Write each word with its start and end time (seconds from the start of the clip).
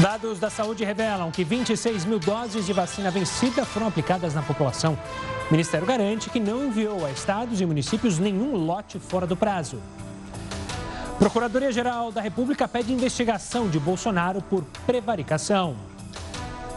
Dados 0.00 0.38
da 0.38 0.48
saúde 0.48 0.82
revelam 0.82 1.30
que 1.30 1.44
26 1.44 2.06
mil 2.06 2.18
doses 2.18 2.64
de 2.64 2.72
vacina 2.72 3.10
vencida 3.10 3.66
foram 3.66 3.86
aplicadas 3.86 4.32
na 4.32 4.40
população. 4.40 4.98
O 5.46 5.52
Ministério 5.52 5.86
garante 5.86 6.30
que 6.30 6.40
não 6.40 6.64
enviou 6.64 7.04
a 7.04 7.10
estados 7.10 7.60
e 7.60 7.66
municípios 7.66 8.18
nenhum 8.18 8.56
lote 8.56 8.98
fora 8.98 9.26
do 9.26 9.36
prazo. 9.36 9.78
Procuradoria-Geral 11.18 12.10
da 12.10 12.22
República 12.22 12.66
pede 12.66 12.94
investigação 12.94 13.68
de 13.68 13.78
Bolsonaro 13.78 14.40
por 14.40 14.64
prevaricação. 14.86 15.76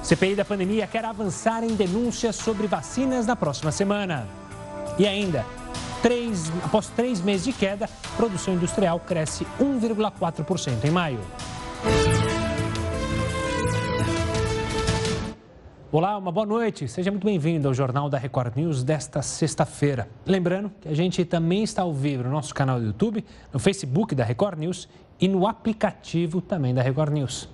CPI 0.03 0.35
da 0.35 0.43
pandemia 0.43 0.85
quer 0.85 1.05
avançar 1.05 1.63
em 1.63 1.75
denúncias 1.75 2.35
sobre 2.35 2.67
vacinas 2.67 3.25
na 3.25 3.37
próxima 3.37 3.71
semana. 3.71 4.27
E 4.99 5.07
ainda, 5.07 5.45
três, 6.01 6.51
após 6.61 6.89
três 6.89 7.21
meses 7.21 7.45
de 7.45 7.53
queda, 7.53 7.89
produção 8.17 8.55
industrial 8.55 8.99
cresce 8.99 9.47
1,4% 9.61 10.83
em 10.83 10.91
maio. 10.91 11.21
Olá, 15.95 16.17
uma 16.17 16.31
boa 16.31 16.43
noite. 16.43 16.87
Seja 16.87 17.11
muito 17.11 17.23
bem-vindo 17.23 17.67
ao 17.67 17.73
Jornal 17.75 18.09
da 18.09 18.17
Record 18.17 18.55
News 18.55 18.83
desta 18.83 19.21
sexta-feira. 19.21 20.09
Lembrando 20.25 20.71
que 20.81 20.87
a 20.87 20.93
gente 20.95 21.23
também 21.23 21.61
está 21.61 21.83
ao 21.83 21.93
vivo 21.93 22.23
no 22.23 22.31
nosso 22.31 22.51
canal 22.51 22.79
do 22.79 22.87
YouTube, 22.87 23.23
no 23.53 23.59
Facebook 23.59 24.15
da 24.15 24.23
Record 24.23 24.57
News 24.57 24.89
e 25.21 25.27
no 25.27 25.45
aplicativo 25.45 26.41
também 26.41 26.73
da 26.73 26.81
Record 26.81 27.13
News. 27.13 27.47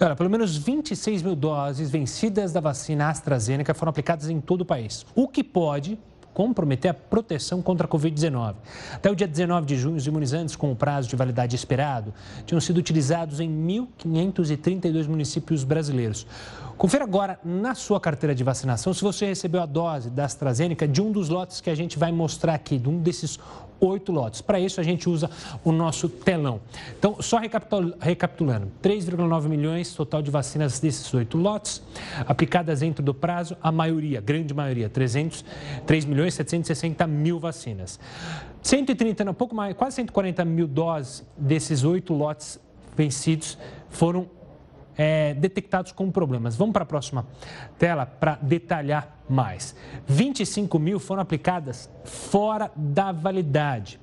Olha, 0.00 0.14
pelo 0.14 0.30
menos 0.30 0.56
26 0.56 1.24
mil 1.24 1.34
doses 1.34 1.90
vencidas 1.90 2.52
da 2.52 2.60
vacina 2.60 3.08
AstraZeneca 3.08 3.74
foram 3.74 3.90
aplicadas 3.90 4.30
em 4.30 4.40
todo 4.40 4.60
o 4.60 4.64
país, 4.64 5.04
o 5.12 5.26
que 5.26 5.42
pode 5.42 5.98
comprometer 6.34 6.90
a 6.90 6.94
proteção 6.94 7.62
contra 7.62 7.86
a 7.86 7.88
Covid-19. 7.88 8.56
Até 8.92 9.10
o 9.10 9.14
dia 9.14 9.28
19 9.28 9.64
de 9.64 9.76
junho, 9.76 9.96
os 9.96 10.06
imunizantes 10.06 10.56
com 10.56 10.70
o 10.70 10.76
prazo 10.76 11.08
de 11.08 11.16
validade 11.16 11.54
esperado 11.54 12.12
tinham 12.44 12.60
sido 12.60 12.78
utilizados 12.78 13.38
em 13.40 13.48
1.532 13.48 15.06
municípios 15.06 15.62
brasileiros. 15.64 16.26
Confira 16.76 17.04
agora 17.04 17.38
na 17.44 17.74
sua 17.76 18.00
carteira 18.00 18.34
de 18.34 18.42
vacinação 18.42 18.92
se 18.92 19.00
você 19.00 19.26
recebeu 19.26 19.62
a 19.62 19.66
dose 19.66 20.10
da 20.10 20.24
AstraZeneca 20.24 20.88
de 20.88 21.00
um 21.00 21.12
dos 21.12 21.28
lotes 21.28 21.60
que 21.60 21.70
a 21.70 21.74
gente 21.74 21.96
vai 21.96 22.10
mostrar 22.10 22.54
aqui, 22.54 22.78
de 22.78 22.88
um 22.88 22.98
desses 22.98 23.38
oito 23.86 24.12
lotes. 24.12 24.40
Para 24.40 24.58
isso, 24.60 24.80
a 24.80 24.84
gente 24.84 25.08
usa 25.08 25.30
o 25.62 25.72
nosso 25.72 26.08
telão. 26.08 26.60
Então, 26.98 27.16
só 27.20 27.38
recapitulando: 27.38 28.70
3,9 28.82 29.48
milhões 29.48 29.94
total 29.94 30.22
de 30.22 30.30
vacinas 30.30 30.80
desses 30.80 31.12
oito 31.14 31.38
lotes, 31.38 31.82
aplicadas 32.26 32.80
dentro 32.80 33.02
do 33.02 33.14
prazo, 33.14 33.56
a 33.62 33.70
maioria, 33.70 34.20
grande 34.20 34.52
maioria, 34.54 34.88
300, 34.88 35.44
3 35.86 36.04
milhões 36.04 36.34
760 36.34 37.06
mil 37.06 37.38
vacinas. 37.38 37.98
130, 38.62 39.24
não, 39.24 39.34
pouco 39.34 39.54
mais, 39.54 39.76
quase 39.76 39.96
140 39.96 40.44
mil 40.44 40.66
doses 40.66 41.24
desses 41.36 41.84
oito 41.84 42.14
lotes 42.14 42.58
vencidos 42.96 43.58
foram 43.90 44.28
é, 44.96 45.34
detectados 45.34 45.92
com 45.92 46.10
problemas. 46.10 46.56
Vamos 46.56 46.72
para 46.72 46.82
a 46.82 46.86
próxima 46.86 47.26
tela 47.78 48.06
para 48.06 48.38
detalhar 48.40 49.18
mais. 49.28 49.74
25 50.06 50.78
mil 50.78 50.98
foram 50.98 51.22
aplicadas 51.22 51.90
fora 52.04 52.70
da 52.76 53.12
validade. 53.12 53.98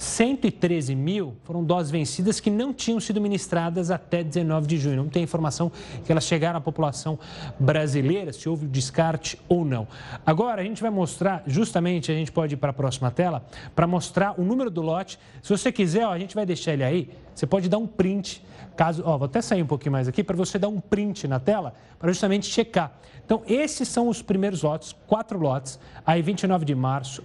113 0.00 0.94
mil 0.94 1.36
foram 1.44 1.62
doses 1.62 1.90
vencidas 1.90 2.40
que 2.40 2.48
não 2.48 2.72
tinham 2.72 2.98
sido 2.98 3.20
ministradas 3.20 3.90
até 3.90 4.24
19 4.24 4.66
de 4.66 4.78
junho. 4.78 4.96
Não 4.96 5.10
tem 5.10 5.22
informação 5.22 5.70
que 6.06 6.10
elas 6.10 6.24
chegaram 6.24 6.56
à 6.56 6.60
população 6.60 7.18
brasileira, 7.58 8.32
se 8.32 8.48
houve 8.48 8.66
descarte 8.66 9.38
ou 9.46 9.62
não. 9.62 9.86
Agora, 10.24 10.62
a 10.62 10.64
gente 10.64 10.80
vai 10.80 10.90
mostrar, 10.90 11.42
justamente, 11.46 12.10
a 12.10 12.14
gente 12.14 12.32
pode 12.32 12.54
ir 12.54 12.56
para 12.56 12.70
a 12.70 12.72
próxima 12.72 13.10
tela, 13.10 13.44
para 13.76 13.86
mostrar 13.86 14.40
o 14.40 14.42
número 14.42 14.70
do 14.70 14.80
lote. 14.80 15.18
Se 15.42 15.50
você 15.50 15.70
quiser, 15.70 16.06
ó, 16.06 16.12
a 16.12 16.18
gente 16.18 16.34
vai 16.34 16.46
deixar 16.46 16.72
ele 16.72 16.82
aí. 16.82 17.10
Você 17.34 17.46
pode 17.46 17.68
dar 17.68 17.76
um 17.76 17.86
print 17.86 18.42
Caso, 18.80 19.02
ó, 19.04 19.18
vou 19.18 19.26
até 19.26 19.42
sair 19.42 19.62
um 19.62 19.66
pouquinho 19.66 19.92
mais 19.92 20.08
aqui 20.08 20.24
para 20.24 20.34
você 20.34 20.58
dar 20.58 20.68
um 20.68 20.80
print 20.80 21.28
na 21.28 21.38
tela 21.38 21.74
para 21.98 22.10
justamente 22.10 22.46
checar. 22.46 22.90
Então, 23.22 23.42
esses 23.46 23.86
são 23.86 24.08
os 24.08 24.22
primeiros 24.22 24.62
lotes, 24.62 24.96
quatro 25.06 25.38
lotes. 25.38 25.78
Aí, 26.06 26.22
29 26.22 26.64
de 26.64 26.74
março, 26.74 27.22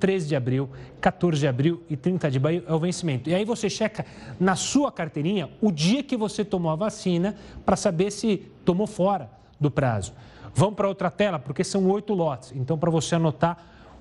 13 0.00 0.26
de 0.26 0.34
abril, 0.34 0.70
14 1.02 1.40
de 1.40 1.46
abril 1.46 1.82
e 1.90 1.94
30 1.94 2.30
de 2.30 2.40
maio 2.40 2.64
é 2.66 2.72
o 2.72 2.78
vencimento. 2.78 3.28
E 3.28 3.34
aí 3.34 3.44
você 3.44 3.68
checa 3.68 4.06
na 4.40 4.56
sua 4.56 4.90
carteirinha 4.90 5.50
o 5.60 5.70
dia 5.70 6.02
que 6.02 6.16
você 6.16 6.42
tomou 6.42 6.72
a 6.72 6.74
vacina 6.74 7.36
para 7.66 7.76
saber 7.76 8.10
se 8.10 8.38
tomou 8.64 8.86
fora 8.86 9.28
do 9.60 9.70
prazo. 9.70 10.14
Vamos 10.54 10.74
para 10.74 10.88
outra 10.88 11.10
tela, 11.10 11.38
porque 11.38 11.62
são 11.62 11.86
oito 11.90 12.14
lotes. 12.14 12.50
Então, 12.56 12.78
para 12.78 12.90
você 12.90 13.16
anotar 13.16 13.58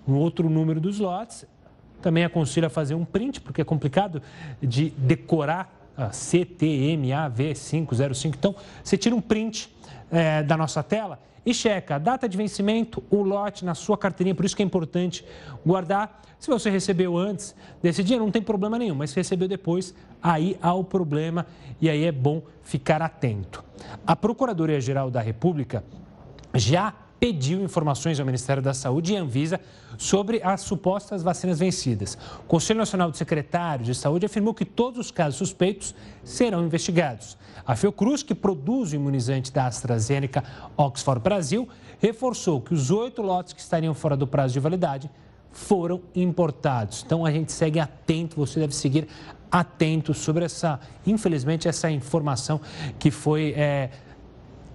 um 0.08 0.14
outro 0.14 0.50
número 0.50 0.80
dos 0.80 1.00
lotes, 1.00 1.46
também 2.02 2.24
aconselho 2.24 2.68
a 2.68 2.70
fazer 2.70 2.96
um 2.96 3.04
print, 3.04 3.42
porque 3.42 3.60
é 3.60 3.66
complicado 3.66 4.22
de 4.62 4.92
decorar 4.92 5.83
CTMAV505. 5.98 8.36
Então, 8.38 8.54
você 8.84 8.98
tira 8.98 9.16
um 9.16 9.22
print 9.22 9.74
é, 10.12 10.44
da 10.44 10.58
nossa 10.58 10.84
tela 10.84 11.18
e 11.46 11.54
checa 11.54 11.96
a 11.96 12.00
data 12.00 12.28
de 12.28 12.38
vencimento, 12.38 13.04
o 13.10 13.22
lote 13.22 13.66
na 13.66 13.76
sua 13.76 13.98
carteirinha. 13.98 14.34
Por 14.34 14.46
isso 14.46 14.56
que 14.56 14.64
é 14.64 14.66
importante 14.66 15.26
guardar. 15.66 16.22
Se 16.40 16.50
você 16.50 16.70
recebeu 16.70 17.18
antes 17.18 17.56
desse 17.82 18.04
dia, 18.04 18.18
não 18.18 18.32
tem 18.32 18.42
problema 18.42 18.78
nenhum, 18.78 18.96
mas 18.96 19.12
se 19.12 19.16
recebeu 19.16 19.48
depois, 19.48 19.94
aí 20.22 20.58
há 20.62 20.74
o 20.74 20.84
problema 20.84 21.46
e 21.80 21.90
aí 21.90 22.06
é 22.06 22.12
bom 22.12 22.42
ficar 22.62 23.02
atento. 23.02 23.64
A 24.06 24.16
Procuradoria-Geral 24.16 25.10
da 25.10 25.22
República 25.22 25.84
já 26.54 26.94
pediu 27.24 27.64
informações 27.64 28.20
ao 28.20 28.26
Ministério 28.26 28.62
da 28.62 28.74
Saúde 28.74 29.14
e 29.14 29.16
Anvisa 29.16 29.58
sobre 29.98 30.42
as 30.44 30.60
supostas 30.60 31.24
vacinas 31.24 31.58
vencidas. 31.58 32.18
O 32.42 32.44
Conselho 32.44 32.80
Nacional 32.80 33.10
de 33.10 33.18
Secretários 33.18 33.88
de 33.88 33.96
Saúde 33.96 34.26
afirmou 34.26 34.54
que 34.54 34.66
todos 34.66 35.00
os 35.00 35.10
casos 35.10 35.38
suspeitos 35.38 35.96
serão 36.22 36.66
investigados. 36.66 37.38
A 37.66 37.78
Fiocruz, 37.78 38.24
que 38.24 38.36
produz 38.36 38.92
o 38.92 38.96
imunizante 38.96 39.54
da 39.54 39.68
AstraZeneca 39.68 40.44
Oxford 40.76 41.22
Brasil, 41.22 41.66
reforçou 41.98 42.60
que 42.60 42.74
os 42.74 42.92
oito 42.92 43.22
lotes 43.22 43.54
que 43.54 43.62
estariam 43.62 43.94
fora 43.94 44.18
do 44.18 44.28
prazo 44.28 44.56
de 44.56 44.60
validade 44.60 45.10
foram 45.50 46.02
importados. 46.14 47.04
Então 47.06 47.26
a 47.26 47.32
gente 47.32 47.54
segue 47.54 47.80
atento, 47.80 48.36
você 48.36 48.60
deve 48.60 48.76
seguir 48.76 49.08
atento 49.50 50.14
sobre 50.14 50.44
essa, 50.44 50.78
infelizmente, 51.08 51.70
essa 51.70 51.90
informação 51.90 52.60
que 53.00 53.10
foi 53.10 53.54
é, 53.56 53.92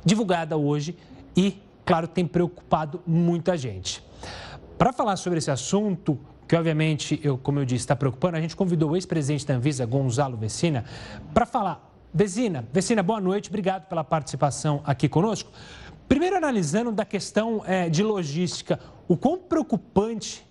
divulgada 0.03 0.57
hoje 0.57 0.97
e 1.37 1.68
claro, 1.89 2.07
tem 2.07 2.27
preocupado 2.27 3.01
muita 3.07 3.57
gente. 3.57 4.05
Para 4.77 4.93
falar 4.93 5.17
sobre 5.17 5.39
esse 5.39 5.51
assunto, 5.51 6.19
que 6.47 6.55
obviamente, 6.55 7.19
eu, 7.25 7.39
como 7.39 7.61
eu 7.61 7.65
disse, 7.65 7.85
está 7.85 7.97
preocupando, 7.97 8.37
a 8.37 8.41
gente 8.43 8.55
convidou 8.55 8.91
o 8.91 8.97
ex-presidente 8.97 9.47
da 9.47 9.55
Anvisa, 9.55 9.87
Gonzalo 9.87 10.37
Vecina, 10.37 10.85
para 11.33 11.47
falar. 11.47 11.91
Vecina, 12.13 12.69
Vecina, 12.75 13.03
boa 13.03 13.23
noite, 13.23 13.49
obrigado 13.49 13.87
pela 13.89 14.05
participação 14.05 14.83
aqui 14.85 15.09
conosco. 15.09 15.51
Primeiro, 16.07 16.37
analisando 16.37 16.93
da 16.93 17.07
questão 17.07 17.63
é, 17.67 17.89
de 17.89 18.03
logística, 18.03 18.79
o 19.09 19.17
quão 19.17 19.39
preocupante 19.39 20.47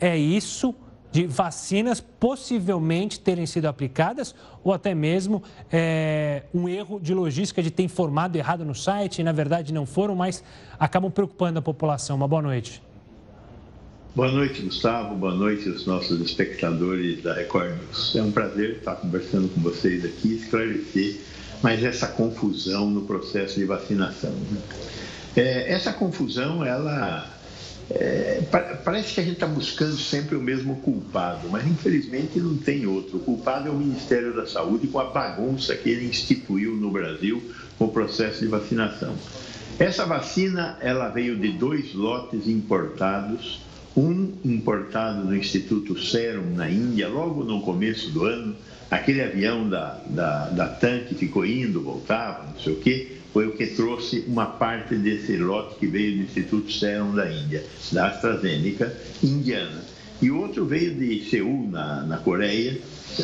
é 0.00 0.16
isso 0.16 0.74
de 1.10 1.26
vacinas 1.26 2.00
possivelmente 2.00 3.18
terem 3.20 3.46
sido 3.46 3.66
aplicadas 3.66 4.34
ou 4.62 4.72
até 4.72 4.94
mesmo 4.94 5.42
é, 5.72 6.42
um 6.52 6.68
erro 6.68 7.00
de 7.00 7.14
logística 7.14 7.62
de 7.62 7.70
ter 7.70 7.82
informado 7.82 8.36
errado 8.36 8.64
no 8.64 8.74
site 8.74 9.20
e 9.20 9.24
na 9.24 9.32
verdade 9.32 9.72
não 9.72 9.86
foram, 9.86 10.14
mas 10.14 10.44
acabam 10.78 11.10
preocupando 11.10 11.58
a 11.58 11.62
população. 11.62 12.16
Uma 12.16 12.28
boa 12.28 12.42
noite. 12.42 12.82
Boa 14.14 14.32
noite, 14.32 14.62
Gustavo. 14.62 15.14
Boa 15.14 15.34
noite 15.34 15.68
aos 15.68 15.86
nossos 15.86 16.20
espectadores 16.20 17.22
da 17.22 17.34
Record 17.34 17.70
News. 17.76 18.16
É 18.16 18.22
um 18.22 18.32
prazer 18.32 18.78
estar 18.78 18.96
conversando 18.96 19.48
com 19.48 19.60
vocês 19.60 20.04
aqui, 20.04 20.34
esclarecer 20.34 21.20
mais 21.62 21.82
essa 21.84 22.08
confusão 22.08 22.90
no 22.90 23.02
processo 23.02 23.58
de 23.58 23.64
vacinação. 23.64 24.30
Né? 24.30 24.60
É, 25.36 25.72
essa 25.72 25.92
confusão, 25.92 26.64
ela 26.64 27.37
é, 27.90 28.42
parece 28.84 29.14
que 29.14 29.20
a 29.20 29.22
gente 29.22 29.34
está 29.34 29.46
buscando 29.46 29.96
sempre 29.96 30.36
o 30.36 30.40
mesmo 30.40 30.76
culpado, 30.76 31.48
mas 31.48 31.66
infelizmente 31.66 32.38
não 32.38 32.56
tem 32.56 32.86
outro. 32.86 33.16
O 33.16 33.20
culpado 33.20 33.68
é 33.68 33.70
o 33.70 33.74
Ministério 33.74 34.34
da 34.36 34.46
Saúde 34.46 34.88
com 34.88 34.98
a 34.98 35.04
bagunça 35.04 35.74
que 35.74 35.88
ele 35.88 36.06
instituiu 36.06 36.76
no 36.76 36.90
Brasil 36.90 37.42
com 37.78 37.86
o 37.86 37.92
processo 37.92 38.40
de 38.40 38.46
vacinação. 38.46 39.14
Essa 39.78 40.04
vacina 40.04 40.76
ela 40.80 41.08
veio 41.08 41.38
de 41.38 41.52
dois 41.52 41.94
lotes 41.94 42.46
importados, 42.46 43.60
um 43.96 44.32
importado 44.44 45.24
no 45.24 45.34
Instituto 45.34 45.98
Serum 45.98 46.54
na 46.54 46.68
Índia, 46.68 47.08
logo 47.08 47.42
no 47.42 47.62
começo 47.62 48.10
do 48.10 48.24
ano, 48.24 48.54
aquele 48.90 49.22
avião 49.22 49.68
da, 49.68 49.98
da, 50.06 50.48
da 50.48 50.68
TAM 50.68 51.00
que 51.00 51.14
ficou 51.14 51.44
indo, 51.44 51.82
voltava, 51.82 52.44
não 52.46 52.60
sei 52.60 52.72
o 52.72 52.76
quê 52.76 53.18
foi 53.32 53.46
o 53.46 53.52
que 53.52 53.66
trouxe 53.66 54.24
uma 54.26 54.46
parte 54.46 54.94
desse 54.96 55.36
lote 55.36 55.76
que 55.76 55.86
veio 55.86 56.16
do 56.16 56.22
Instituto 56.24 56.72
Serum 56.72 57.14
da 57.14 57.30
Índia, 57.30 57.64
da 57.92 58.08
AstraZeneca 58.08 58.92
indiana. 59.22 59.84
E 60.20 60.30
outro 60.30 60.66
veio 60.66 60.94
de 60.94 61.24
Seul, 61.30 61.68
na, 61.70 62.02
na 62.02 62.16
Coreia, 62.16 62.76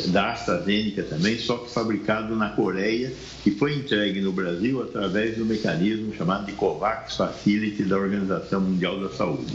da 0.07 0.31
AstraZeneca 0.31 1.03
também, 1.03 1.37
só 1.37 1.57
que 1.57 1.69
fabricado 1.69 2.35
na 2.35 2.49
Coreia 2.49 3.11
e 3.45 3.51
foi 3.51 3.75
entregue 3.75 4.21
no 4.21 4.31
Brasil 4.31 4.81
através 4.81 5.37
do 5.37 5.45
mecanismo 5.45 6.15
chamado 6.15 6.45
de 6.45 6.53
COVAX 6.53 7.17
Facility 7.17 7.83
da 7.83 7.97
Organização 7.97 8.61
Mundial 8.61 8.99
da 8.99 9.09
Saúde. 9.09 9.53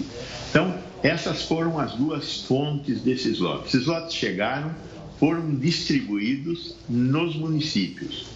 Então, 0.50 0.74
essas 1.02 1.42
foram 1.42 1.78
as 1.78 1.92
duas 1.92 2.42
fontes 2.42 3.00
desses 3.00 3.38
lotes. 3.38 3.74
Esses 3.74 3.86
lotes 3.86 4.14
chegaram, 4.14 4.74
foram 5.20 5.54
distribuídos 5.54 6.74
nos 6.88 7.36
municípios. 7.36 8.26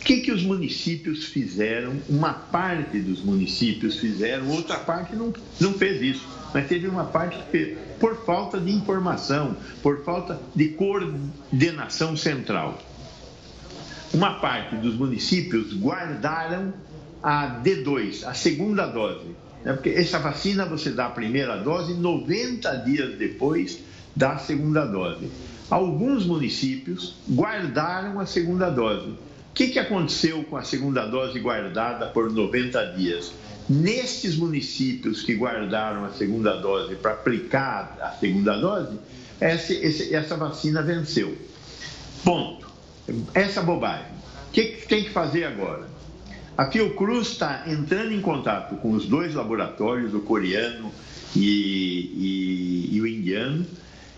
O 0.00 0.04
que, 0.04 0.20
que 0.20 0.32
os 0.32 0.42
municípios 0.42 1.26
fizeram? 1.26 1.94
Uma 2.08 2.32
parte 2.32 2.98
dos 2.98 3.22
municípios 3.22 4.00
fizeram, 4.00 4.50
outra 4.50 4.78
parte 4.80 5.14
não, 5.14 5.32
não 5.60 5.72
fez 5.74 6.02
isso. 6.02 6.28
Mas 6.52 6.66
teve 6.66 6.88
uma 6.88 7.04
parte 7.04 7.38
que 7.38 7.50
fez 7.52 7.78
por 8.00 8.26
falta 8.26 8.58
de 8.58 8.72
informação, 8.72 9.56
por 9.80 10.04
falta 10.04 10.40
de 10.56 10.70
coordenação 10.70 12.16
central. 12.16 12.82
Uma 14.12 14.40
parte 14.40 14.74
dos 14.74 14.96
municípios 14.96 15.72
guardaram 15.72 16.74
a 17.22 17.62
D2, 17.62 18.26
a 18.26 18.34
segunda 18.34 18.86
dose. 18.86 19.28
Né? 19.64 19.72
Porque 19.72 19.90
essa 19.90 20.18
vacina 20.18 20.66
você 20.66 20.90
dá 20.90 21.06
a 21.06 21.10
primeira 21.10 21.56
dose 21.58 21.94
90 21.94 22.74
dias 22.78 23.16
depois 23.16 23.78
da 24.16 24.36
segunda 24.36 24.84
dose. 24.84 25.30
Alguns 25.72 26.26
municípios 26.26 27.14
guardaram 27.26 28.20
a 28.20 28.26
segunda 28.26 28.68
dose. 28.68 29.08
O 29.08 29.18
que, 29.54 29.68
que 29.68 29.78
aconteceu 29.78 30.44
com 30.44 30.58
a 30.58 30.62
segunda 30.62 31.06
dose 31.06 31.40
guardada 31.40 32.08
por 32.08 32.30
90 32.30 32.92
dias? 32.94 33.32
Nestes 33.66 34.36
municípios 34.36 35.22
que 35.22 35.34
guardaram 35.34 36.04
a 36.04 36.10
segunda 36.10 36.58
dose 36.58 36.96
para 36.96 37.12
aplicar 37.12 37.96
a 38.02 38.10
segunda 38.10 38.54
dose, 38.58 38.98
essa, 39.40 39.72
essa 40.14 40.36
vacina 40.36 40.82
venceu. 40.82 41.38
Ponto. 42.22 42.70
Essa 43.32 43.62
bobagem. 43.62 44.12
O 44.48 44.52
que, 44.52 44.64
que 44.64 44.86
tem 44.86 45.04
que 45.04 45.10
fazer 45.10 45.44
agora? 45.44 45.88
A 46.54 46.70
Fiocruz 46.70 47.28
está 47.28 47.64
entrando 47.66 48.12
em 48.12 48.20
contato 48.20 48.76
com 48.76 48.90
os 48.90 49.06
dois 49.06 49.34
laboratórios, 49.34 50.12
o 50.12 50.20
coreano 50.20 50.92
e, 51.34 52.90
e, 52.90 52.96
e 52.96 53.00
o 53.00 53.06
indiano, 53.06 53.64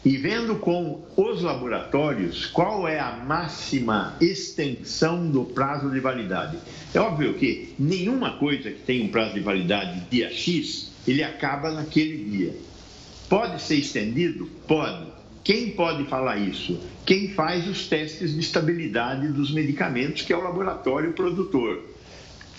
e 0.04 0.18
vendo 0.18 0.56
com 0.56 1.02
os 1.16 1.40
laboratórios 1.40 2.44
qual 2.46 2.86
é 2.86 3.00
a 3.00 3.12
máxima 3.12 4.16
extensão 4.20 5.30
do 5.30 5.44
prazo 5.44 5.90
de 5.90 5.98
validade. 5.98 6.58
É 6.92 7.00
óbvio 7.00 7.34
que 7.34 7.74
nenhuma 7.78 8.36
coisa 8.36 8.70
que 8.70 8.80
tem 8.80 9.02
um 9.02 9.08
prazo 9.08 9.32
de 9.32 9.40
validade 9.40 10.02
dia 10.10 10.30
X, 10.30 10.92
ele 11.08 11.22
acaba 11.22 11.70
naquele 11.70 12.22
dia. 12.24 12.54
Pode 13.28 13.62
ser 13.62 13.76
estendido? 13.76 14.46
Pode. 14.68 15.06
Quem 15.42 15.70
pode 15.70 16.04
falar 16.04 16.36
isso? 16.36 16.78
Quem 17.06 17.28
faz 17.30 17.66
os 17.66 17.86
testes 17.86 18.34
de 18.34 18.40
estabilidade 18.40 19.28
dos 19.28 19.50
medicamentos, 19.50 20.22
que 20.22 20.32
é 20.32 20.36
o 20.36 20.42
laboratório 20.42 21.12
produtor. 21.12 21.82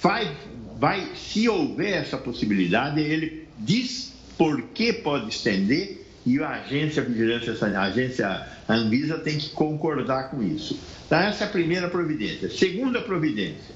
Vai, 0.01 0.35
vai, 0.79 1.11
se 1.15 1.47
houver 1.47 1.93
essa 1.93 2.17
possibilidade, 2.17 3.01
ele 3.01 3.47
diz 3.57 4.13
por 4.37 4.61
que 4.73 4.93
pode 4.93 5.29
estender 5.29 6.04
e 6.25 6.41
a 6.41 6.49
agência 6.49 7.03
vigilância 7.03 7.53
a 7.77 7.83
agência 7.83 8.47
Anvisa 8.67 9.19
tem 9.19 9.37
que 9.37 9.49
concordar 9.49 10.31
com 10.31 10.41
isso. 10.41 10.79
Então, 11.05 11.19
essa 11.19 11.43
é 11.43 11.47
a 11.47 11.49
primeira 11.49 11.87
providência. 11.87 12.49
Segunda 12.49 13.01
providência, 13.01 13.75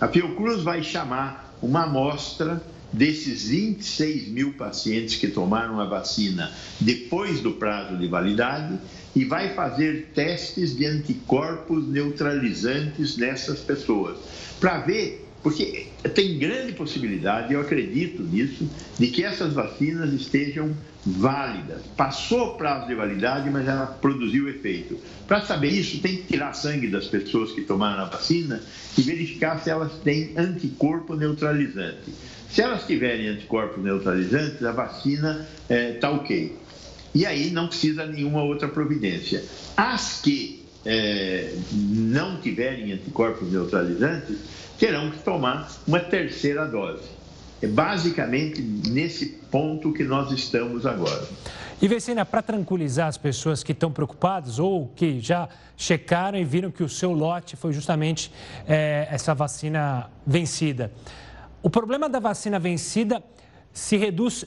a 0.00 0.06
Fiocruz 0.06 0.62
vai 0.62 0.82
chamar 0.82 1.56
uma 1.60 1.84
amostra 1.84 2.62
desses 2.92 3.48
26 3.48 4.28
mil 4.28 4.52
pacientes 4.54 5.16
que 5.16 5.28
tomaram 5.28 5.80
a 5.80 5.84
vacina 5.84 6.52
depois 6.80 7.40
do 7.40 7.52
prazo 7.52 7.96
de 7.96 8.06
validade 8.06 8.78
e 9.14 9.24
vai 9.24 9.54
fazer 9.54 10.12
testes 10.14 10.76
de 10.76 10.86
anticorpos 10.86 11.86
neutralizantes 11.88 13.16
nessas 13.16 13.58
pessoas, 13.60 14.16
para 14.60 14.78
ver 14.78 15.28
porque 15.42 15.86
tem 16.14 16.38
grande 16.38 16.72
possibilidade, 16.72 17.54
eu 17.54 17.60
acredito 17.60 18.22
nisso, 18.22 18.68
de 18.98 19.06
que 19.06 19.24
essas 19.24 19.52
vacinas 19.52 20.12
estejam 20.12 20.74
válidas. 21.16 21.82
Passou 21.96 22.48
o 22.48 22.54
prazo 22.56 22.86
de 22.86 22.94
validade, 22.94 23.48
mas 23.50 23.66
ela 23.66 23.86
produziu 23.86 24.48
efeito. 24.48 24.98
Para 25.26 25.40
saber 25.40 25.68
isso, 25.68 26.00
tem 26.00 26.16
que 26.16 26.24
tirar 26.24 26.52
sangue 26.52 26.88
das 26.88 27.06
pessoas 27.06 27.52
que 27.52 27.62
tomaram 27.62 28.02
a 28.02 28.06
vacina 28.06 28.60
e 28.96 29.02
verificar 29.02 29.58
se 29.58 29.70
elas 29.70 29.92
têm 30.04 30.32
anticorpo 30.36 31.14
neutralizante. 31.14 32.12
Se 32.50 32.62
elas 32.62 32.86
tiverem 32.86 33.28
anticorpos 33.28 33.82
neutralizantes, 33.82 34.62
a 34.62 34.72
vacina 34.72 35.46
está 35.62 35.74
é, 35.74 35.92
tá 35.92 36.10
ok. 36.10 36.56
E 37.14 37.26
aí 37.26 37.50
não 37.50 37.68
precisa 37.68 38.06
nenhuma 38.06 38.42
outra 38.42 38.68
providência. 38.68 39.44
As 39.76 40.20
que 40.22 40.64
é, 40.84 41.54
não 41.72 42.40
tiverem 42.40 42.92
anticorpos 42.92 43.50
neutralizantes, 43.50 44.38
terão 44.78 45.10
que 45.10 45.18
tomar 45.18 45.70
uma 45.86 46.00
terceira 46.00 46.64
dose. 46.66 47.17
É 47.60 47.66
basicamente 47.66 48.62
nesse 48.62 49.26
ponto 49.50 49.92
que 49.92 50.04
nós 50.04 50.30
estamos 50.30 50.86
agora. 50.86 51.26
E 51.80 51.86
Vecina, 51.86 52.24
para 52.24 52.42
tranquilizar 52.42 53.06
as 53.06 53.16
pessoas 53.16 53.62
que 53.62 53.72
estão 53.72 53.90
preocupadas 53.90 54.58
ou 54.58 54.88
que 54.96 55.20
já 55.20 55.48
checaram 55.76 56.38
e 56.38 56.44
viram 56.44 56.70
que 56.70 56.82
o 56.82 56.88
seu 56.88 57.12
lote 57.12 57.56
foi 57.56 57.72
justamente 57.72 58.32
é, 58.66 59.06
essa 59.10 59.32
vacina 59.34 60.10
vencida. 60.26 60.92
O 61.62 61.70
problema 61.70 62.08
da 62.08 62.18
vacina 62.18 62.58
vencida 62.58 63.22
se 63.78 63.96
reduz 63.96 64.44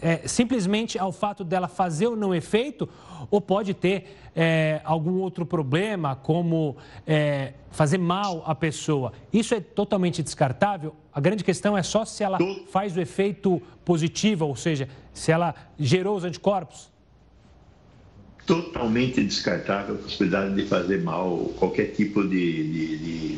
é, 0.00 0.26
simplesmente 0.26 0.98
ao 0.98 1.12
fato 1.12 1.44
dela 1.44 1.68
fazer 1.68 2.06
ou 2.06 2.16
não 2.16 2.34
efeito, 2.34 2.88
ou 3.30 3.38
pode 3.38 3.74
ter 3.74 4.16
é, 4.34 4.80
algum 4.82 5.20
outro 5.20 5.44
problema, 5.44 6.16
como 6.16 6.74
é, 7.06 7.52
fazer 7.70 7.98
mal 7.98 8.42
à 8.46 8.54
pessoa. 8.54 9.12
Isso 9.30 9.54
é 9.54 9.60
totalmente 9.60 10.22
descartável? 10.22 10.96
A 11.12 11.20
grande 11.20 11.44
questão 11.44 11.76
é 11.76 11.82
só 11.82 12.06
se 12.06 12.24
ela 12.24 12.38
faz 12.70 12.96
o 12.96 13.00
efeito 13.00 13.60
positivo, 13.84 14.46
ou 14.46 14.56
seja, 14.56 14.88
se 15.12 15.30
ela 15.30 15.54
gerou 15.78 16.16
os 16.16 16.24
anticorpos? 16.24 16.90
Totalmente 18.46 19.22
descartável 19.22 19.96
a 19.96 19.98
possibilidade 19.98 20.54
de 20.54 20.66
fazer 20.66 21.02
mal, 21.02 21.52
qualquer 21.58 21.92
tipo 21.92 22.22
de, 22.22 22.72
de, 22.72 22.98
de, 22.98 23.36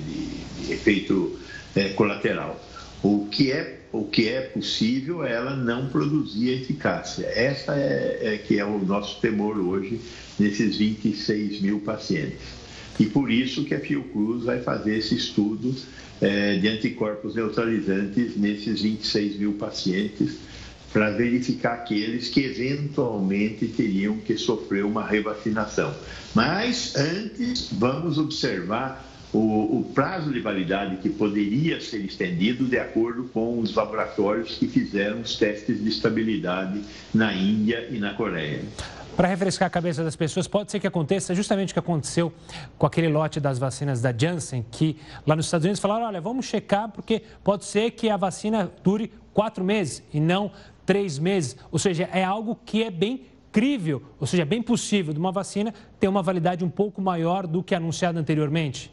de 0.62 0.72
efeito 0.72 1.38
é, 1.74 1.88
colateral. 1.88 2.58
O 3.02 3.26
que 3.30 3.50
é 3.52 3.75
o 3.92 4.04
que 4.04 4.28
é 4.28 4.40
possível 4.42 5.24
ela 5.24 5.56
não 5.56 5.88
produzir 5.88 6.50
eficácia. 6.50 7.26
Essa 7.26 7.74
é, 7.74 8.18
é, 8.22 8.38
que 8.38 8.58
é 8.58 8.64
o 8.64 8.78
nosso 8.78 9.20
temor 9.20 9.58
hoje 9.58 10.00
nesses 10.38 10.76
26 10.76 11.60
mil 11.60 11.80
pacientes. 11.80 12.56
E 12.98 13.06
por 13.06 13.30
isso 13.30 13.64
que 13.64 13.74
a 13.74 13.80
Fiocruz 13.80 14.44
vai 14.44 14.60
fazer 14.60 14.96
esse 14.96 15.14
estudo 15.14 15.74
é, 16.20 16.56
de 16.56 16.68
anticorpos 16.68 17.34
neutralizantes 17.34 18.36
nesses 18.36 18.80
26 18.80 19.36
mil 19.36 19.52
pacientes 19.54 20.36
para 20.92 21.10
verificar 21.10 21.74
aqueles 21.74 22.28
que 22.28 22.40
eventualmente 22.40 23.66
teriam 23.68 24.16
que 24.16 24.38
sofrer 24.38 24.84
uma 24.84 25.06
revacinação. 25.06 25.94
Mas 26.34 26.96
antes, 26.96 27.68
vamos 27.72 28.16
observar 28.16 29.04
o, 29.32 29.80
o, 29.80 29.90
prazo 29.94 30.32
de 30.32 30.40
validade 30.40 30.96
que 30.96 31.08
poderia 31.08 31.80
ser 31.80 32.04
estendido 32.04 32.64
de 32.64 32.78
acordo 32.78 33.24
com 33.24 33.58
os 33.58 33.74
laboratórios 33.74 34.56
que 34.56 34.66
fizeram 34.66 35.20
os 35.20 35.36
testes 35.36 35.82
de 35.82 35.88
estabilidade 35.88 36.80
na 37.12 37.34
Índia 37.34 37.88
e 37.90 37.98
na 37.98 38.14
Coreia. 38.14 38.62
Para 39.16 39.28
refrescar 39.28 39.66
a 39.66 39.70
cabeça 39.70 40.04
das 40.04 40.14
pessoas, 40.14 40.46
pode 40.46 40.70
ser 40.70 40.78
que 40.78 40.86
aconteça 40.86 41.34
justamente 41.34 41.70
o 41.70 41.72
que 41.72 41.78
aconteceu 41.78 42.30
com 42.76 42.86
aquele 42.86 43.08
lote 43.08 43.40
das 43.40 43.58
vacinas 43.58 44.02
da 44.02 44.12
Janssen, 44.16 44.64
que 44.70 44.96
lá 45.26 45.34
nos 45.34 45.46
Estados 45.46 45.64
Unidos 45.64 45.80
falaram: 45.80 46.04
olha, 46.04 46.20
vamos 46.20 46.44
checar, 46.44 46.90
porque 46.90 47.22
pode 47.42 47.64
ser 47.64 47.92
que 47.92 48.10
a 48.10 48.16
vacina 48.18 48.70
dure 48.84 49.10
quatro 49.32 49.64
meses 49.64 50.02
e 50.12 50.20
não 50.20 50.50
três 50.84 51.18
meses. 51.18 51.56
Ou 51.72 51.78
seja, 51.78 52.08
é 52.12 52.22
algo 52.22 52.58
que 52.64 52.82
é 52.82 52.90
bem 52.90 53.22
crível, 53.50 54.02
ou 54.20 54.26
seja, 54.26 54.42
é 54.42 54.46
bem 54.46 54.60
possível 54.60 55.14
de 55.14 55.18
uma 55.18 55.32
vacina 55.32 55.72
ter 55.98 56.08
uma 56.08 56.20
validade 56.20 56.62
um 56.62 56.68
pouco 56.68 57.00
maior 57.00 57.46
do 57.46 57.62
que 57.62 57.74
anunciado 57.74 58.18
anteriormente. 58.18 58.92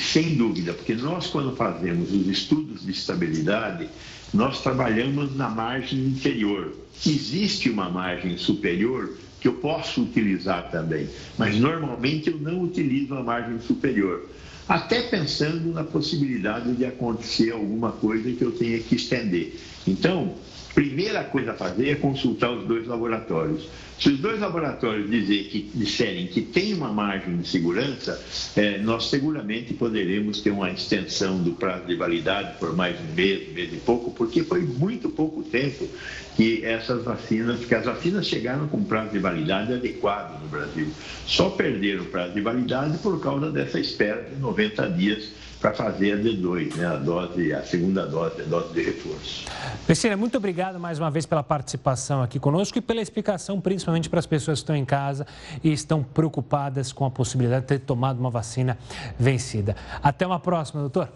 Sem 0.00 0.34
dúvida, 0.36 0.72
porque 0.72 0.94
nós, 0.94 1.26
quando 1.26 1.54
fazemos 1.56 2.12
os 2.12 2.26
estudos 2.26 2.84
de 2.84 2.92
estabilidade, 2.92 3.88
nós 4.32 4.62
trabalhamos 4.62 5.36
na 5.36 5.48
margem 5.48 5.98
inferior. 6.06 6.72
Existe 7.04 7.68
uma 7.68 7.90
margem 7.90 8.36
superior 8.36 9.16
que 9.40 9.48
eu 9.48 9.54
posso 9.54 10.02
utilizar 10.02 10.70
também, 10.70 11.08
mas 11.36 11.58
normalmente 11.58 12.30
eu 12.30 12.38
não 12.38 12.62
utilizo 12.62 13.14
a 13.14 13.22
margem 13.22 13.60
superior. 13.60 14.28
Até 14.68 15.02
pensando 15.02 15.72
na 15.72 15.82
possibilidade 15.82 16.72
de 16.74 16.84
acontecer 16.84 17.50
alguma 17.50 17.90
coisa 17.90 18.30
que 18.30 18.42
eu 18.42 18.52
tenha 18.52 18.78
que 18.78 18.94
estender. 18.94 19.58
Então, 19.86 20.36
primeira 20.74 21.24
coisa 21.24 21.52
a 21.52 21.54
fazer 21.54 21.90
é 21.90 21.94
consultar 21.94 22.50
os 22.50 22.64
dois 22.66 22.86
laboratórios. 22.86 23.68
Se 23.98 24.08
os 24.08 24.18
dois 24.18 24.40
laboratórios 24.40 25.08
dizer 25.08 25.44
que, 25.44 25.70
disserem 25.74 26.26
que 26.26 26.40
tem 26.40 26.74
uma 26.74 26.92
margem 26.92 27.36
de 27.36 27.46
segurança, 27.46 28.20
é, 28.56 28.78
nós 28.78 29.08
seguramente 29.08 29.74
poderemos 29.74 30.40
ter 30.40 30.50
uma 30.50 30.70
extensão 30.70 31.40
do 31.40 31.52
prazo 31.52 31.86
de 31.86 31.94
validade 31.94 32.58
por 32.58 32.74
mais 32.74 32.98
um 32.98 33.14
mês, 33.14 33.48
um 33.48 33.52
mês 33.52 33.72
e 33.72 33.76
pouco, 33.76 34.10
porque 34.10 34.42
foi 34.42 34.62
muito 34.62 35.08
pouco 35.08 35.42
tempo 35.44 35.88
que 36.36 36.64
essas 36.64 37.04
vacinas, 37.04 37.64
que 37.64 37.74
as 37.74 37.84
vacinas 37.84 38.26
chegaram 38.26 38.66
com 38.66 38.82
prazo 38.82 39.12
de 39.12 39.18
validade 39.18 39.72
adequado 39.72 40.40
no 40.42 40.48
Brasil. 40.48 40.88
Só 41.26 41.50
perderam 41.50 42.02
o 42.02 42.06
prazo 42.06 42.32
de 42.32 42.40
validade 42.40 42.98
por 42.98 43.20
causa 43.20 43.50
dessa 43.50 43.78
espera 43.78 44.22
de 44.22 44.40
90 44.40 44.88
dias 44.90 45.28
para 45.62 45.72
fazer 45.72 46.14
a 46.14 46.16
D2, 46.16 46.74
né, 46.74 46.86
a 46.86 46.96
dose, 46.96 47.54
a 47.54 47.62
segunda 47.62 48.04
dose, 48.04 48.42
a 48.42 48.44
dose 48.44 48.74
de 48.74 48.82
reforço. 48.82 49.46
Priscila, 49.86 50.16
muito 50.16 50.36
obrigado 50.36 50.80
mais 50.80 50.98
uma 50.98 51.08
vez 51.08 51.24
pela 51.24 51.44
participação 51.44 52.20
aqui 52.20 52.40
conosco 52.40 52.76
e 52.78 52.80
pela 52.80 53.00
explicação, 53.00 53.60
principalmente 53.60 54.10
para 54.10 54.18
as 54.18 54.26
pessoas 54.26 54.58
que 54.58 54.64
estão 54.64 54.74
em 54.74 54.84
casa 54.84 55.24
e 55.62 55.72
estão 55.72 56.02
preocupadas 56.02 56.92
com 56.92 57.04
a 57.04 57.10
possibilidade 57.10 57.62
de 57.62 57.68
ter 57.68 57.78
tomado 57.78 58.18
uma 58.18 58.28
vacina 58.28 58.76
vencida. 59.16 59.76
Até 60.02 60.26
uma 60.26 60.40
próxima, 60.40 60.80
doutor. 60.80 61.08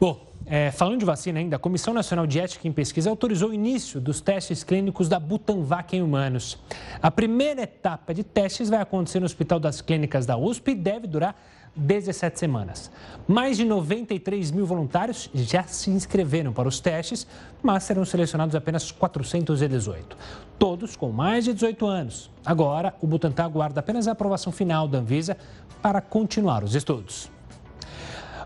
Bom, 0.00 0.26
é, 0.46 0.70
falando 0.70 1.00
de 1.00 1.04
vacina 1.04 1.38
ainda, 1.38 1.56
a 1.56 1.58
Comissão 1.58 1.92
Nacional 1.92 2.26
de 2.26 2.38
Ética 2.38 2.66
em 2.66 2.72
Pesquisa 2.72 3.10
autorizou 3.10 3.50
o 3.50 3.54
início 3.54 4.00
dos 4.00 4.22
testes 4.22 4.64
clínicos 4.64 5.06
da 5.06 5.20
Butanvac 5.20 5.94
em 5.94 6.00
humanos. 6.00 6.58
A 7.02 7.10
primeira 7.10 7.62
etapa 7.62 8.14
de 8.14 8.24
testes 8.24 8.70
vai 8.70 8.80
acontecer 8.80 9.20
no 9.20 9.26
Hospital 9.26 9.60
das 9.60 9.82
Clínicas 9.82 10.24
da 10.24 10.36
USP 10.36 10.70
e 10.70 10.74
deve 10.74 11.06
durar 11.06 11.34
17 11.76 12.38
semanas. 12.38 12.90
Mais 13.28 13.56
de 13.56 13.64
93 13.64 14.50
mil 14.50 14.64
voluntários 14.64 15.28
já 15.34 15.64
se 15.64 15.90
inscreveram 15.90 16.52
para 16.52 16.68
os 16.68 16.80
testes, 16.80 17.26
mas 17.62 17.84
serão 17.84 18.04
selecionados 18.04 18.54
apenas 18.54 18.90
418. 18.90 20.16
Todos 20.58 20.96
com 20.96 21.10
mais 21.10 21.44
de 21.44 21.52
18 21.52 21.86
anos. 21.86 22.30
Agora, 22.44 22.94
o 23.00 23.06
Butantan 23.06 23.44
aguarda 23.44 23.80
apenas 23.80 24.08
a 24.08 24.12
aprovação 24.12 24.52
final 24.52 24.88
da 24.88 24.98
Anvisa 24.98 25.36
para 25.82 26.00
continuar 26.00 26.64
os 26.64 26.74
estudos. 26.74 27.30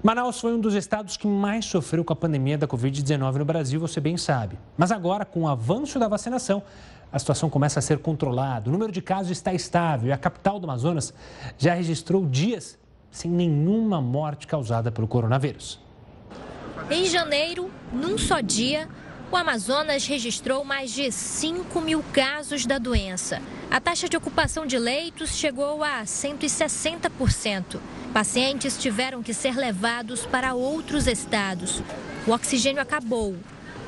Manaus 0.03 0.41
foi 0.41 0.55
um 0.55 0.59
dos 0.61 0.75
estados 0.75 1.19
que 1.19 1.27
mais 1.27 1.67
sofreu 1.67 2.03
com 2.03 2.13
a 2.15 2.17
pandemia 2.17 2.57
da 2.57 2.67
Covid-19 2.67 3.35
no 3.35 3.45
Brasil, 3.45 3.79
você 3.79 4.01
bem 4.01 4.17
sabe. 4.17 4.59
Mas 4.77 4.91
agora, 4.91 5.27
com 5.27 5.43
o 5.43 5.49
avanço 5.49 5.99
da 5.99 6.09
vacinação, 6.09 6.63
a 7.13 7.19
situação 7.19 7.51
começa 7.51 7.81
a 7.81 7.83
ser 7.83 7.99
controlada. 7.99 8.71
O 8.71 8.73
número 8.73 8.91
de 8.91 9.03
casos 9.03 9.31
está 9.31 9.53
estável 9.53 10.09
e 10.09 10.13
a 10.13 10.17
capital 10.17 10.59
do 10.59 10.65
Amazonas 10.65 11.13
já 11.59 11.75
registrou 11.75 12.25
dias 12.25 12.79
sem 13.11 13.31
nenhuma 13.31 14.01
morte 14.01 14.47
causada 14.47 14.91
pelo 14.91 15.09
coronavírus. 15.09 15.81
Em 16.91 17.05
janeiro, 17.07 17.71
num 17.93 18.19
só 18.19 18.41
dia, 18.41 18.89
o 19.31 19.37
Amazonas 19.37 20.07
registrou 20.07 20.65
mais 20.65 20.93
de 20.93 21.11
5 21.13 21.81
mil 21.81 22.03
casos 22.13 22.67
da 22.67 22.79
doença. 22.79 23.41
A 23.71 23.81
taxa 23.81 24.09
de 24.09 24.17
ocupação 24.17 24.67
de 24.67 24.77
leitos 24.77 25.31
chegou 25.31 25.85
a 25.85 26.03
160%. 26.03 27.79
Pacientes 28.13 28.77
tiveram 28.77 29.23
que 29.23 29.33
ser 29.33 29.55
levados 29.55 30.27
para 30.27 30.55
outros 30.55 31.07
estados. 31.07 31.81
O 32.27 32.33
oxigênio 32.33 32.83
acabou. 32.83 33.37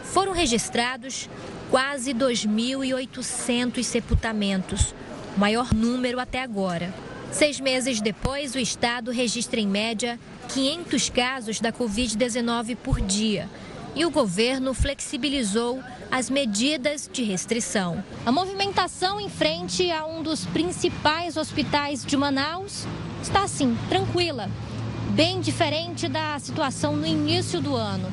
Foram 0.05 0.33
registrados 0.33 1.29
quase 1.71 2.15
2.800 2.15 3.83
sepultamentos, 3.83 4.95
o 5.37 5.41
maior 5.41 5.75
número 5.75 6.21
até 6.21 6.43
agora. 6.43 6.95
Seis 7.33 7.59
meses 7.59 7.99
depois, 8.03 8.55
o 8.55 8.59
estado 8.59 9.11
registra 9.11 9.59
em 9.59 9.67
média 9.67 10.21
500 10.51 11.09
casos 11.09 11.61
da 11.61 11.73
Covid-19 11.73 12.77
por 12.77 13.01
dia. 13.01 13.49
E 13.97 14.05
o 14.05 14.11
governo 14.11 14.75
flexibilizou 14.75 15.83
as 16.11 16.29
medidas 16.29 17.09
de 17.11 17.23
restrição. 17.23 18.05
A 18.27 18.31
movimentação 18.31 19.19
em 19.19 19.31
frente 19.31 19.91
a 19.91 20.05
um 20.05 20.23
dos 20.23 20.45
principais 20.45 21.39
hospitais 21.39 22.05
de 22.05 22.19
Manaus 22.19 22.87
está 23.23 23.45
assim, 23.45 23.77
tranquila, 23.89 24.51
bem 25.11 25.41
diferente 25.41 26.09
da 26.09 26.39
situação 26.39 26.95
no 26.95 27.07
início 27.07 27.63
do 27.63 27.75
ano. 27.75 28.13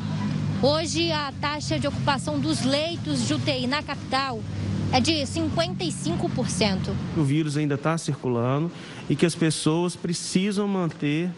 Hoje, 0.62 1.12
a 1.12 1.34
taxa 1.42 1.78
de 1.78 1.88
ocupação 1.88 2.40
dos 2.40 2.64
leitos 2.64 3.28
de 3.28 3.34
UTI 3.34 3.68
na 3.68 3.84
capital 3.84 4.40
é 4.92 5.00
de 5.00 5.12
55%. 5.12 6.94
O 7.16 7.24
vírus 7.24 7.56
ainda 7.58 7.76
está 7.76 7.98
circulando 7.98 8.72
e 9.10 9.16
que 9.16 9.26
as 9.26 9.36
pessoas 9.36 9.96
precisam 9.96 10.68
manter 10.68 11.30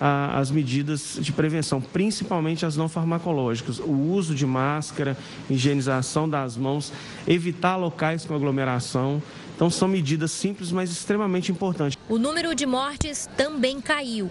as 0.00 0.50
medidas 0.50 1.18
de 1.20 1.30
prevenção, 1.30 1.78
principalmente 1.78 2.64
as 2.64 2.74
não 2.74 2.88
farmacológicas, 2.88 3.78
o 3.78 3.92
uso 3.92 4.34
de 4.34 4.46
máscara, 4.46 5.16
higienização 5.48 6.26
das 6.26 6.56
mãos, 6.56 6.90
evitar 7.28 7.76
locais 7.76 8.24
com 8.24 8.34
aglomeração. 8.34 9.22
Então, 9.54 9.68
são 9.68 9.86
medidas 9.86 10.30
simples, 10.30 10.72
mas 10.72 10.90
extremamente 10.90 11.52
importantes. 11.52 11.98
O 12.08 12.16
número 12.16 12.54
de 12.54 12.64
mortes 12.64 13.28
também 13.36 13.78
caiu. 13.78 14.30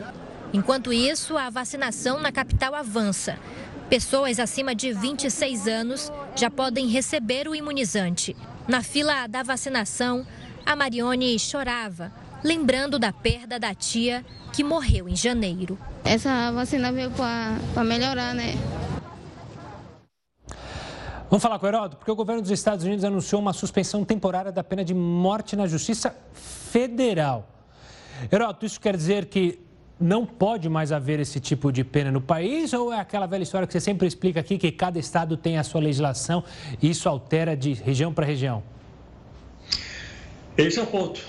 Enquanto 0.52 0.92
isso, 0.92 1.38
a 1.38 1.52
vacinação 1.52 2.20
na 2.20 2.32
capital 2.32 2.74
avança. 2.74 3.38
Pessoas 3.88 4.40
acima 4.40 4.74
de 4.74 4.92
26 4.92 5.68
anos 5.68 6.12
já 6.36 6.50
podem 6.50 6.88
receber 6.88 7.48
o 7.48 7.54
imunizante. 7.54 8.36
Na 8.68 8.82
fila 8.82 9.28
da 9.28 9.44
vacinação, 9.44 10.26
a 10.66 10.76
Marione 10.76 11.38
chorava, 11.38 12.12
lembrando 12.44 12.98
da 12.98 13.12
perda 13.12 13.60
da 13.60 13.74
tia 13.74 14.26
que 14.54 14.64
morreu 14.64 15.08
em 15.08 15.16
janeiro. 15.16 15.78
Essa 16.04 16.52
vacina 16.52 16.92
veio 16.92 17.12
para 17.12 17.84
melhorar, 17.84 18.34
né? 18.34 18.56
Vamos 21.30 21.44
falar 21.44 21.60
com 21.60 21.66
o 21.68 21.70
Heródoto, 21.70 21.98
porque 21.98 22.10
o 22.10 22.16
governo 22.16 22.42
dos 22.42 22.50
Estados 22.50 22.84
Unidos 22.84 23.06
anunciou 23.06 23.40
uma 23.40 23.54
suspensão 23.54 24.04
temporária 24.04 24.52
da 24.52 24.64
pena 24.64 24.84
de 24.84 24.96
morte 24.96 25.56
na 25.56 25.68
Justiça 25.68 26.16
Federal. 26.34 27.48
Heródoto, 28.32 28.66
isso 28.66 28.82
quer 28.82 28.98
dizer 28.98 29.26
que 29.28 29.60
não 30.00 30.26
pode 30.26 30.68
mais 30.70 30.92
haver 30.92 31.20
esse 31.20 31.40
tipo 31.40 31.72
de 31.72 31.84
pena 31.84 32.10
no 32.10 32.22
país 32.22 32.74
ou 32.74 32.92
é 32.92 33.00
aquela 33.00 33.28
velha 33.28 33.44
história 33.44 33.68
que 33.68 33.74
você 33.74 33.80
sempre 33.80 34.08
explica 34.08 34.40
aqui 34.40 34.58
que 34.58 34.72
cada 34.72 34.98
estado 34.98 35.38
tem 35.38 35.58
a 35.58 35.64
sua 35.64 35.82
legislação 35.82 36.44
e 36.82 36.90
isso 36.90 37.08
altera 37.08 37.56
de 37.56 37.74
região 37.74 38.12
para 38.12 38.26
região? 38.26 38.64
Esse 40.58 40.80
é 40.80 40.84
o 40.84 40.88
ponto. 40.88 41.22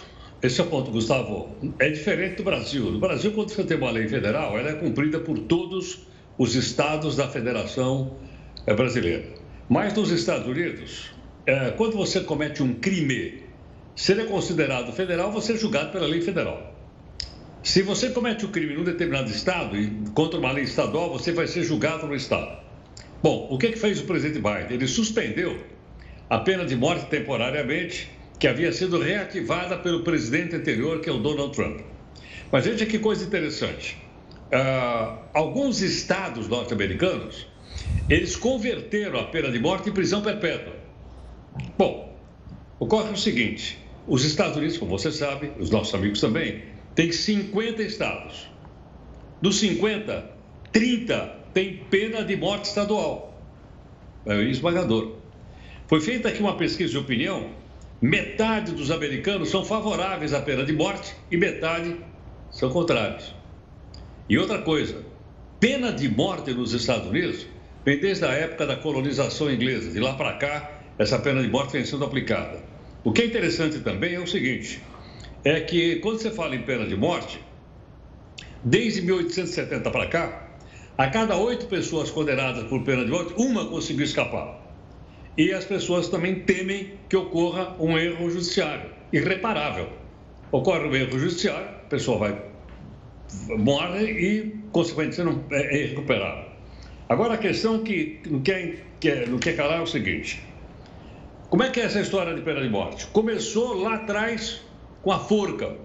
Esse 0.43 0.61
é 0.61 0.65
o 0.65 0.69
ponto, 0.69 0.91
Gustavo. 0.91 1.51
É 1.79 1.91
diferente 1.91 2.37
do 2.37 2.45
Brasil. 2.45 2.91
No 2.91 2.99
Brasil, 2.99 3.33
quando 3.33 3.51
você 3.51 3.63
tem 3.63 3.77
uma 3.77 3.91
lei 3.91 4.09
federal, 4.09 4.59
ela 4.59 4.71
é 4.71 4.75
cumprida 4.75 5.21
por 5.21 5.39
todos 5.39 6.07
os 6.39 6.55
estados 6.55 7.17
da 7.17 7.29
federação 7.29 8.17
eh, 8.67 8.75
brasileira. 8.75 9.25
Mas 9.69 9.93
nos 9.95 10.11
Estados 10.11 10.47
Unidos, 10.47 11.13
é, 11.47 11.71
quando 11.73 11.97
você 11.97 12.21
comete 12.21 12.63
um 12.63 12.75
crime, 12.75 13.43
se 13.95 14.13
ele 14.13 14.23
é 14.23 14.25
considerado 14.25 14.93
federal, 14.93 15.31
você 15.31 15.53
é 15.53 15.57
julgado 15.57 15.93
pela 15.93 16.07
lei 16.07 16.23
federal. 16.23 16.75
Se 17.63 17.83
você 17.83 18.09
comete 18.09 18.47
um 18.47 18.51
crime 18.51 18.75
num 18.75 18.85
determinado 18.85 19.31
estado 19.31 19.77
e 19.77 19.91
contra 20.15 20.39
uma 20.39 20.51
lei 20.51 20.65
estadual, 20.65 21.11
você 21.11 21.33
vai 21.33 21.47
ser 21.47 21.63
julgado 21.63 22.07
no 22.07 22.15
estado. 22.15 22.59
Bom, 23.23 23.47
o 23.51 23.59
que, 23.59 23.69
que 23.73 23.79
fez 23.79 24.01
o 24.01 24.05
presidente 24.05 24.41
Biden? 24.41 24.67
Ele 24.71 24.87
suspendeu 24.87 25.61
a 26.31 26.39
pena 26.39 26.65
de 26.65 26.75
morte 26.75 27.07
temporariamente, 27.07 28.11
que 28.41 28.49
havia 28.49 28.73
sido 28.73 28.99
reativada 28.99 29.77
pelo 29.77 30.03
presidente 30.03 30.57
anterior, 30.57 31.01
que 31.01 31.11
é 31.11 31.13
o 31.13 31.19
Donald 31.19 31.55
Trump. 31.55 31.81
Mas 32.51 32.65
veja 32.65 32.87
que 32.87 32.99
coisa 32.99 33.25
interessante. 33.25 33.99
Uh, 34.47 35.19
alguns 35.33 35.83
estados 35.83 36.49
norte-americanos 36.49 37.47
eles 38.09 38.35
converteram 38.35 39.21
a 39.21 39.25
pena 39.25 39.51
de 39.51 39.59
morte 39.61 39.91
em 39.91 39.93
prisão 39.93 40.23
perpétua. 40.23 40.75
Bom, 41.79 42.19
ocorre 42.79 43.11
o 43.11 43.17
seguinte: 43.17 43.79
os 44.09 44.25
Estados 44.25 44.57
Unidos, 44.57 44.79
como 44.79 44.91
você 44.91 45.13
sabe, 45.13 45.53
os 45.59 45.71
nossos 45.71 45.95
amigos 45.95 46.21
também, 46.21 46.65
têm 46.95 47.13
50 47.13 47.83
estados. 47.83 48.49
Dos 49.41 49.59
50, 49.61 50.31
30 50.73 51.37
têm 51.53 51.85
pena 51.91 52.25
de 52.25 52.37
morte 52.37 52.65
estadual. 52.65 53.39
É 54.27 54.35
esmagador. 54.43 55.17
Foi 55.87 56.01
feita 56.01 56.29
aqui 56.29 56.41
uma 56.41 56.57
pesquisa 56.57 56.91
de 56.91 56.99
opinião. 56.99 57.60
Metade 58.02 58.73
dos 58.73 58.90
americanos 58.90 59.50
são 59.50 59.62
favoráveis 59.62 60.33
à 60.33 60.40
pena 60.40 60.64
de 60.64 60.73
morte 60.73 61.14
e 61.30 61.37
metade 61.37 61.97
são 62.50 62.71
contrários. 62.71 63.35
E 64.26 64.38
outra 64.38 64.62
coisa, 64.62 65.04
pena 65.59 65.92
de 65.92 66.09
morte 66.09 66.54
nos 66.54 66.73
Estados 66.73 67.09
Unidos 67.09 67.47
vem 67.85 68.00
desde 68.00 68.25
a 68.25 68.33
época 68.33 68.66
da 68.66 68.76
colonização 68.76 69.52
inglesa. 69.52 69.90
De 69.90 70.00
lá 70.00 70.14
para 70.14 70.33
cá, 70.38 70.80
essa 70.99 71.19
pena 71.19 71.42
de 71.42 71.49
morte 71.49 71.73
vem 71.73 71.85
sendo 71.85 72.07
aplicada. 72.07 72.64
O 73.04 73.12
que 73.12 73.21
é 73.21 73.26
interessante 73.26 73.80
também 73.80 74.14
é 74.14 74.21
o 74.21 74.26
seguinte: 74.26 74.80
é 75.45 75.61
que 75.61 75.97
quando 75.97 76.21
você 76.21 76.30
fala 76.30 76.57
em 76.57 76.62
pena 76.62 76.87
de 76.87 76.97
morte, 76.97 77.38
desde 78.64 79.02
1870 79.02 79.90
para 79.90 80.07
cá, 80.07 80.49
a 80.97 81.07
cada 81.09 81.37
oito 81.37 81.66
pessoas 81.66 82.11
condenadas 82.11 82.64
por 82.64 82.83
pena 82.83 83.04
de 83.04 83.11
morte, 83.11 83.35
uma 83.37 83.66
conseguiu 83.66 84.04
escapar. 84.04 84.60
E 85.37 85.53
as 85.53 85.65
pessoas 85.65 86.09
também 86.09 86.41
temem 86.41 86.99
que 87.09 87.17
ocorra 87.17 87.77
um 87.79 87.97
erro 87.97 88.31
judiciário 88.31 88.91
irreparável. 89.13 89.89
Ocorre 90.53 90.89
um 90.89 90.95
erro 90.95 91.19
judiciário, 91.19 91.69
a 91.69 91.89
pessoa 91.89 92.19
vai 92.19 92.51
morre 93.59 94.11
e, 94.11 94.55
consequentemente, 94.73 95.23
não 95.23 95.45
é, 95.51 95.83
é 95.83 95.87
recuperável. 95.87 96.51
Agora 97.09 97.35
a 97.35 97.39
questão 97.39 97.83
que 97.83 98.21
não 98.29 98.41
quer, 98.41 98.85
quer, 99.01 99.29
não 99.29 99.39
quer 99.39 99.57
calar 99.57 99.79
é 99.79 99.83
o 99.83 99.87
seguinte: 99.87 100.43
como 101.49 101.63
é 101.63 101.71
que 101.71 101.81
é 101.81 101.85
essa 101.85 102.01
história 102.01 102.35
de 102.35 102.43
pena 102.43 102.61
de 102.61 102.69
morte? 102.69 103.07
Começou 103.09 103.75
lá 103.75 103.95
atrás 103.95 104.63
com 105.03 105.13
a 105.13 105.19
forca. 105.19 105.77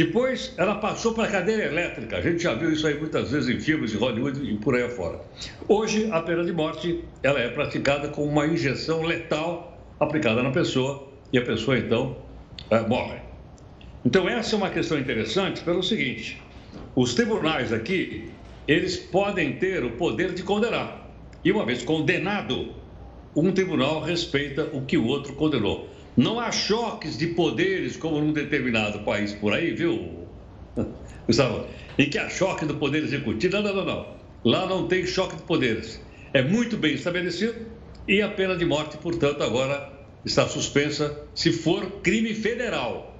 Depois 0.00 0.54
ela 0.56 0.76
passou 0.76 1.12
para 1.12 1.24
a 1.24 1.30
cadeira 1.30 1.66
elétrica. 1.66 2.16
A 2.16 2.22
gente 2.22 2.42
já 2.42 2.54
viu 2.54 2.72
isso 2.72 2.86
aí 2.86 2.98
muitas 2.98 3.32
vezes 3.32 3.54
em 3.54 3.60
filmes 3.60 3.90
de 3.90 3.98
Hollywood 3.98 4.50
e 4.50 4.56
por 4.56 4.74
aí 4.74 4.82
afora. 4.82 5.20
Hoje 5.68 6.08
a 6.10 6.22
pena 6.22 6.42
de 6.42 6.54
morte 6.54 7.04
ela 7.22 7.38
é 7.38 7.50
praticada 7.50 8.08
com 8.08 8.24
uma 8.24 8.46
injeção 8.46 9.02
letal 9.02 9.78
aplicada 10.00 10.42
na 10.42 10.50
pessoa 10.52 11.06
e 11.30 11.36
a 11.36 11.42
pessoa 11.42 11.76
então 11.76 12.16
é, 12.70 12.80
morre. 12.80 13.18
Então 14.02 14.26
essa 14.26 14.54
é 14.54 14.56
uma 14.56 14.70
questão 14.70 14.98
interessante 14.98 15.60
pelo 15.60 15.82
seguinte: 15.82 16.42
os 16.96 17.12
tribunais 17.12 17.70
aqui 17.70 18.30
eles 18.66 18.96
podem 18.96 19.58
ter 19.58 19.84
o 19.84 19.90
poder 19.98 20.32
de 20.32 20.42
condenar. 20.42 21.10
E 21.44 21.52
uma 21.52 21.66
vez 21.66 21.82
condenado, 21.82 22.74
um 23.36 23.52
tribunal 23.52 24.00
respeita 24.00 24.66
o 24.72 24.80
que 24.80 24.96
o 24.96 25.04
outro 25.04 25.34
condenou. 25.34 25.90
Não 26.16 26.40
há 26.40 26.50
choques 26.50 27.16
de 27.16 27.28
poderes 27.28 27.96
como 27.96 28.20
num 28.20 28.32
determinado 28.32 29.00
país 29.00 29.32
por 29.32 29.52
aí, 29.52 29.72
viu, 29.72 30.26
Gustavo? 31.26 31.66
E 31.98 32.06
que 32.06 32.18
há 32.18 32.28
choque 32.28 32.64
do 32.64 32.76
poder 32.76 33.02
executivo. 33.02 33.56
Não, 33.56 33.62
não, 33.62 33.74
não, 33.74 33.84
não. 33.84 34.06
Lá 34.44 34.66
não 34.66 34.88
tem 34.88 35.06
choque 35.06 35.36
de 35.36 35.42
poderes. 35.42 36.00
É 36.32 36.42
muito 36.42 36.76
bem 36.76 36.94
estabelecido 36.94 37.54
e 38.08 38.22
a 38.22 38.28
pena 38.28 38.56
de 38.56 38.64
morte, 38.64 38.96
portanto, 38.96 39.42
agora 39.42 39.92
está 40.24 40.46
suspensa 40.48 41.24
se 41.34 41.52
for 41.52 42.00
crime 42.02 42.34
federal. 42.34 43.16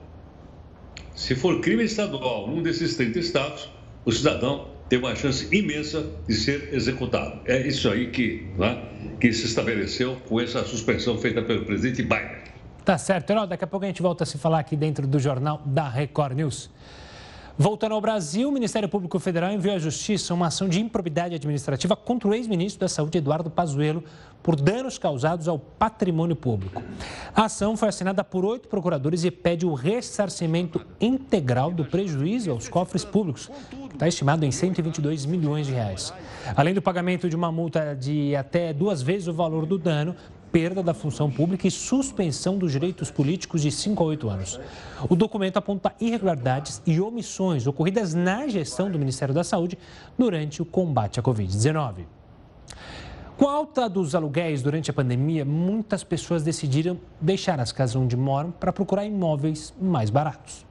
Se 1.15 1.35
for 1.35 1.61
crime 1.61 1.85
estadual, 1.85 2.49
num 2.49 2.63
desses 2.63 2.97
30 2.97 3.19
estados, 3.19 3.69
o 4.05 4.13
cidadão 4.13 4.69
tem 4.89 4.99
uma 4.99 5.15
chance 5.15 5.47
imensa 5.55 6.05
de 6.27 6.35
ser 6.35 6.71
executado. 6.73 7.41
É 7.45 7.67
isso 7.67 7.89
aí 7.89 8.11
que, 8.11 8.47
né, 8.59 8.83
que 9.21 9.33
se 9.33 9.47
estabeleceu 9.47 10.17
com 10.29 10.41
essa 10.41 10.65
suspensão 10.65 11.19
feita 11.19 11.43
pelo 11.43 11.65
presidente 11.65 12.03
Biden. 12.03 12.40
Tá 12.91 12.99
certo, 12.99 13.31
Herói. 13.31 13.47
Daqui 13.47 13.63
a 13.63 13.69
pouco 13.69 13.85
a 13.85 13.87
gente 13.87 14.03
volta 14.03 14.25
a 14.25 14.27
se 14.27 14.37
falar 14.37 14.59
aqui 14.59 14.75
dentro 14.75 15.07
do 15.07 15.21
jornal 15.21 15.63
da 15.65 15.89
Record 15.89 16.35
News. 16.35 16.69
Voltando 17.57 17.95
ao 17.95 18.01
Brasil, 18.01 18.49
o 18.49 18.53
Ministério 18.53 18.89
Público 18.89 19.17
Federal 19.21 19.53
enviou 19.53 19.77
à 19.77 19.79
Justiça 19.79 20.35
uma 20.35 20.49
ação 20.49 20.69
de 20.69 20.81
improbidade 20.81 21.37
administrativa 21.37 21.95
contra 21.95 22.27
o 22.27 22.35
ex-ministro 22.35 22.81
da 22.81 22.89
Saúde, 22.89 23.19
Eduardo 23.19 23.49
Pazuello, 23.49 24.03
por 24.43 24.57
danos 24.57 24.99
causados 24.99 25.47
ao 25.47 25.57
patrimônio 25.57 26.35
público. 26.35 26.83
A 27.33 27.45
ação 27.45 27.77
foi 27.77 27.91
assinada 27.91 28.25
por 28.25 28.45
oito 28.45 28.67
procuradores 28.67 29.23
e 29.23 29.31
pede 29.31 29.65
o 29.65 29.73
ressarcimento 29.73 30.85
integral 31.01 31.71
do 31.71 31.85
prejuízo 31.85 32.51
aos 32.51 32.69
cofres 32.69 33.05
públicos, 33.05 33.49
que 33.89 33.95
está 33.95 34.09
estimado 34.09 34.45
em 34.45 34.51
122 34.51 35.27
milhões 35.27 35.69
de 35.69 35.75
reais. 35.75 36.13
Além 36.57 36.75
do 36.75 36.83
pagamento 36.83 37.29
de 37.29 37.37
uma 37.37 37.53
multa 37.53 37.95
de 37.95 38.35
até 38.35 38.73
duas 38.73 39.01
vezes 39.01 39.29
o 39.29 39.33
valor 39.33 39.65
do 39.65 39.79
dano, 39.79 40.17
perda 40.53 40.83
da 40.83 40.95
função 40.95 41.31
pública 41.31 41.67
e 41.67 41.71
suspensão 41.71 42.59
dos 42.59 42.73
direitos 42.73 43.11
políticos 43.11 43.63
de 43.63 43.71
5 43.71 44.03
a 44.03 44.07
8 44.07 44.29
anos. 44.29 44.61
O 45.09 45.17
documento 45.17 45.57
aponta 45.57 45.95
irregularidades 46.01 46.83
e 46.87 47.01
omissões 47.01 47.67
ocorridas 47.67 48.15
na 48.15 48.49
gestão 48.49 48.91
do 48.91 48.99
Ministério 48.99 49.35
da 49.35 49.45
Saúde 49.45 49.79
durante 50.19 50.61
o 50.63 50.65
combate 50.65 51.21
à 51.21 51.23
Covid-19. 51.23 52.05
Com 53.37 53.49
a 53.49 53.53
alta 53.53 53.89
dos 53.89 54.15
aluguéis 54.15 54.61
durante 54.63 54.91
a 54.91 54.95
pandemia, 54.95 55.47
muitas 55.47 56.05
pessoas 56.05 56.43
decidiram 56.43 57.01
deixar 57.21 57.59
as 57.59 57.73
casas 57.73 57.97
onde 57.97 58.17
moram 58.17 58.51
para 58.51 58.73
procurar 58.73 59.07
imóveis 59.07 59.73
mais 59.81 60.11
baratos. 60.11 60.70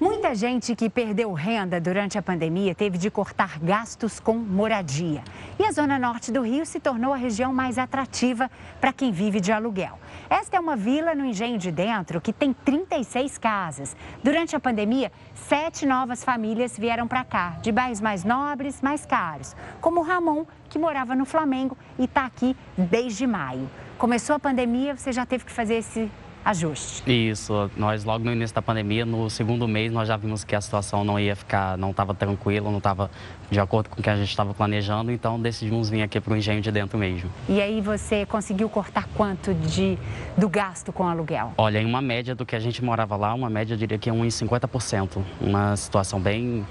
Muita 0.00 0.34
gente 0.34 0.74
que 0.74 0.88
perdeu 0.88 1.30
renda 1.34 1.78
durante 1.78 2.16
a 2.16 2.22
pandemia 2.22 2.74
teve 2.74 2.96
de 2.96 3.10
cortar 3.10 3.58
gastos 3.58 4.18
com 4.18 4.32
moradia. 4.32 5.22
E 5.58 5.64
a 5.66 5.70
zona 5.70 5.98
norte 5.98 6.32
do 6.32 6.40
Rio 6.40 6.64
se 6.64 6.80
tornou 6.80 7.12
a 7.12 7.18
região 7.18 7.52
mais 7.52 7.76
atrativa 7.76 8.50
para 8.80 8.94
quem 8.94 9.12
vive 9.12 9.40
de 9.40 9.52
aluguel. 9.52 9.98
Esta 10.30 10.56
é 10.56 10.60
uma 10.60 10.74
vila 10.74 11.14
no 11.14 11.22
Engenho 11.22 11.58
de 11.58 11.70
Dentro 11.70 12.18
que 12.18 12.32
tem 12.32 12.54
36 12.54 13.36
casas. 13.36 13.94
Durante 14.24 14.56
a 14.56 14.60
pandemia, 14.60 15.12
sete 15.34 15.84
novas 15.84 16.24
famílias 16.24 16.78
vieram 16.78 17.06
para 17.06 17.22
cá, 17.22 17.58
de 17.60 17.70
bairros 17.70 18.00
mais 18.00 18.24
nobres, 18.24 18.80
mais 18.80 19.04
caros, 19.04 19.54
como 19.82 20.00
o 20.00 20.02
Ramon, 20.02 20.46
que 20.70 20.78
morava 20.78 21.14
no 21.14 21.26
Flamengo 21.26 21.76
e 21.98 22.04
está 22.04 22.24
aqui 22.24 22.56
desde 22.74 23.26
maio. 23.26 23.68
Começou 23.98 24.34
a 24.34 24.38
pandemia, 24.38 24.96
você 24.96 25.12
já 25.12 25.26
teve 25.26 25.44
que 25.44 25.52
fazer 25.52 25.74
esse 25.74 26.10
ajuste. 26.44 27.02
Isso, 27.10 27.70
nós 27.76 28.04
logo 28.04 28.24
no 28.24 28.32
início 28.32 28.54
da 28.54 28.62
pandemia, 28.62 29.04
no 29.04 29.28
segundo 29.28 29.66
mês, 29.68 29.92
nós 29.92 30.08
já 30.08 30.16
vimos 30.16 30.44
que 30.44 30.54
a 30.54 30.60
situação 30.60 31.04
não 31.04 31.18
ia 31.18 31.36
ficar, 31.36 31.76
não 31.76 31.90
estava 31.90 32.14
tranquila, 32.14 32.70
não 32.70 32.78
estava 32.78 33.10
de 33.50 33.60
acordo 33.60 33.90
com 33.90 34.00
o 34.00 34.02
que 34.02 34.10
a 34.10 34.16
gente 34.16 34.28
estava 34.28 34.54
planejando, 34.54 35.10
então 35.10 35.40
decidimos 35.40 35.90
vir 35.90 36.02
aqui 36.02 36.20
para 36.20 36.32
o 36.32 36.36
engenho 36.36 36.60
de 36.60 36.70
dentro 36.70 36.98
mesmo. 36.98 37.30
E 37.48 37.60
aí 37.60 37.80
você 37.80 38.24
conseguiu 38.26 38.68
cortar 38.68 39.08
quanto 39.14 39.52
de, 39.54 39.98
do 40.36 40.48
gasto 40.48 40.92
com 40.92 41.06
aluguel? 41.06 41.52
Olha, 41.58 41.78
em 41.80 41.86
uma 41.86 42.00
média 42.00 42.34
do 42.34 42.46
que 42.46 42.56
a 42.56 42.60
gente 42.60 42.82
morava 42.82 43.16
lá, 43.16 43.34
uma 43.34 43.50
média 43.50 43.74
eu 43.74 43.78
diria 43.78 43.98
que 43.98 44.08
é 44.08 44.12
uns 44.12 44.34
50%, 44.34 45.22
uma 45.40 45.76
situação 45.76 46.20
bem 46.20 46.66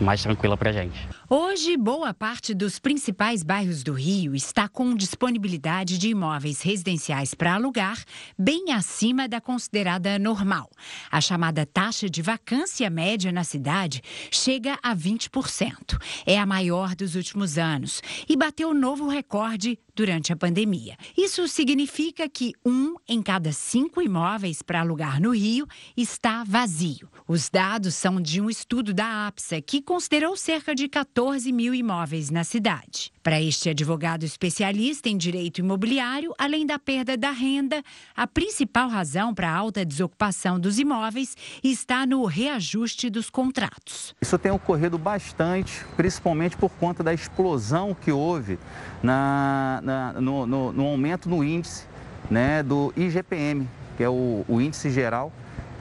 mais 0.00 0.22
tranquila 0.22 0.56
para 0.56 0.70
a 0.70 0.72
gente. 0.72 1.19
Hoje, 1.32 1.76
boa 1.76 2.12
parte 2.12 2.52
dos 2.52 2.80
principais 2.80 3.44
bairros 3.44 3.84
do 3.84 3.92
Rio 3.92 4.34
está 4.34 4.68
com 4.68 4.96
disponibilidade 4.96 5.96
de 5.96 6.08
imóveis 6.08 6.60
residenciais 6.60 7.34
para 7.34 7.54
alugar 7.54 8.02
bem 8.36 8.72
acima 8.72 9.28
da 9.28 9.40
considerada 9.40 10.18
normal. 10.18 10.68
A 11.08 11.20
chamada 11.20 11.64
taxa 11.64 12.10
de 12.10 12.20
vacância 12.20 12.90
média 12.90 13.30
na 13.30 13.44
cidade 13.44 14.02
chega 14.28 14.76
a 14.82 14.92
20%. 14.92 16.02
É 16.26 16.36
a 16.36 16.44
maior 16.44 16.96
dos 16.96 17.14
últimos 17.14 17.58
anos 17.58 18.02
e 18.28 18.36
bateu 18.36 18.74
novo 18.74 19.06
recorde 19.06 19.78
durante 19.94 20.32
a 20.32 20.36
pandemia. 20.36 20.96
Isso 21.16 21.46
significa 21.46 22.28
que 22.28 22.54
um 22.64 22.96
em 23.06 23.22
cada 23.22 23.52
cinco 23.52 24.02
imóveis 24.02 24.62
para 24.62 24.80
alugar 24.80 25.20
no 25.20 25.30
Rio 25.30 25.66
está 25.96 26.42
vazio. 26.42 27.08
Os 27.28 27.48
dados 27.48 27.94
são 27.94 28.20
de 28.20 28.40
um 28.40 28.50
estudo 28.50 28.92
da 28.92 29.28
APSA, 29.28 29.60
que 29.60 29.80
considerou 29.80 30.36
cerca 30.36 30.74
de 30.74 30.88
14 30.88 31.19
mil 31.52 31.74
imóveis 31.74 32.30
na 32.30 32.44
cidade. 32.44 33.12
Para 33.22 33.40
este 33.40 33.68
advogado 33.68 34.24
especialista 34.24 35.08
em 35.08 35.18
direito 35.18 35.58
imobiliário, 35.58 36.34
além 36.38 36.64
da 36.64 36.78
perda 36.78 37.14
da 37.14 37.30
renda, 37.30 37.82
a 38.16 38.26
principal 38.26 38.88
razão 38.88 39.34
para 39.34 39.50
a 39.50 39.54
alta 39.54 39.84
desocupação 39.84 40.58
dos 40.58 40.78
imóveis 40.78 41.36
está 41.62 42.06
no 42.06 42.24
reajuste 42.24 43.10
dos 43.10 43.28
contratos. 43.28 44.14
Isso 44.20 44.38
tem 44.38 44.50
ocorrido 44.50 44.96
bastante, 44.96 45.84
principalmente 45.94 46.56
por 46.56 46.70
conta 46.70 47.02
da 47.02 47.12
explosão 47.12 47.94
que 47.94 48.10
houve 48.10 48.58
na, 49.02 49.80
na, 49.82 50.12
no, 50.14 50.46
no, 50.46 50.72
no, 50.72 50.86
aumento 50.86 51.28
no 51.28 51.44
índice 51.44 51.84
né, 52.30 52.62
do 52.62 52.94
IGPM, 52.96 53.68
que 53.98 54.02
é 54.02 54.08
o, 54.08 54.42
o 54.48 54.58
índice 54.58 54.90
geral 54.90 55.30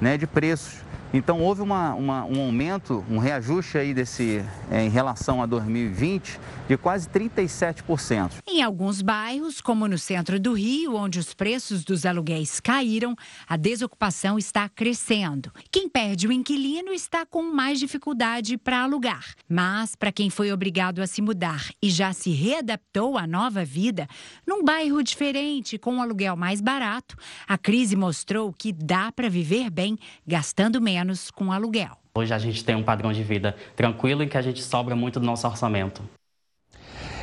né, 0.02 0.18
de 0.18 0.28
preços. 0.28 0.89
Então 1.12 1.42
houve 1.42 1.62
uma, 1.62 1.96
uma, 1.96 2.26
um 2.26 2.40
aumento, 2.40 3.04
um 3.10 3.18
reajuste 3.18 3.80
aí 3.80 3.94
desse 3.96 4.46
é, 4.70 4.86
em 4.86 4.90
relação 4.90 5.42
a 5.42 5.48
2020 5.48 6.40
de 6.68 6.78
quase 6.78 7.10
37%. 7.10 8.34
Em 8.48 8.62
alguns 8.62 9.02
bairros, 9.02 9.60
como 9.60 9.88
no 9.88 9.98
centro 9.98 10.40
do 10.40 10.54
Rio, 10.54 10.96
onde 10.96 11.18
os 11.18 11.34
preços 11.34 11.84
dos 11.84 12.06
aluguéis 12.06 12.60
caíram, 12.60 13.16
a 13.48 13.58
desocupação 13.58 14.38
está 14.38 14.70
crescendo. 14.70 15.52
Quem 15.72 15.90
perde 15.90 16.28
o 16.28 16.32
inquilino 16.32 16.92
está 16.92 17.26
com 17.26 17.42
mais 17.42 17.80
dificuldade 17.80 18.56
para 18.56 18.84
alugar. 18.84 19.34
Mas 19.48 19.96
para 19.96 20.12
quem 20.12 20.30
foi 20.30 20.52
obrigado 20.52 21.02
a 21.02 21.08
se 21.08 21.24
mudar 21.24 21.70
e 21.82 21.90
já 21.90 22.14
se 22.14 22.30
readaptou 22.30 23.18
à 23.18 23.26
nova 23.26 23.66
vida, 23.66 24.08
num 24.46 24.64
bairro 24.64 25.02
diferente 25.02 25.80
com 25.80 25.96
um 25.96 26.02
aluguel 26.04 26.36
mais 26.36 26.62
barato, 26.62 27.16
a 27.48 27.58
crise 27.58 27.96
mostrou 27.96 28.54
que 28.54 28.72
dá 28.72 29.12
para 29.12 29.28
viver 29.28 29.72
bem 29.72 29.98
gastando 30.28 30.80
menos 30.80 30.99
menos 31.00 31.32
com 31.32 31.52
aluguel. 31.52 31.98
Hoje 32.14 32.34
a 32.34 32.38
gente 32.38 32.64
tem 32.64 32.76
um 32.76 32.84
padrão 32.84 33.14
de 33.14 33.24
vida 33.24 33.56
tranquilo 33.76 34.22
em 34.24 34.28
que 34.28 34.38
a 34.38 34.42
gente 34.42 34.62
sobra 34.62 34.96
muito 34.96 35.20
do 35.20 35.26
nosso 35.26 35.48
orçamento. 35.48 36.04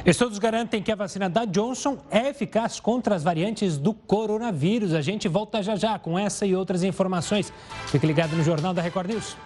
Estudos 0.05 0.39
garantem 0.39 0.83
que 0.83 0.93
a 0.93 0.95
vacina 0.95 1.29
da 1.29 1.45
Johnson 1.45 1.99
é 2.11 2.29
eficaz 2.29 2.79
contra 2.79 3.15
as 3.15 3.25
variantes 3.25 3.77
do 3.77 3.93
coronavírus. 3.93 4.95
A 4.95 5.03
gente 5.03 5.29
volta 5.29 5.63
já 5.63 5.75
já 5.75 5.99
com 5.99 6.19
essa 6.19 6.47
e 6.47 6.55
outras 6.55 6.83
informações. 6.85 7.53
Fique 7.89 8.07
ligado 8.07 8.35
no 8.37 8.43
Jornal 8.43 8.73
da 8.73 8.81
Record 8.81 9.11
News. 9.11 9.37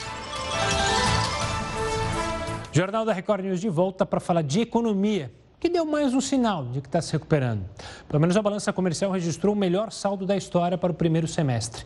Jornal 2.72 3.04
da 3.04 3.12
Record 3.12 3.44
News 3.44 3.60
de 3.60 3.68
volta 3.68 4.06
para 4.06 4.20
falar 4.20 4.42
de 4.42 4.60
economia, 4.60 5.32
que 5.58 5.68
deu 5.68 5.84
mais 5.84 6.14
um 6.14 6.20
sinal 6.20 6.66
de 6.66 6.80
que 6.80 6.86
está 6.86 7.00
se 7.00 7.10
recuperando. 7.12 7.64
Pelo 8.06 8.20
menos 8.20 8.36
a 8.36 8.42
balança 8.42 8.72
comercial 8.72 9.10
registrou 9.10 9.54
o 9.54 9.58
melhor 9.58 9.90
saldo 9.90 10.24
da 10.24 10.36
história 10.36 10.78
para 10.78 10.92
o 10.92 10.94
primeiro 10.94 11.26
semestre. 11.26 11.84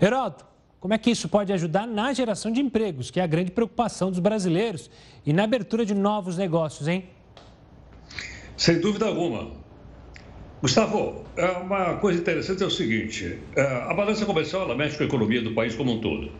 Heródoto, 0.00 0.53
como 0.84 0.92
é 0.92 0.98
que 0.98 1.10
isso 1.10 1.30
pode 1.30 1.50
ajudar 1.50 1.86
na 1.86 2.12
geração 2.12 2.52
de 2.52 2.60
empregos, 2.60 3.10
que 3.10 3.18
é 3.18 3.22
a 3.22 3.26
grande 3.26 3.50
preocupação 3.50 4.10
dos 4.10 4.18
brasileiros, 4.18 4.90
e 5.24 5.32
na 5.32 5.44
abertura 5.44 5.82
de 5.82 5.94
novos 5.94 6.36
negócios, 6.36 6.86
hein? 6.86 7.04
Sem 8.54 8.80
dúvida 8.80 9.06
alguma. 9.06 9.50
Gustavo, 10.60 11.24
é 11.38 11.46
uma 11.52 11.96
coisa 11.96 12.20
interessante 12.20 12.62
é 12.62 12.66
o 12.66 12.70
seguinte: 12.70 13.38
é, 13.56 13.62
a 13.62 13.94
balança 13.94 14.26
comercial 14.26 14.64
ela 14.64 14.76
mexe 14.76 14.98
com 14.98 15.04
a 15.04 15.06
economia 15.06 15.40
do 15.40 15.54
país 15.54 15.74
como 15.74 15.90
um 15.90 16.02
todo. 16.02 16.30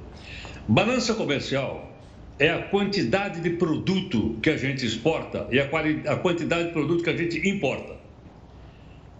Balança 0.68 1.14
comercial 1.14 1.90
é 2.38 2.50
a 2.50 2.64
quantidade 2.64 3.40
de 3.40 3.48
produto 3.48 4.36
que 4.42 4.50
a 4.50 4.58
gente 4.58 4.84
exporta 4.84 5.48
e 5.50 5.58
a 5.58 6.16
quantidade 6.18 6.66
de 6.66 6.72
produto 6.74 7.02
que 7.02 7.08
a 7.08 7.16
gente 7.16 7.48
importa. 7.48 7.93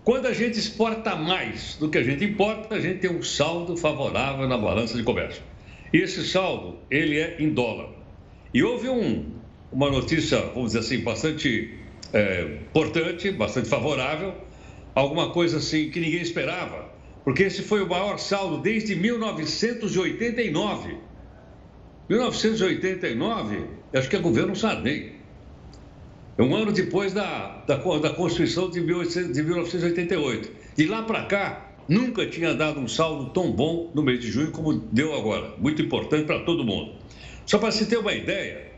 Quando 0.05 0.27
a 0.27 0.35
gente 0.35 0.59
exporta 0.59 1.17
mais 1.17 1.77
do 1.77 1.89
que 1.89 1.97
a 1.97 2.03
gente 2.03 2.23
importa, 2.23 2.75
a 2.75 2.81
gente 2.81 2.99
tem 2.99 3.11
um 3.11 3.23
saldo 3.23 3.75
favorável 3.75 4.47
na 4.47 4.59
balança 4.59 4.99
de 4.99 5.03
comércio. 5.03 5.43
E 5.95 5.97
esse 5.97 6.29
saldo, 6.29 6.77
ele 6.91 7.19
é 7.19 7.37
em 7.39 7.49
dólar. 7.49 7.89
E 8.53 8.63
houve 8.63 8.91
um, 8.91 9.25
uma 9.73 9.91
notícia, 9.91 10.41
vamos 10.55 10.73
dizer 10.73 10.81
assim, 10.81 11.03
bastante 11.03 11.79
é, 12.13 12.59
importante, 12.69 13.31
bastante 13.31 13.67
favorável, 13.67 14.35
alguma 14.95 15.31
coisa 15.31 15.57
assim 15.57 15.89
que 15.89 15.99
ninguém 15.99 16.21
esperava, 16.21 16.93
porque 17.25 17.45
esse 17.45 17.63
foi 17.63 17.83
o 17.83 17.89
maior 17.89 18.19
saldo 18.19 18.59
desde 18.59 18.95
1989. 18.95 20.99
1989, 22.11 23.65
acho 23.95 24.11
que 24.11 24.17
é 24.17 24.19
governo 24.19 24.55
Sarney. 24.55 25.14
É 26.37 26.43
um 26.43 26.55
ano 26.57 26.73
depois 26.73 27.13
da, 27.13 27.63
da, 27.65 27.77
da 27.77 28.11
Constituição 28.11 28.69
de, 28.69 28.81
1988. 28.81 30.51
De 30.77 30.87
lá 30.87 31.03
para 31.03 31.27
cá, 31.27 31.77
nunca 31.89 32.27
tinha 32.27 32.53
dado 32.55 32.81
um 32.81 32.89
saldo 32.89 33.31
tão 33.31 33.53
bom 33.53 33.93
no 33.95 34.03
mês 34.03 34.21
de 34.21 34.33
junho 34.33 34.51
como 34.51 34.73
deu 34.73 35.15
agora. 35.15 35.55
Muito 35.59 35.81
importante 35.81 36.25
para 36.25 36.41
todo 36.41 36.65
mundo. 36.65 36.93
Só 37.47 37.59
para 37.59 37.71
se 37.71 37.87
ter 37.87 37.99
uma 37.99 38.13
ideia, 38.13 38.73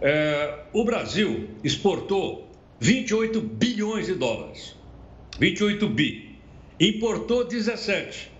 é, 0.00 0.60
o 0.72 0.84
Brasil 0.84 1.48
exportou 1.64 2.48
28 2.78 3.40
bilhões 3.40 4.06
de 4.06 4.14
dólares. 4.14 4.76
28 5.40 5.88
bi. 5.88 6.38
Importou 6.78 7.44
17. 7.44 8.30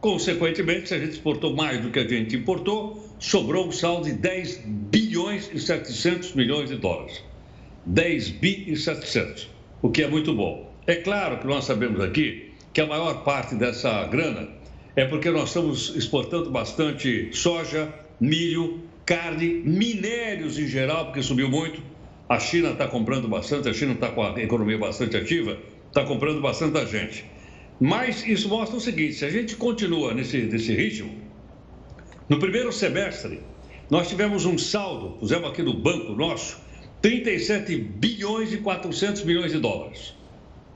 Consequentemente, 0.00 0.88
se 0.88 0.94
a 0.94 0.98
gente 1.00 1.12
exportou 1.12 1.56
mais 1.56 1.80
do 1.80 1.90
que 1.90 1.98
a 1.98 2.06
gente 2.06 2.36
importou, 2.36 3.04
sobrou 3.18 3.66
um 3.66 3.72
saldo 3.72 4.04
de 4.04 4.12
10 4.12 4.62
bilhões 4.64 5.50
e 5.52 5.58
700 5.58 6.34
milhões 6.34 6.68
de 6.68 6.76
dólares. 6.76 7.24
10 7.86 8.28
bi 8.30 8.64
e 8.66 8.76
700, 8.76 9.48
o 9.80 9.90
que 9.90 10.02
é 10.02 10.08
muito 10.08 10.34
bom. 10.34 10.74
É 10.86 10.96
claro 10.96 11.38
que 11.38 11.46
nós 11.46 11.64
sabemos 11.64 12.00
aqui 12.00 12.52
que 12.72 12.80
a 12.80 12.86
maior 12.86 13.22
parte 13.22 13.54
dessa 13.54 14.04
grana 14.06 14.48
é 14.96 15.04
porque 15.04 15.30
nós 15.30 15.48
estamos 15.48 15.94
exportando 15.94 16.50
bastante 16.50 17.30
soja, 17.32 17.92
milho, 18.20 18.80
carne, 19.04 19.62
minérios 19.64 20.58
em 20.58 20.66
geral, 20.66 21.06
porque 21.06 21.22
subiu 21.22 21.48
muito. 21.48 21.80
A 22.28 22.40
China 22.40 22.70
está 22.70 22.88
comprando 22.88 23.28
bastante, 23.28 23.68
a 23.68 23.72
China 23.72 23.92
está 23.92 24.08
com 24.08 24.22
a 24.22 24.42
economia 24.42 24.76
bastante 24.76 25.16
ativa, 25.16 25.56
está 25.86 26.04
comprando 26.04 26.40
bastante 26.40 26.72
da 26.72 26.84
gente. 26.84 27.24
Mas 27.80 28.26
isso 28.26 28.48
mostra 28.48 28.76
o 28.76 28.80
seguinte: 28.80 29.14
se 29.14 29.24
a 29.24 29.30
gente 29.30 29.54
continua 29.54 30.12
nesse, 30.12 30.38
nesse 30.42 30.74
ritmo, 30.74 31.14
no 32.28 32.40
primeiro 32.40 32.72
semestre, 32.72 33.40
nós 33.88 34.08
tivemos 34.08 34.44
um 34.44 34.58
saldo, 34.58 35.18
pusemos 35.20 35.50
aqui 35.50 35.62
no 35.62 35.74
banco 35.74 36.12
nosso, 36.14 36.65
37 37.02 37.76
bilhões 37.76 38.52
e 38.52 38.58
400 38.58 39.24
milhões 39.24 39.52
de 39.52 39.58
dólares. 39.58 40.14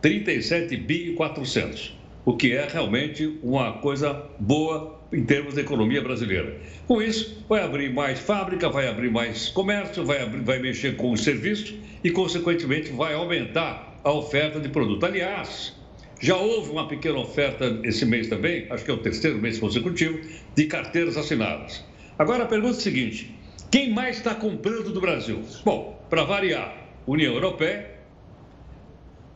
37 0.00 0.76
bi 0.76 1.10
e 1.10 1.14
400, 1.14 1.94
o 2.24 2.36
que 2.36 2.52
é 2.52 2.66
realmente 2.66 3.38
uma 3.42 3.74
coisa 3.74 4.26
boa 4.38 4.98
em 5.12 5.24
termos 5.24 5.54
da 5.54 5.60
economia 5.60 6.00
brasileira. 6.00 6.56
Com 6.86 7.02
isso, 7.02 7.44
vai 7.48 7.62
abrir 7.62 7.92
mais 7.92 8.18
fábrica, 8.20 8.68
vai 8.68 8.88
abrir 8.88 9.10
mais 9.10 9.48
comércio, 9.48 10.04
vai, 10.04 10.22
abrir, 10.22 10.40
vai 10.40 10.58
mexer 10.58 10.96
com 10.96 11.10
os 11.10 11.22
serviços 11.22 11.74
e, 12.02 12.10
consequentemente, 12.10 12.92
vai 12.92 13.14
aumentar 13.14 13.98
a 14.02 14.12
oferta 14.12 14.60
de 14.60 14.68
produto. 14.68 15.04
Aliás, 15.04 15.74
já 16.20 16.36
houve 16.36 16.70
uma 16.70 16.86
pequena 16.86 17.18
oferta 17.18 17.80
esse 17.82 18.06
mês 18.06 18.28
também, 18.28 18.66
acho 18.70 18.84
que 18.84 18.90
é 18.90 18.94
o 18.94 18.98
terceiro 18.98 19.38
mês 19.38 19.58
consecutivo, 19.58 20.20
de 20.54 20.66
carteiras 20.66 21.16
assinadas. 21.16 21.84
Agora 22.18 22.44
a 22.44 22.46
pergunta 22.46 22.76
é 22.76 22.78
a 22.78 22.82
seguinte: 22.82 23.34
quem 23.70 23.90
mais 23.90 24.18
está 24.18 24.34
comprando 24.34 24.92
do 24.92 25.00
Brasil? 25.00 25.40
Bom, 25.64 25.99
para 26.10 26.24
variar, 26.24 26.76
União 27.06 27.32
Europeia, 27.32 27.88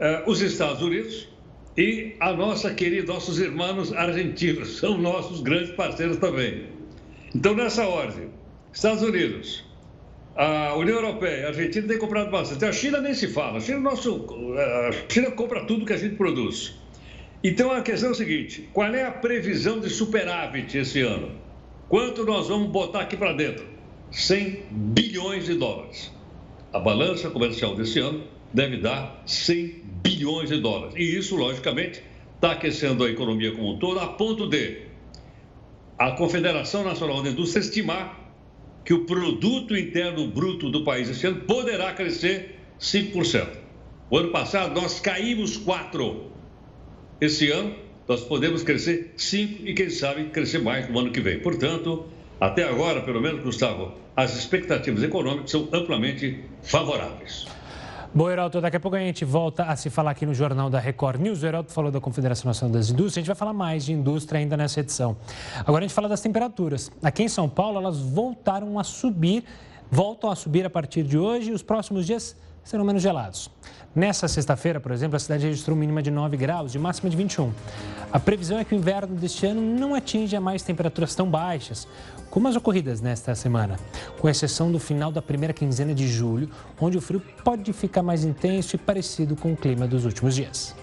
eh, 0.01 0.25
os 0.27 0.43
Estados 0.43 0.83
Unidos 0.83 1.29
e 1.79 2.15
a 2.21 2.33
nossa 2.33 2.75
querida, 2.75 3.13
nossos 3.13 3.39
irmãos 3.39 3.93
argentinos, 3.93 4.77
são 4.79 4.99
nossos 4.99 5.41
grandes 5.41 5.71
parceiros 5.71 6.17
também. 6.19 6.67
Então, 7.35 7.55
nessa 7.55 7.87
ordem, 7.87 8.29
Estados 8.73 9.03
Unidos, 9.03 9.65
a 10.37 10.75
União 10.77 10.97
Europeia, 10.97 11.47
a 11.47 11.49
Argentina 11.49 11.87
tem 11.87 11.99
comprado 11.99 12.31
bastante. 12.31 12.65
A 12.65 12.73
China 12.73 13.01
nem 13.01 13.15
se 13.15 13.29
fala. 13.29 13.59
A 13.59 13.61
China, 13.61 13.81
nosso, 13.81 14.27
a 14.59 15.13
China 15.13 15.31
compra 15.31 15.65
tudo 15.65 15.87
que 15.87 15.93
a 15.93 15.97
gente 15.97 16.17
produz. 16.17 16.75
Então 17.43 17.71
a 17.71 17.83
questão 17.83 18.09
é 18.09 18.13
o 18.13 18.15
seguinte: 18.15 18.69
qual 18.73 18.93
é 18.93 19.05
a 19.05 19.13
previsão 19.13 19.79
de 19.79 19.91
superávit 19.91 20.77
esse 20.77 21.03
ano? 21.03 21.31
Quanto 21.89 22.25
nós 22.25 22.49
vamos 22.49 22.71
botar 22.71 23.03
aqui 23.03 23.17
para 23.17 23.33
dentro? 23.33 23.65
100 24.11 24.63
bilhões 24.71 25.47
de 25.47 25.55
dólares. 25.55 26.11
A 26.75 26.81
balança 26.81 27.31
comercial 27.31 27.77
desse 27.77 28.01
ano 28.01 28.25
deve 28.53 28.79
dar 28.79 29.23
100 29.27 29.81
bilhões 30.03 30.49
de 30.49 30.61
dólares. 30.61 30.97
E 30.97 31.17
isso, 31.17 31.37
logicamente, 31.37 32.03
está 32.35 32.51
aquecendo 32.51 33.05
a 33.05 33.09
economia 33.09 33.53
como 33.53 33.75
um 33.75 33.79
todo, 33.79 34.01
a 34.01 34.09
ponto 34.09 34.49
de 34.49 34.79
a 35.97 36.11
Confederação 36.11 36.83
Nacional 36.83 37.23
da 37.23 37.31
Indústria 37.31 37.61
estimar 37.61 38.35
que 38.85 38.93
o 38.93 39.05
produto 39.05 39.77
interno 39.77 40.27
bruto 40.27 40.69
do 40.69 40.83
país 40.83 41.09
esse 41.09 41.25
ano 41.29 41.43
poderá 41.43 41.93
crescer 41.93 42.59
5%. 42.81 43.51
O 44.11 44.19
ano 44.19 44.33
passado 44.33 44.75
nós 44.75 44.99
caímos 44.99 45.57
4%. 45.57 46.23
Esse 47.21 47.53
ano 47.53 47.77
nós 48.09 48.23
podemos 48.23 48.65
crescer 48.65 49.15
5% 49.17 49.61
e 49.65 49.75
quem 49.75 49.91
sabe 49.91 50.25
crescer 50.25 50.59
mais 50.59 50.91
no 50.91 50.99
ano 50.99 51.13
que 51.13 51.21
vem. 51.21 51.39
Portanto, 51.39 52.05
até 52.41 52.69
agora, 52.69 53.01
pelo 53.03 53.21
menos, 53.21 53.43
Gustavo, 53.43 53.93
as 54.17 54.37
expectativas 54.37 55.03
econômicas 55.03 55.51
são 55.51 55.69
amplamente 55.73 56.45
favoráveis. 56.63 57.47
Bom, 58.17 58.31
Heraldo, 58.31 58.61
daqui 58.61 58.77
a 58.77 58.81
pouco 58.81 58.97
a 58.97 59.01
gente 59.01 59.25
volta 59.25 59.65
a 59.65 59.75
se 59.75 59.91
falar 59.91 60.13
aqui 60.13 60.25
no 60.25 60.33
Jornal 60.33 60.71
da 60.71 60.79
Record 60.79 61.21
News. 61.21 61.43
O 61.43 61.47
Heraldo 61.47 61.73
falou 61.73 61.91
da 61.91 62.01
Confederação 62.01 62.49
Nacional 62.49 62.73
das 62.73 62.89
Indústrias, 62.89 63.17
a 63.17 63.21
gente 63.21 63.27
vai 63.27 63.35
falar 63.35 63.53
mais 63.53 63.85
de 63.85 63.93
indústria 63.93 64.39
ainda 64.39 64.57
nessa 64.57 64.79
edição. 64.79 65.17
Agora 65.67 65.85
a 65.85 65.89
gente 65.89 65.95
fala 65.95 66.09
das 66.09 66.21
temperaturas. 66.21 66.93
Aqui 67.03 67.25
em 67.25 67.29
São 67.29 67.49
Paulo, 67.49 67.77
elas 67.79 67.99
voltaram 67.99 68.79
a 68.79 68.85
subir, 68.85 69.43
voltam 69.91 70.31
a 70.31 70.37
subir 70.37 70.65
a 70.65 70.71
partir 70.71 71.03
de 71.03 71.19
hoje 71.19 71.51
e 71.51 71.53
os 71.53 71.63
próximos 71.63 72.07
dias 72.07 72.37
serão 72.65 72.85
menos 72.85 73.03
gelados. 73.03 73.51
Nessa 73.95 74.27
sexta-feira, 74.27 74.81
por 74.81 74.91
exemplo, 74.91 75.15
a 75.17 75.21
cidade 75.21 75.47
registrou 75.47 75.77
mínima 75.77 76.03
de 76.03 76.11
9 76.11 76.37
graus, 76.37 76.73
de 76.73 76.79
máxima 76.79 77.09
de 77.09 77.17
21. 77.17 77.53
A 78.13 78.19
previsão 78.19 78.59
é 78.59 78.65
que 78.65 78.75
o 78.75 78.77
inverno 78.77 79.15
deste 79.15 79.47
ano 79.47 79.61
não 79.61 79.95
atinja 79.95 80.41
mais 80.41 80.63
temperaturas 80.63 81.15
tão 81.15 81.31
baixas, 81.31 81.87
como 82.29 82.49
as 82.49 82.57
ocorridas 82.57 83.01
nesta 83.01 83.35
semana, 83.37 83.79
com 84.19 84.29
exceção 84.29 84.73
do 84.73 84.81
final 84.81 85.13
da 85.13 85.23
primeira 85.23 85.55
quinzena 85.55 85.95
de 85.95 86.09
julho, 86.09 86.51
onde 86.81 86.99
o 86.99 87.01
frio 87.01 87.23
pode 87.45 87.73
ficar 87.73 88.03
mais 88.03 88.25
intenso 88.25 88.75
e 88.75 88.79
parecido 88.79 89.37
com 89.37 89.53
o 89.53 89.57
clima 89.57 89.87
dos 89.87 90.05
últimos 90.05 90.35
dias. 90.35 90.75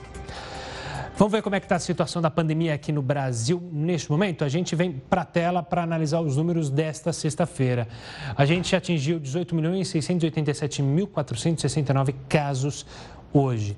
Vamos 1.21 1.33
ver 1.33 1.43
como 1.43 1.55
é 1.55 1.59
que 1.59 1.67
está 1.67 1.75
a 1.75 1.79
situação 1.79 2.19
da 2.19 2.31
pandemia 2.31 2.73
aqui 2.73 2.91
no 2.91 3.03
Brasil 3.03 3.61
neste 3.71 4.09
momento? 4.09 4.43
A 4.43 4.49
gente 4.49 4.75
vem 4.75 4.91
para 4.91 5.21
a 5.21 5.25
tela 5.25 5.61
para 5.61 5.83
analisar 5.83 6.19
os 6.19 6.35
números 6.35 6.71
desta 6.71 7.13
sexta-feira. 7.13 7.87
A 8.35 8.43
gente 8.43 8.75
atingiu 8.75 9.19
18 9.19 9.53
milhões 9.53 9.87
687.469 9.89 12.15
casos 12.27 12.87
hoje. 13.31 13.77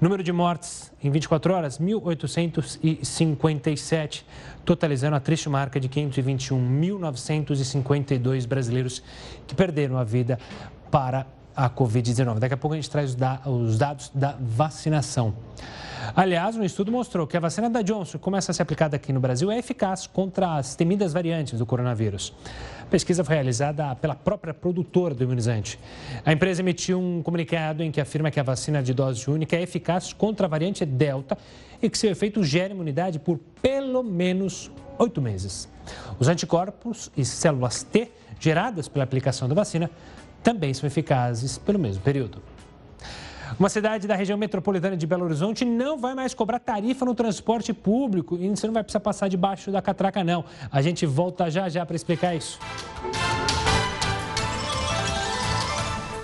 Número 0.00 0.22
de 0.22 0.32
mortes 0.32 0.90
em 1.04 1.10
24 1.10 1.52
horas, 1.52 1.78
1.857, 1.78 4.24
totalizando 4.64 5.16
a 5.16 5.20
triste 5.20 5.50
marca 5.50 5.78
de 5.78 5.86
521.952 5.86 8.46
brasileiros 8.46 9.02
que 9.46 9.54
perderam 9.54 9.98
a 9.98 10.04
vida 10.04 10.38
para 10.90 11.26
a 11.54 11.68
Covid-19. 11.68 12.38
Daqui 12.38 12.54
a 12.54 12.56
pouco 12.56 12.72
a 12.72 12.78
gente 12.78 12.88
traz 12.88 13.14
os 13.44 13.76
dados 13.76 14.10
da 14.14 14.34
vacinação. 14.40 15.34
Aliás, 16.14 16.56
um 16.56 16.64
estudo 16.64 16.90
mostrou 16.90 17.26
que 17.26 17.36
a 17.36 17.40
vacina 17.40 17.68
da 17.68 17.82
Johnson, 17.82 18.18
começa 18.18 18.50
a 18.50 18.54
ser 18.54 18.62
aplicada 18.62 18.96
aqui 18.96 19.12
no 19.12 19.20
Brasil, 19.20 19.50
é 19.50 19.58
eficaz 19.58 20.06
contra 20.06 20.56
as 20.56 20.74
temidas 20.74 21.12
variantes 21.12 21.58
do 21.58 21.66
coronavírus. 21.66 22.32
A 22.82 22.86
pesquisa 22.86 23.22
foi 23.22 23.34
realizada 23.34 23.94
pela 23.96 24.14
própria 24.14 24.52
produtora 24.52 25.14
do 25.14 25.22
imunizante. 25.22 25.78
A 26.24 26.32
empresa 26.32 26.62
emitiu 26.62 26.98
um 26.98 27.22
comunicado 27.22 27.82
em 27.82 27.92
que 27.92 28.00
afirma 28.00 28.30
que 28.30 28.40
a 28.40 28.42
vacina 28.42 28.82
de 28.82 28.92
dose 28.92 29.30
única 29.30 29.56
é 29.56 29.62
eficaz 29.62 30.12
contra 30.12 30.46
a 30.46 30.48
variante 30.48 30.84
Delta 30.84 31.36
e 31.80 31.88
que 31.88 31.96
seu 31.96 32.10
efeito 32.10 32.42
gera 32.42 32.72
imunidade 32.72 33.18
por 33.18 33.38
pelo 33.62 34.02
menos 34.02 34.70
oito 34.98 35.20
meses. 35.20 35.68
Os 36.18 36.28
anticorpos 36.28 37.10
e 37.16 37.24
células 37.24 37.82
T 37.82 38.10
geradas 38.38 38.88
pela 38.88 39.04
aplicação 39.04 39.48
da 39.48 39.54
vacina 39.54 39.90
também 40.42 40.72
são 40.72 40.86
eficazes 40.86 41.58
pelo 41.58 41.78
mesmo 41.78 42.02
período. 42.02 42.42
Uma 43.60 43.68
cidade 43.68 44.08
da 44.08 44.16
região 44.16 44.38
metropolitana 44.38 44.96
de 44.96 45.06
Belo 45.06 45.26
Horizonte 45.26 45.66
não 45.66 45.98
vai 45.98 46.14
mais 46.14 46.32
cobrar 46.32 46.58
tarifa 46.58 47.04
no 47.04 47.14
transporte 47.14 47.74
público 47.74 48.38
e 48.40 48.48
você 48.48 48.66
não 48.66 48.72
vai 48.72 48.82
precisar 48.82 49.00
passar 49.00 49.28
debaixo 49.28 49.70
da 49.70 49.82
catraca, 49.82 50.24
não. 50.24 50.46
A 50.72 50.80
gente 50.80 51.04
volta 51.04 51.50
já 51.50 51.68
já 51.68 51.84
para 51.84 51.94
explicar 51.94 52.34
isso. 52.34 52.58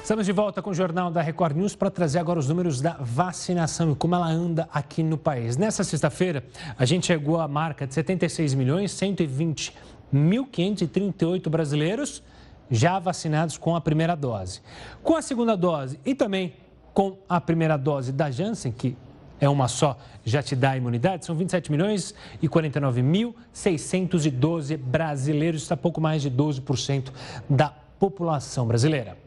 Estamos 0.03 0.25
de 0.25 0.33
volta 0.33 0.62
com 0.62 0.70
o 0.70 0.75
Jornal 0.75 1.11
da 1.11 1.20
Record 1.20 1.59
News 1.59 1.77
para 1.77 1.90
trazer 1.90 2.20
agora 2.20 2.38
os 2.38 2.49
números 2.49 2.81
da 2.81 2.96
vacinação 3.01 3.92
e 3.92 3.94
como 3.94 4.14
ela 4.14 4.29
anda 4.29 4.66
aqui 4.72 5.03
no 5.03 5.18
país. 5.18 5.59
Nessa 5.59 5.85
sexta-feira, 5.85 6.42
a 6.79 6.87
gente 6.87 7.05
chegou 7.05 7.38
à 7.38 7.46
marca 7.46 7.87
de 7.87 7.92
76 7.92 8.55
milhões 8.55 8.92
120 8.92 9.75
1.538 10.14 11.51
brasileiros 11.51 12.22
já 12.70 12.99
vacinados 12.99 13.59
com 13.59 13.77
a 13.77 13.81
primeira 13.81 14.14
dose. 14.14 14.62
Com 15.03 15.16
a 15.16 15.20
segunda 15.20 15.55
dose 15.55 16.01
e 16.03 16.14
também 16.14 16.55
com 16.97 17.19
a 17.29 17.39
primeira 17.39 17.77
dose 17.77 18.11
da 18.11 18.31
Janssen, 18.31 18.73
que 18.73 18.97
é 19.39 19.47
uma 19.47 19.69
só, 19.69 19.99
já 20.25 20.43
te 20.43 20.57
dá 20.57 20.79
imunidade, 20.79 21.27
são 21.27 21.37
27 21.37 21.71
milhões 21.71 22.15
e 22.41 22.49
49 22.49 23.03
mil 23.03 23.37
612 23.53 24.79
brasileiros, 24.79 25.61
está 25.61 25.77
pouco 25.77 26.01
mais 26.01 26.23
de 26.23 26.31
12% 26.31 27.13
da 27.51 27.69
população 27.69 28.67
brasileira. 28.67 29.19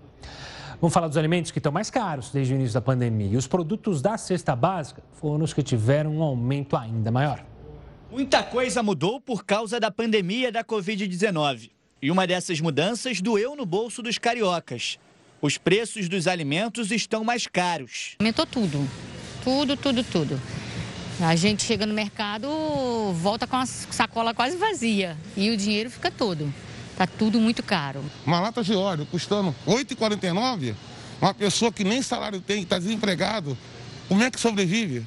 Vamos 0.82 0.92
falar 0.96 1.10
dos 1.10 1.16
alimentos 1.16 1.52
que 1.52 1.60
estão 1.60 1.72
mais 1.72 1.92
caros 1.92 2.32
desde 2.32 2.56
o 2.56 2.56
início 2.56 2.74
da 2.74 2.82
pandemia. 2.82 3.34
E 3.34 3.38
os 3.38 3.46
produtos 3.46 4.02
da 4.02 4.18
cesta 4.18 4.56
básica 4.56 5.04
foram 5.12 5.44
os 5.44 5.54
que 5.54 5.62
tiveram 5.62 6.12
um 6.12 6.24
aumento 6.24 6.76
ainda 6.76 7.12
maior. 7.12 7.46
Muita 8.10 8.42
coisa 8.42 8.82
mudou 8.82 9.22
por 9.22 9.46
causa 9.46 9.80
da 9.80 9.92
pandemia 9.92 10.52
da 10.52 10.64
Covid-19. 10.64 11.70
E 12.02 12.10
uma 12.10 12.26
dessas 12.26 12.60
mudanças 12.60 13.22
doeu 13.22 13.56
no 13.56 13.64
bolso 13.64 14.02
dos 14.02 14.18
cariocas. 14.18 14.98
Os 15.42 15.58
preços 15.58 16.10
dos 16.10 16.28
alimentos 16.28 16.92
estão 16.92 17.24
mais 17.24 17.48
caros. 17.48 18.16
Aumentou 18.20 18.46
tudo, 18.46 18.88
tudo, 19.44 19.78
tudo, 19.78 20.04
tudo. 20.04 20.42
A 21.22 21.36
gente 21.36 21.64
chega 21.64 21.86
no 21.86 21.94
mercado, 21.94 22.48
volta 23.14 23.46
com 23.46 23.58
a 23.58 23.66
sacola 23.66 24.34
quase 24.34 24.56
vazia 24.58 25.18
e 25.36 25.50
o 25.50 25.58
dinheiro 25.58 25.90
fica 25.90 26.10
todo. 26.10 26.54
Tá 26.98 27.06
tudo 27.06 27.40
muito 27.40 27.62
caro. 27.62 28.04
Uma 28.26 28.40
lata 28.40 28.64
de 28.64 28.74
óleo 28.74 29.06
custando 29.06 29.54
R$ 29.66 29.74
8,49, 29.84 30.76
uma 31.22 31.34
pessoa 31.34 31.72
que 31.72 31.84
nem 31.84 32.02
salário 32.02 32.40
tem, 32.42 32.64
está 32.64 32.78
desempregado, 32.78 33.58
como 34.08 34.24
é 34.24 34.32
que 34.32 34.40
sobrevive? 34.40 35.06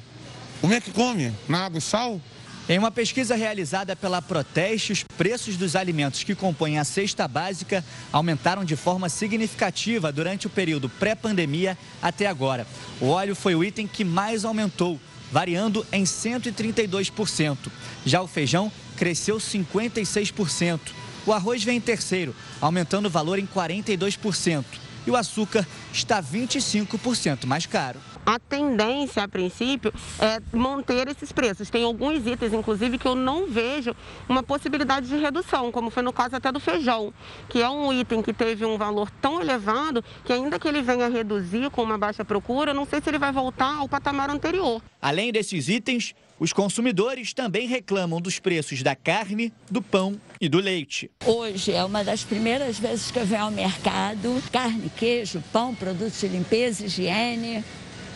Como 0.61 0.73
é 0.73 0.79
que 0.79 0.91
come? 0.91 1.33
Na 1.47 1.65
água 1.65 1.79
e 1.79 1.81
sal? 1.81 2.21
Em 2.67 2.79
uma 2.79 2.89
pesquisa 2.89 3.35
realizada 3.35 3.93
pela 3.93 4.21
Proteste, 4.21 4.93
os 4.93 5.03
preços 5.03 5.57
dos 5.57 5.75
alimentos 5.75 6.23
que 6.23 6.33
compõem 6.33 6.79
a 6.79 6.85
cesta 6.85 7.27
básica 7.27 7.83
aumentaram 8.09 8.63
de 8.63 8.77
forma 8.77 9.09
significativa 9.09 10.13
durante 10.13 10.47
o 10.47 10.49
período 10.49 10.87
pré-pandemia 10.87 11.77
até 12.01 12.25
agora. 12.25 12.65
O 13.01 13.07
óleo 13.07 13.35
foi 13.35 13.53
o 13.53 13.65
item 13.65 13.85
que 13.85 14.05
mais 14.05 14.45
aumentou, 14.45 14.97
variando 15.29 15.85
em 15.91 16.05
132%. 16.05 17.57
Já 18.05 18.21
o 18.21 18.27
feijão 18.27 18.71
cresceu 18.95 19.37
56%. 19.39 20.79
O 21.25 21.33
arroz 21.33 21.65
vem 21.65 21.77
em 21.77 21.81
terceiro, 21.81 22.33
aumentando 22.61 23.07
o 23.07 23.11
valor 23.11 23.39
em 23.39 23.45
42%. 23.45 24.63
E 25.05 25.11
o 25.11 25.15
açúcar 25.15 25.67
está 25.91 26.21
25% 26.21 27.45
mais 27.45 27.65
caro 27.65 27.99
a 28.25 28.39
tendência, 28.39 29.23
a 29.23 29.27
princípio, 29.27 29.93
é 30.19 30.41
manter 30.55 31.07
esses 31.07 31.31
preços. 31.31 31.69
Tem 31.69 31.83
alguns 31.83 32.25
itens, 32.25 32.53
inclusive, 32.53 32.97
que 32.97 33.07
eu 33.07 33.15
não 33.15 33.47
vejo 33.47 33.95
uma 34.27 34.41
possibilidade 34.41 35.07
de 35.07 35.17
redução, 35.17 35.71
como 35.71 35.89
foi 35.89 36.03
no 36.03 36.13
caso 36.13 36.35
até 36.35 36.51
do 36.51 36.59
feijão, 36.59 37.13
que 37.49 37.61
é 37.61 37.69
um 37.69 37.91
item 37.91 38.21
que 38.21 38.33
teve 38.33 38.65
um 38.65 38.77
valor 38.77 39.09
tão 39.21 39.41
elevado 39.41 40.03
que 40.23 40.31
ainda 40.31 40.57
que 40.57 40.67
ele 40.67 40.81
venha 40.81 41.09
reduzir 41.09 41.69
com 41.69 41.83
uma 41.83 41.97
baixa 41.97 42.23
procura, 42.23 42.73
não 42.73 42.85
sei 42.85 43.01
se 43.01 43.09
ele 43.09 43.19
vai 43.19 43.31
voltar 43.31 43.77
ao 43.77 43.89
patamar 43.89 44.29
anterior. 44.29 44.81
Além 45.01 45.31
desses 45.31 45.67
itens, 45.67 46.15
os 46.43 46.51
consumidores 46.51 47.33
também 47.33 47.69
reclamam 47.69 48.19
dos 48.19 48.37
preços 48.37 48.83
da 48.83 48.93
carne, 48.93 49.53
do 49.71 49.81
pão 49.81 50.19
e 50.41 50.49
do 50.49 50.59
leite. 50.59 51.09
Hoje 51.25 51.71
é 51.71 51.81
uma 51.85 52.03
das 52.03 52.25
primeiras 52.25 52.77
vezes 52.77 53.09
que 53.09 53.17
eu 53.17 53.25
venho 53.25 53.43
ao 53.43 53.51
mercado. 53.51 54.43
Carne, 54.51 54.89
queijo, 54.89 55.41
pão, 55.53 55.73
produtos 55.73 56.19
de 56.19 56.27
limpeza, 56.27 56.85
higiene, 56.85 57.63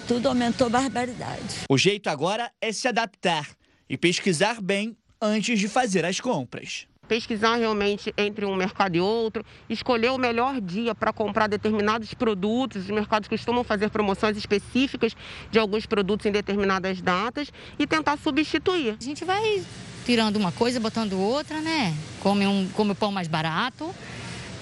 tudo 0.10 0.28
aumentou 0.28 0.70
barbaridade. 0.70 1.62
O 1.70 1.78
jeito 1.78 2.10
agora 2.10 2.52
é 2.60 2.70
se 2.74 2.86
adaptar 2.86 3.48
e 3.90 3.96
pesquisar 3.96 4.60
bem 4.62 4.98
antes 5.22 5.58
de 5.58 5.70
fazer 5.70 6.04
as 6.04 6.20
compras 6.20 6.86
pesquisar 7.08 7.56
realmente 7.56 8.14
entre 8.18 8.46
um 8.46 8.56
mercado 8.56 8.96
e 8.96 9.00
outro, 9.00 9.44
escolher 9.70 10.12
o 10.12 10.18
melhor 10.18 10.60
dia 10.62 10.94
para 10.94 11.14
comprar 11.14 11.48
determinados 11.48 12.14
produtos. 12.14 12.84
Os 12.84 12.90
mercados 12.90 13.28
costumam 13.28 13.64
fazer 13.64 13.90
promoções 13.90 14.38
específicas 14.38 15.16
de 15.50 15.58
alguns 15.58 15.86
produtos 15.86 16.26
em 16.26 16.32
determinadas 16.32 17.02
datas 17.02 17.52
e 17.80 17.88
tentar 17.88 18.18
substituir. 18.18 18.98
A 19.00 19.04
gente 19.04 19.24
vai 19.24 19.64
tirando 20.06 20.36
uma 20.36 20.52
coisa, 20.52 20.80
botando 20.80 21.20
outra, 21.20 21.60
né? 21.62 21.94
Come 22.22 22.46
um 22.48 22.70
come 22.70 22.94
pão 22.94 23.12
mais 23.12 23.28
barato, 23.28 23.94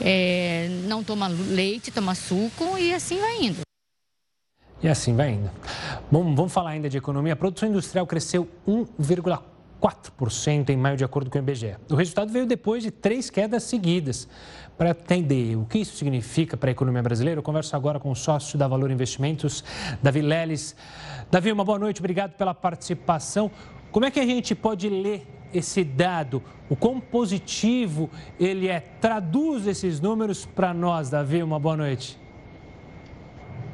é, 0.01 0.67
não 0.88 1.03
toma 1.03 1.27
leite, 1.27 1.91
toma 1.91 2.15
suco 2.15 2.77
e 2.77 2.93
assim 2.93 3.19
vai 3.19 3.43
indo. 3.43 3.62
E 4.81 4.88
assim 4.88 5.15
vai 5.15 5.31
indo. 5.31 5.49
Bom, 6.12 6.36
vamos 6.36 6.53
falar 6.53 6.71
ainda 6.71 6.89
de 6.89 6.97
economia. 6.97 7.34
A 7.34 7.36
produção 7.36 7.69
industrial 7.69 8.05
cresceu 8.05 8.47
1,4% 8.67 9.54
em 10.69 10.78
maio, 10.78 10.98
de 10.98 11.04
acordo 11.04 11.30
com 11.30 11.38
o 11.38 11.41
IBGE. 11.41 11.76
O 11.91 11.95
resultado 11.95 12.32
veio 12.32 12.45
depois 12.45 12.84
de 12.84 12.91
três 12.91 13.30
quedas 13.30 13.63
seguidas. 13.63 14.28
Para 14.78 14.89
entender 14.89 15.56
o 15.56 15.65
que 15.65 15.80
isso 15.80 15.95
significa 15.95 16.58
para 16.58 16.69
a 16.69 16.74
economia 16.74 17.02
brasileira, 17.02 17.39
eu 17.39 17.43
converso 17.43 17.76
agora 17.76 18.00
com 18.00 18.12
o 18.12 18.15
sócio 18.15 18.58
da 18.58 18.67
Valor 18.67 18.91
Investimentos, 18.91 19.63
Davi 20.04 20.21
Leles. 20.21 20.76
Davi, 21.32 21.52
uma 21.52 21.63
boa 21.63 21.80
noite, 21.80 22.02
obrigado 22.02 22.34
pela 22.34 22.54
participação. 22.54 23.50
Como 23.91 24.06
é 24.06 24.12
que 24.12 24.19
a 24.19 24.26
gente 24.26 24.54
pode 24.54 24.89
ler 24.89 25.26
esse 25.54 25.84
dado? 25.84 26.43
O 26.69 26.76
quão 26.76 27.00
positivo 27.00 28.10
ele 28.39 28.67
é? 28.67 28.82
Traduz 28.82 29.67
esses 29.67 30.02
números 30.02 30.45
para 30.45 30.74
nós, 30.74 31.10
Davi. 31.10 31.41
Uma 31.41 31.60
boa 31.60 31.78
noite. 31.78 32.19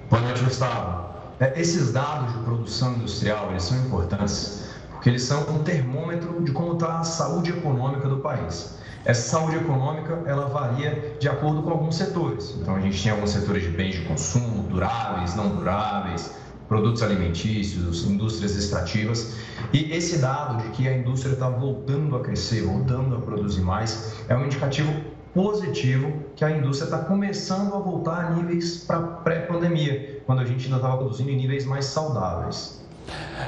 Boa 0.09 0.21
noite, 0.21 0.43
Gustavo. 0.43 1.09
É, 1.39 1.59
esses 1.59 1.91
dados 1.91 2.37
de 2.37 2.43
produção 2.43 2.93
industrial 2.95 3.49
eles 3.49 3.63
são 3.63 3.77
importantes 3.85 4.70
porque 5.01 5.09
eles 5.09 5.23
são 5.23 5.41
um 5.49 5.63
termômetro 5.63 6.43
de 6.43 6.51
como 6.51 6.73
está 6.73 6.99
a 6.99 7.03
saúde 7.03 7.49
econômica 7.49 8.07
do 8.07 8.17
país. 8.17 8.77
Essa 9.03 9.31
saúde 9.31 9.55
econômica 9.55 10.21
ela 10.27 10.47
varia 10.47 11.17
de 11.19 11.27
acordo 11.27 11.63
com 11.63 11.71
alguns 11.71 11.95
setores. 11.95 12.55
Então 12.61 12.75
a 12.75 12.79
gente 12.79 13.01
tem 13.01 13.11
alguns 13.11 13.31
setores 13.31 13.63
de 13.63 13.69
bens 13.69 13.95
de 13.95 14.01
consumo, 14.01 14.61
duráveis, 14.69 15.33
não 15.35 15.55
duráveis, 15.55 16.35
produtos 16.67 17.01
alimentícios, 17.01 18.05
indústrias 18.05 18.55
extrativas. 18.55 19.37
E 19.73 19.91
esse 19.91 20.19
dado 20.19 20.61
de 20.61 20.69
que 20.69 20.87
a 20.87 20.95
indústria 20.95 21.33
está 21.33 21.49
voltando 21.49 22.15
a 22.15 22.19
crescer, 22.19 22.61
voltando 22.61 23.15
a 23.15 23.19
produzir 23.21 23.61
mais, 23.61 24.23
é 24.29 24.37
um 24.37 24.45
indicativo 24.45 24.93
positivo 25.33 26.13
que 26.35 26.45
a 26.45 26.51
indústria 26.51 26.85
está 26.85 26.99
começando 26.99 27.73
a 27.73 27.79
voltar 27.79 28.25
a 28.25 28.29
níveis 28.35 28.83
para 28.83 28.99
pré-pandemia, 28.99 30.21
quando 30.27 30.41
a 30.41 30.45
gente 30.45 30.65
ainda 30.65 30.75
estava 30.75 30.97
produzindo 30.97 31.31
em 31.31 31.37
níveis 31.37 31.65
mais 31.65 31.85
saudáveis. 31.85 32.81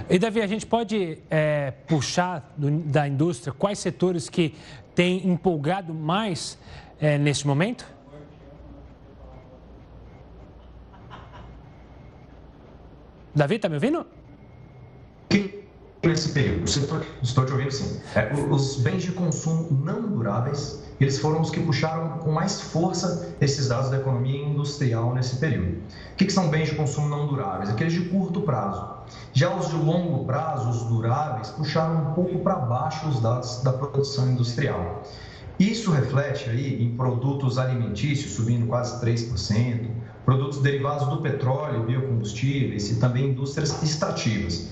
E 0.10 0.20
Davi, 0.20 0.42
a 0.42 0.48
gente 0.48 0.66
pode 0.66 1.20
é, 1.30 1.72
puxar 1.88 2.54
do, 2.58 2.70
da 2.70 3.08
indústria 3.08 3.54
quais 3.54 3.80
setores 3.80 4.30
que 4.30 4.56
têm 4.94 5.28
empolgado 5.28 5.94
mais 5.94 6.58
é, 7.00 7.18
neste 7.18 7.48
momento? 7.48 7.88
Davi, 13.36 13.56
está 13.56 13.68
me 13.68 13.76
ouvindo? 13.76 14.06
Nesse 16.04 16.34
período, 16.34 16.66
estou 16.66 17.46
te 17.46 17.52
ouvindo 17.54 17.72
sim. 17.72 18.02
É, 18.14 18.32
os 18.34 18.76
bens 18.82 19.04
de 19.04 19.14
consumo 19.14 19.72
não 19.84 20.02
duráveis 20.02 20.83
eles 21.04 21.20
foram 21.20 21.42
os 21.42 21.50
que 21.50 21.60
puxaram 21.60 22.18
com 22.20 22.32
mais 22.32 22.62
força 22.62 23.36
esses 23.42 23.68
dados 23.68 23.90
da 23.90 23.98
economia 23.98 24.46
industrial 24.46 25.14
nesse 25.14 25.36
período. 25.36 25.78
O 26.14 26.16
que, 26.16 26.32
são 26.32 26.50
bens 26.50 26.70
de 26.70 26.76
consumo 26.76 27.10
não 27.10 27.28
duráveis? 27.28 27.70
Aqueles 27.70 27.94
de 27.94 28.06
curto 28.06 28.42
prazo. 28.42 28.86
Já 29.34 29.54
os 29.54 29.68
de 29.70 29.76
longo 29.76 30.26
prazo, 30.26 30.70
os 30.70 30.84
duráveis, 30.84 31.50
puxaram 31.50 32.12
um 32.12 32.14
pouco 32.14 32.40
para 32.40 32.56
baixo 32.56 33.08
os 33.08 33.20
dados 33.20 33.62
da 33.64 33.74
produção 33.74 34.32
industrial. 34.32 35.04
Isso 35.60 35.92
reflete 35.92 36.50
aí 36.50 36.82
em 36.82 36.96
produtos 36.96 37.58
alimentícios 37.58 38.32
subindo 38.32 38.66
quase 38.68 39.00
3%, 39.06 39.90
produtos 40.26 40.60
derivados 40.60 41.08
do 41.08 41.18
petróleo, 41.22 41.84
biocombustíveis 41.84 42.90
e 42.92 42.96
também 42.96 43.32
indústrias 43.32 43.84
extrativas. 43.84 44.70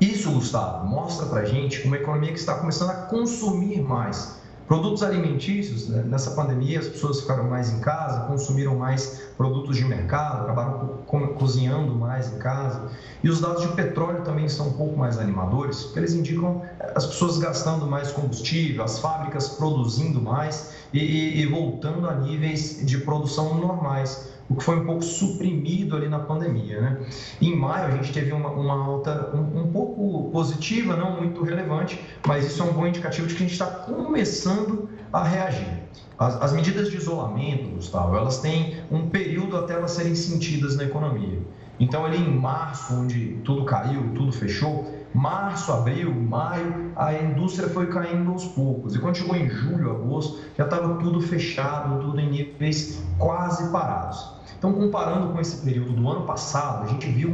Isso, 0.00 0.30
Gustavo, 0.30 0.86
mostra 0.86 1.26
para 1.26 1.44
gente 1.44 1.84
uma 1.86 1.96
economia 1.96 2.32
que 2.32 2.38
está 2.38 2.54
começando 2.54 2.90
a 2.90 2.94
consumir 2.94 3.82
mais, 3.82 4.41
Produtos 4.72 5.02
alimentícios, 5.02 5.86
né? 5.86 6.02
nessa 6.02 6.30
pandemia 6.30 6.78
as 6.78 6.88
pessoas 6.88 7.20
ficaram 7.20 7.44
mais 7.44 7.70
em 7.70 7.78
casa, 7.80 8.20
consumiram 8.20 8.74
mais 8.74 9.20
produtos 9.36 9.76
de 9.76 9.84
mercado, 9.84 10.44
acabaram 10.44 11.00
co 11.06 11.28
cozinhando 11.34 11.94
mais 11.94 12.32
em 12.32 12.38
casa. 12.38 12.88
E 13.22 13.28
os 13.28 13.38
dados 13.38 13.60
de 13.60 13.68
petróleo 13.74 14.22
também 14.22 14.48
são 14.48 14.68
um 14.68 14.72
pouco 14.72 14.96
mais 14.98 15.18
animadores, 15.18 15.82
porque 15.82 15.98
eles 15.98 16.14
indicam 16.14 16.62
eh, 16.80 16.92
as 16.96 17.04
pessoas 17.04 17.36
gastando 17.36 17.86
mais 17.86 18.12
combustível, 18.12 18.82
as 18.82 18.98
fábricas 18.98 19.46
produzindo 19.46 20.22
mais 20.22 20.72
e, 20.90 21.00
e, 21.00 21.42
e 21.42 21.46
voltando 21.46 22.08
a 22.08 22.14
níveis 22.14 22.80
de 22.82 22.96
produção 22.96 23.54
normais 23.56 24.31
o 24.52 24.56
que 24.56 24.62
foi 24.64 24.78
um 24.78 24.84
pouco 24.84 25.02
suprimido 25.02 25.96
ali 25.96 26.08
na 26.08 26.18
pandemia. 26.18 26.80
Né? 26.80 26.98
Em 27.40 27.56
maio, 27.56 27.86
a 27.86 27.90
gente 27.90 28.12
teve 28.12 28.32
uma, 28.32 28.50
uma 28.50 28.84
alta 28.84 29.30
um, 29.34 29.62
um, 29.62 29.72
pouco 29.72 30.30
positiva, 30.30 30.94
não 30.94 31.16
muito 31.16 31.42
relevante, 31.42 31.98
mas 32.26 32.46
isso 32.46 32.62
é 32.62 32.66
um 32.66 32.72
bom 32.72 32.86
indicativo 32.86 33.26
de 33.26 33.34
que 33.34 33.42
a 33.42 33.46
gente 33.46 33.52
está 33.52 33.66
começando 33.66 34.90
a 35.12 35.24
reagir. 35.24 35.82
As, 36.18 36.40
as, 36.40 36.52
medidas 36.52 36.90
de 36.90 36.98
isolamento, 36.98 37.70
Gustavo, 37.70 38.14
elas 38.14 38.38
têm 38.40 38.76
um 38.90 39.08
período 39.08 39.56
até 39.56 39.72
elas 39.72 39.92
serem 39.92 40.14
sentidas 40.14 40.76
na 40.76 40.84
economia. 40.84 41.40
Então, 41.80 42.04
ali 42.04 42.18
em 42.18 42.38
março, 42.38 42.94
onde 42.94 43.40
tudo 43.44 43.64
caiu, 43.64 44.12
tudo 44.14 44.30
fechou, 44.32 44.92
março, 45.14 45.72
abril, 45.72 46.14
maio, 46.14 46.92
a 46.96 47.12
indústria 47.14 47.68
foi 47.68 47.86
caindo 47.86 48.30
aos 48.30 48.44
poucos. 48.44 48.94
E 48.94 48.98
quando 48.98 49.16
chegou 49.16 49.34
em 49.34 49.48
julho, 49.48 49.90
agosto, 49.90 50.38
já 50.56 50.64
estava 50.64 50.96
tudo 50.98 51.20
fechado, 51.20 52.00
tudo 52.00 52.20
em 52.20 52.30
níveis 52.30 53.02
quase 53.18 53.70
parados. 53.70 54.41
Então, 54.62 54.72
comparando 54.74 55.32
com 55.32 55.40
esse 55.40 55.56
período 55.56 55.92
do 55.92 56.08
ano 56.08 56.24
passado, 56.24 56.84
a 56.84 56.86
gente 56.86 57.08
viu 57.08 57.28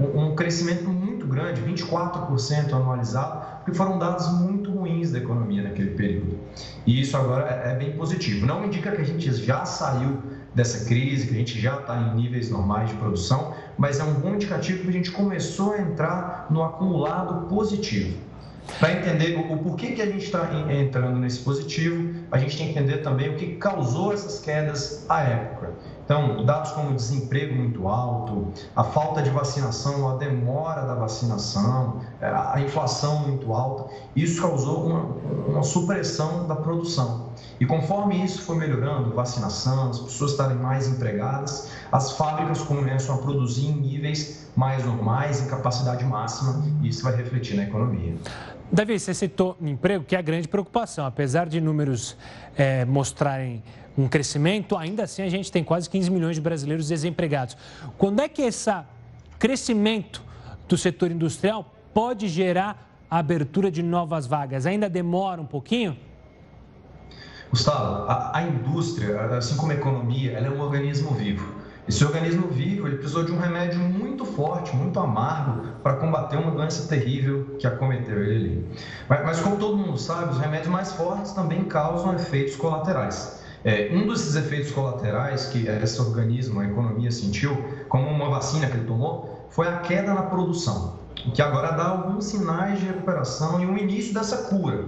um, 0.00 0.18
um, 0.18 0.34
crescimento 0.34 0.88
muito 0.88 1.26
grande, 1.26 1.60
24% 1.60 2.72
anualizado, 2.72 3.58
porque 3.58 3.76
foram 3.76 3.98
dados 3.98 4.26
muito 4.40 4.72
ruins 4.72 5.12
da 5.12 5.18
economia 5.18 5.62
naquele 5.62 5.90
período. 5.90 6.38
E 6.86 7.02
isso 7.02 7.18
agora 7.18 7.62
é, 7.66 7.72
é 7.72 7.74
bem 7.74 7.92
positivo. 7.92 8.46
Não 8.46 8.64
indica 8.64 8.92
que 8.92 9.02
a 9.02 9.04
gente 9.04 9.30
já 9.30 9.66
saiu 9.66 10.22
dessa 10.54 10.86
crise, 10.86 11.26
que 11.26 11.34
a 11.34 11.36
gente 11.36 11.60
já 11.60 11.76
está 11.76 12.00
em 12.00 12.14
níveis 12.14 12.50
normais 12.50 12.88
de 12.88 12.96
produção, 12.96 13.52
mas 13.76 14.00
é 14.00 14.02
um 14.02 14.14
bom 14.14 14.34
indicativo 14.36 14.82
que 14.84 14.88
a 14.88 14.92
gente 14.92 15.10
começou 15.10 15.74
a 15.74 15.82
entrar 15.82 16.46
no 16.48 16.64
acumulado 16.64 17.46
positivo. 17.46 18.16
Para 18.78 18.92
entender 18.92 19.36
o 19.36 19.58
porquê 19.58 19.88
que 19.88 20.00
a 20.00 20.06
gente 20.06 20.24
está 20.24 20.48
entrando 20.72 21.18
nesse 21.18 21.40
positivo, 21.40 22.14
a 22.30 22.38
gente 22.38 22.56
tem 22.56 22.72
que 22.72 22.78
entender 22.78 22.98
também 22.98 23.28
o 23.28 23.36
que 23.36 23.56
causou 23.56 24.14
essas 24.14 24.40
quedas 24.40 25.04
à 25.10 25.22
época. 25.22 25.74
Então, 26.10 26.44
dados 26.44 26.72
como 26.72 26.92
desemprego 26.92 27.54
muito 27.54 27.86
alto, 27.86 28.48
a 28.74 28.82
falta 28.82 29.22
de 29.22 29.30
vacinação, 29.30 30.10
a 30.10 30.16
demora 30.16 30.84
da 30.84 30.96
vacinação, 30.96 32.00
é, 32.20 32.26
a 32.26 32.60
inflação 32.60 33.28
muito 33.28 33.52
alta, 33.52 33.94
isso 34.16 34.42
causou 34.42 34.86
uma, 34.86 35.02
uma 35.46 35.62
supressão 35.62 36.48
da 36.48 36.56
produção. 36.56 37.28
E 37.60 37.64
conforme 37.64 38.24
isso 38.24 38.42
foi 38.42 38.56
melhorando, 38.56 39.14
vacinação, 39.14 39.90
as 39.90 40.00
pessoas 40.00 40.32
estarem 40.32 40.56
mais 40.56 40.88
empregadas, 40.88 41.70
as 41.92 42.10
fábricas 42.16 42.60
começam 42.60 43.14
a 43.14 43.18
produzir 43.18 43.68
em 43.68 43.76
níveis 43.80 44.50
mais 44.56 44.84
normais, 44.84 45.40
em 45.40 45.46
capacidade 45.46 46.04
máxima, 46.04 46.60
e 46.82 46.88
isso 46.88 47.04
vai 47.04 47.14
refletir 47.14 47.56
na 47.56 47.62
economia. 47.62 48.16
Davi, 48.72 48.98
você 48.98 49.14
citou 49.14 49.56
emprego, 49.60 50.04
que 50.04 50.16
é 50.16 50.18
a 50.18 50.22
grande 50.22 50.48
preocupação. 50.48 51.06
Apesar 51.06 51.48
de 51.48 51.60
números 51.60 52.16
é, 52.56 52.84
mostrarem 52.84 53.62
um 54.00 54.08
crescimento, 54.08 54.76
ainda 54.76 55.04
assim 55.04 55.22
a 55.22 55.28
gente 55.28 55.52
tem 55.52 55.62
quase 55.62 55.88
15 55.88 56.10
milhões 56.10 56.36
de 56.36 56.40
brasileiros 56.40 56.88
desempregados. 56.88 57.56
Quando 57.98 58.20
é 58.20 58.28
que 58.28 58.42
esse 58.42 58.70
crescimento 59.38 60.22
do 60.68 60.76
setor 60.76 61.10
industrial 61.10 61.74
pode 61.92 62.28
gerar 62.28 63.04
a 63.10 63.18
abertura 63.18 63.70
de 63.70 63.82
novas 63.82 64.26
vagas? 64.26 64.66
Ainda 64.66 64.88
demora 64.88 65.40
um 65.40 65.46
pouquinho? 65.46 65.96
Gustavo, 67.50 68.08
a, 68.08 68.38
a 68.38 68.42
indústria, 68.42 69.20
assim 69.36 69.56
como 69.56 69.72
a 69.72 69.74
economia, 69.74 70.32
ela 70.32 70.46
é 70.46 70.50
um 70.50 70.60
organismo 70.60 71.10
vivo. 71.12 71.60
Esse 71.88 72.04
organismo 72.04 72.46
vivo 72.46 72.86
ele 72.86 72.98
precisou 72.98 73.24
de 73.24 73.32
um 73.32 73.38
remédio 73.38 73.80
muito 73.80 74.24
forte, 74.24 74.74
muito 74.76 75.00
amargo, 75.00 75.66
para 75.82 75.94
combater 75.94 76.36
uma 76.36 76.52
doença 76.52 76.86
terrível 76.86 77.56
que 77.58 77.66
acometeu 77.66 78.22
ele. 78.22 78.64
Mas, 79.08 79.24
mas, 79.24 79.40
como 79.40 79.56
todo 79.56 79.76
mundo 79.76 79.98
sabe, 79.98 80.30
os 80.30 80.38
remédios 80.38 80.68
mais 80.68 80.92
fortes 80.92 81.32
também 81.32 81.64
causam 81.64 82.14
efeitos 82.14 82.54
colaterais. 82.54 83.39
É, 83.62 83.90
um 83.92 84.06
desses 84.06 84.36
efeitos 84.36 84.70
colaterais 84.70 85.46
que 85.46 85.66
esse 85.66 86.00
organismo, 86.00 86.60
a 86.60 86.66
economia, 86.66 87.10
sentiu, 87.10 87.62
como 87.88 88.08
uma 88.08 88.30
vacina 88.30 88.66
que 88.66 88.76
ele 88.76 88.86
tomou, 88.86 89.46
foi 89.50 89.68
a 89.68 89.78
queda 89.78 90.14
na 90.14 90.22
produção, 90.22 90.98
que 91.34 91.42
agora 91.42 91.72
dá 91.72 91.88
alguns 91.88 92.26
sinais 92.26 92.80
de 92.80 92.86
recuperação 92.86 93.60
e 93.60 93.66
o 93.66 93.76
início 93.76 94.14
dessa 94.14 94.48
cura. 94.48 94.84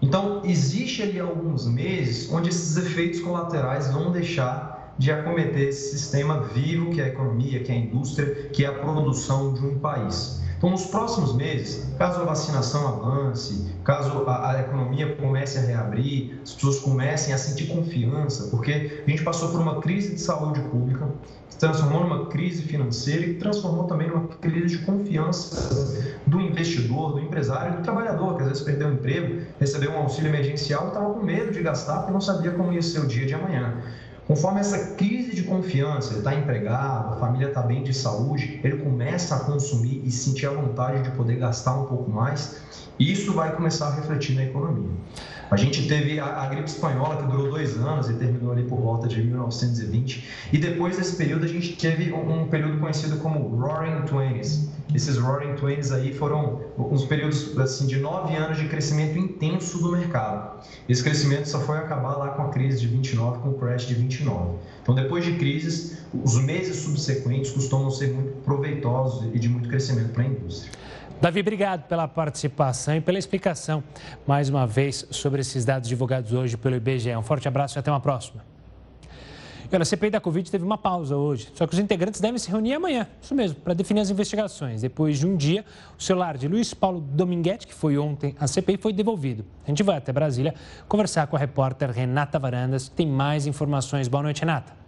Então, 0.00 0.40
existe 0.44 1.02
ali 1.02 1.20
alguns 1.20 1.66
meses 1.66 2.30
onde 2.32 2.48
esses 2.48 2.76
efeitos 2.76 3.20
colaterais 3.20 3.90
vão 3.92 4.10
deixar 4.10 4.94
de 4.98 5.12
acometer 5.12 5.68
esse 5.68 5.90
sistema 5.90 6.40
vivo 6.40 6.90
que 6.90 7.00
é 7.00 7.04
a 7.04 7.08
economia, 7.08 7.62
que 7.62 7.70
é 7.70 7.74
a 7.74 7.78
indústria, 7.78 8.48
que 8.50 8.64
é 8.64 8.68
a 8.68 8.72
produção 8.72 9.52
de 9.52 9.64
um 9.64 9.78
país. 9.78 10.40
Então, 10.56 10.70
nos 10.70 10.86
próximos 10.86 11.34
meses, 11.34 11.92
caso 11.98 12.20
a 12.20 12.24
vacinação 12.24 12.88
avance, 12.88 13.74
caso 13.84 14.24
a, 14.26 14.52
a, 14.52 14.60
economia 14.60 15.14
comece 15.14 15.58
a 15.58 15.60
reabrir, 15.60 16.40
as 16.42 16.54
pessoas 16.54 16.78
comecem 16.78 17.34
a 17.34 17.38
sentir 17.38 17.66
confiança, 17.66 18.48
porque 18.48 19.02
a 19.06 19.10
gente 19.10 19.22
passou 19.22 19.50
por 19.50 19.60
uma 19.60 19.80
crise 19.80 20.14
de 20.14 20.20
saúde 20.20 20.60
pública, 20.60 21.08
se 21.50 21.58
transformou 21.58 22.04
numa 22.04 22.26
crise 22.26 22.62
financeira 22.62 23.26
e 23.26 23.34
transformou 23.34 23.84
também 23.84 24.08
numa 24.08 24.28
crise 24.28 24.78
de 24.78 24.84
confiança 24.84 26.16
do 26.26 26.40
investidor, 26.40 27.12
do 27.12 27.20
empresário 27.20 27.76
do 27.76 27.82
trabalhador, 27.82 28.36
que 28.36 28.42
às 28.42 28.48
vezes 28.48 28.62
perdeu 28.62 28.88
o 28.88 28.92
emprego, 28.94 29.42
recebeu 29.60 29.90
um 29.92 29.98
auxílio 29.98 30.30
emergencial 30.30 30.86
e 30.86 30.88
estava 30.88 31.12
com 31.12 31.22
medo 31.22 31.52
de 31.52 31.62
gastar 31.62 31.98
porque 31.98 32.12
não 32.12 32.20
sabia 32.20 32.50
como 32.50 32.72
ia 32.72 32.82
ser 32.82 33.00
o 33.00 33.06
dia 33.06 33.26
de 33.26 33.34
amanhã. 33.34 33.74
Conforme 34.26 34.58
essa 34.58 34.94
crise 34.94 35.36
de 35.36 35.44
confiança, 35.44 36.10
ele 36.10 36.18
está 36.18 36.34
empregado, 36.34 37.14
a 37.14 37.16
família 37.16 37.46
está 37.46 37.62
bem 37.62 37.84
de 37.84 37.94
saúde, 37.94 38.60
ele 38.64 38.78
começa 38.78 39.36
a 39.36 39.40
consumir 39.40 40.02
e 40.04 40.10
sentir 40.10 40.46
a 40.46 40.50
vontade 40.50 41.04
de 41.04 41.16
poder 41.16 41.36
gastar 41.36 41.76
um 41.76 41.86
pouco 41.86 42.10
mais, 42.10 42.60
e 42.98 43.12
isso 43.12 43.32
vai 43.32 43.54
começar 43.54 43.88
a 43.88 43.94
refletir 43.94 44.34
na 44.34 44.44
economia. 44.44 44.90
A 45.48 45.56
gente 45.56 45.86
teve 45.86 46.18
a, 46.18 46.42
a, 46.42 46.46
gripe 46.46 46.68
espanhola, 46.68 47.16
que 47.18 47.30
durou 47.30 47.50
dois 47.50 47.76
anos 47.76 48.10
e 48.10 48.14
terminou 48.14 48.50
ali 48.50 48.64
por 48.64 48.80
volta 48.80 49.06
de 49.06 49.22
1920. 49.22 50.24
E 50.52 50.58
depois 50.58 50.96
desse 50.96 51.14
período, 51.14 51.44
a 51.44 51.48
gente 51.48 51.76
teve 51.76 52.12
um, 52.12 52.42
um 52.42 52.48
período 52.48 52.78
conhecido 52.80 53.18
como 53.18 53.56
Roaring 53.56 54.02
Twenties. 54.06 54.68
Esses 54.92 55.18
Roaring 55.18 55.54
Twenties 55.54 55.92
aí 55.92 56.12
foram 56.12 56.62
uns 56.76 57.04
períodos 57.04 57.56
assim, 57.58 57.86
de 57.86 57.98
nove 57.98 58.34
anos 58.34 58.58
de 58.58 58.66
crescimento 58.66 59.18
intenso 59.18 59.78
do 59.78 59.92
mercado. 59.92 60.64
Esse 60.88 61.02
crescimento 61.02 61.46
só 61.46 61.60
foi 61.60 61.78
acabar 61.78 62.16
lá 62.16 62.28
com 62.30 62.42
a 62.42 62.48
crise 62.48 62.80
de 62.80 62.88
29, 62.88 63.38
com 63.38 63.50
o 63.50 63.54
crash 63.54 63.86
de 63.86 63.94
29. 63.94 64.15
Então, 64.82 64.94
depois 64.94 65.24
de 65.24 65.32
crises, 65.34 65.98
os 66.12 66.36
meses 66.42 66.76
subsequentes 66.76 67.50
costumam 67.50 67.90
ser 67.90 68.12
muito 68.12 68.32
proveitosos 68.44 69.28
e 69.34 69.38
de 69.38 69.48
muito 69.48 69.68
crescimento 69.68 70.12
para 70.12 70.22
a 70.22 70.26
indústria. 70.26 70.72
Davi, 71.20 71.40
obrigado 71.40 71.88
pela 71.88 72.06
participação 72.06 72.96
e 72.96 73.00
pela 73.00 73.18
explicação, 73.18 73.82
mais 74.26 74.48
uma 74.48 74.66
vez, 74.66 75.06
sobre 75.10 75.40
esses 75.40 75.64
dados 75.64 75.88
divulgados 75.88 76.32
hoje 76.32 76.56
pelo 76.56 76.76
IBGE. 76.76 77.16
Um 77.16 77.22
forte 77.22 77.48
abraço 77.48 77.78
e 77.78 77.80
até 77.80 77.90
uma 77.90 78.00
próxima. 78.00 78.55
Olha, 79.72 79.82
a 79.82 79.84
CPI 79.84 80.10
da 80.10 80.20
Covid 80.20 80.50
teve 80.50 80.64
uma 80.64 80.78
pausa 80.78 81.16
hoje, 81.16 81.48
só 81.54 81.66
que 81.66 81.74
os 81.74 81.78
integrantes 81.78 82.20
devem 82.20 82.38
se 82.38 82.50
reunir 82.50 82.74
amanhã, 82.74 83.06
isso 83.20 83.34
mesmo, 83.34 83.60
para 83.60 83.74
definir 83.74 84.00
as 84.00 84.10
investigações. 84.10 84.82
Depois 84.82 85.18
de 85.18 85.26
um 85.26 85.36
dia, 85.36 85.64
o 85.98 86.02
celular 86.02 86.36
de 86.36 86.48
Luiz 86.48 86.72
Paulo 86.72 87.00
Dominguete, 87.00 87.66
que 87.66 87.74
foi 87.74 87.98
ontem 87.98 88.34
à 88.38 88.46
CPI, 88.46 88.76
foi 88.76 88.92
devolvido. 88.92 89.44
A 89.64 89.68
gente 89.68 89.82
vai 89.82 89.96
até 89.96 90.12
Brasília 90.12 90.54
conversar 90.88 91.26
com 91.26 91.36
a 91.36 91.38
repórter 91.38 91.90
Renata 91.90 92.38
Varandas, 92.38 92.88
que 92.88 92.94
tem 92.94 93.06
mais 93.06 93.46
informações. 93.46 94.08
Boa 94.08 94.22
noite, 94.22 94.40
Renata. 94.40 94.85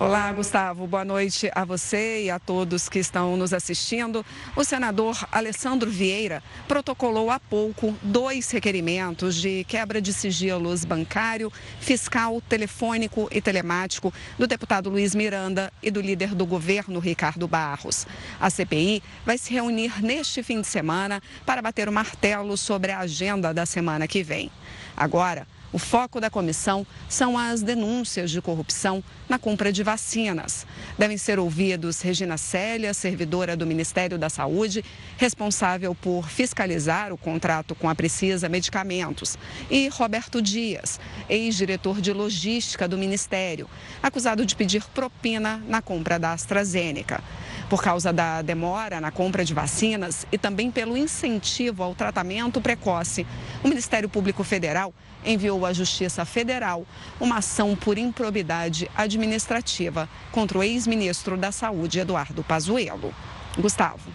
Olá, 0.00 0.32
Gustavo. 0.32 0.86
Boa 0.86 1.04
noite 1.04 1.50
a 1.52 1.64
você 1.64 2.26
e 2.26 2.30
a 2.30 2.38
todos 2.38 2.88
que 2.88 3.00
estão 3.00 3.36
nos 3.36 3.52
assistindo. 3.52 4.24
O 4.54 4.62
senador 4.62 5.26
Alessandro 5.32 5.90
Vieira 5.90 6.40
protocolou 6.68 7.32
há 7.32 7.40
pouco 7.40 7.92
dois 8.00 8.48
requerimentos 8.52 9.34
de 9.34 9.64
quebra 9.64 10.00
de 10.00 10.12
sigilos 10.12 10.84
bancário, 10.84 11.52
fiscal, 11.80 12.40
telefônico 12.40 13.28
e 13.32 13.40
telemático 13.40 14.14
do 14.38 14.46
deputado 14.46 14.88
Luiz 14.88 15.16
Miranda 15.16 15.72
e 15.82 15.90
do 15.90 16.00
líder 16.00 16.32
do 16.32 16.46
governo, 16.46 17.00
Ricardo 17.00 17.48
Barros. 17.48 18.06
A 18.40 18.48
CPI 18.50 19.02
vai 19.26 19.36
se 19.36 19.52
reunir 19.52 20.00
neste 20.00 20.44
fim 20.44 20.60
de 20.60 20.68
semana 20.68 21.20
para 21.44 21.60
bater 21.60 21.88
o 21.88 21.92
martelo 21.92 22.56
sobre 22.56 22.92
a 22.92 23.00
agenda 23.00 23.52
da 23.52 23.66
semana 23.66 24.06
que 24.06 24.22
vem. 24.22 24.48
Agora, 24.96 25.44
o 25.72 25.78
foco 25.78 26.20
da 26.20 26.30
comissão 26.30 26.86
são 27.08 27.36
as 27.36 27.62
denúncias 27.62 28.30
de 28.30 28.40
corrupção 28.40 29.02
na 29.28 29.38
compra 29.38 29.70
de 29.70 29.82
vacinas. 29.82 30.66
Devem 30.96 31.18
ser 31.18 31.38
ouvidos 31.38 32.00
Regina 32.00 32.38
Célia, 32.38 32.94
servidora 32.94 33.56
do 33.56 33.66
Ministério 33.66 34.18
da 34.18 34.30
Saúde, 34.30 34.84
responsável 35.16 35.94
por 35.94 36.28
fiscalizar 36.28 37.12
o 37.12 37.18
contrato 37.18 37.74
com 37.74 37.88
a 37.88 37.94
Precisa 37.94 38.48
Medicamentos, 38.48 39.36
e 39.70 39.88
Roberto 39.88 40.40
Dias, 40.40 40.98
ex-diretor 41.28 42.00
de 42.00 42.12
logística 42.12 42.88
do 42.88 42.96
Ministério, 42.96 43.68
acusado 44.02 44.46
de 44.46 44.56
pedir 44.56 44.84
propina 44.94 45.62
na 45.68 45.82
compra 45.82 46.18
da 46.18 46.32
AstraZeneca. 46.32 47.22
Por 47.68 47.82
causa 47.82 48.12
da 48.12 48.40
demora 48.40 48.98
na 49.00 49.10
compra 49.10 49.44
de 49.44 49.52
vacinas 49.52 50.26
e 50.32 50.38
também 50.38 50.70
pelo 50.70 50.96
incentivo 50.96 51.82
ao 51.82 51.94
tratamento 51.94 52.62
precoce, 52.62 53.26
o 53.62 53.68
Ministério 53.68 54.08
Público 54.08 54.42
Federal 54.42 54.94
enviou 55.24 55.66
à 55.66 55.72
Justiça 55.72 56.24
Federal 56.24 56.86
uma 57.20 57.38
ação 57.38 57.76
por 57.76 57.98
improbidade 57.98 58.90
administrativa 58.96 60.08
contra 60.32 60.58
o 60.58 60.62
ex-ministro 60.62 61.36
da 61.36 61.52
Saúde, 61.52 61.98
Eduardo 61.98 62.42
Pazuello. 62.42 63.12
Gustavo. 63.58 64.10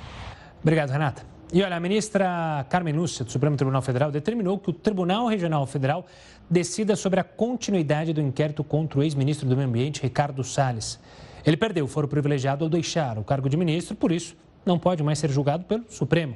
Obrigado, 0.62 0.90
Renata. 0.90 1.24
E 1.52 1.62
olha, 1.62 1.76
a 1.76 1.80
ministra 1.80 2.66
Carmen 2.68 2.96
Lúcia, 2.96 3.24
do 3.24 3.32
Supremo 3.32 3.56
Tribunal 3.56 3.84
Federal, 3.84 4.12
determinou 4.12 4.58
que 4.58 4.72
o 4.72 4.74
Tribunal 4.74 5.28
Regional 5.28 5.68
Federal 5.68 6.08
decida 6.50 6.96
sobre 6.96 7.20
a 7.20 7.24
continuidade 7.24 8.12
do 8.14 8.20
inquérito 8.20 8.64
contra 8.64 9.00
o 9.00 9.04
ex-ministro 9.04 9.48
do 9.48 9.56
Meio 9.56 9.68
Ambiente, 9.68 10.02
Ricardo 10.02 10.44
Salles. 10.44 11.00
Ele 11.46 11.58
perdeu 11.58 11.86
o 11.86 11.88
foro 11.88 12.08
privilegiado 12.08 12.64
ao 12.64 12.70
deixar 12.70 13.18
o 13.18 13.24
cargo 13.24 13.50
de 13.50 13.58
ministro, 13.58 13.96
por 13.96 14.12
isso 14.12 14.36
não 14.66 14.80
pode 14.80 15.04
mais 15.04 15.20
ser 15.20 15.30
julgado 15.30 15.66
pelo 15.66 15.84
Supremo. 15.90 16.36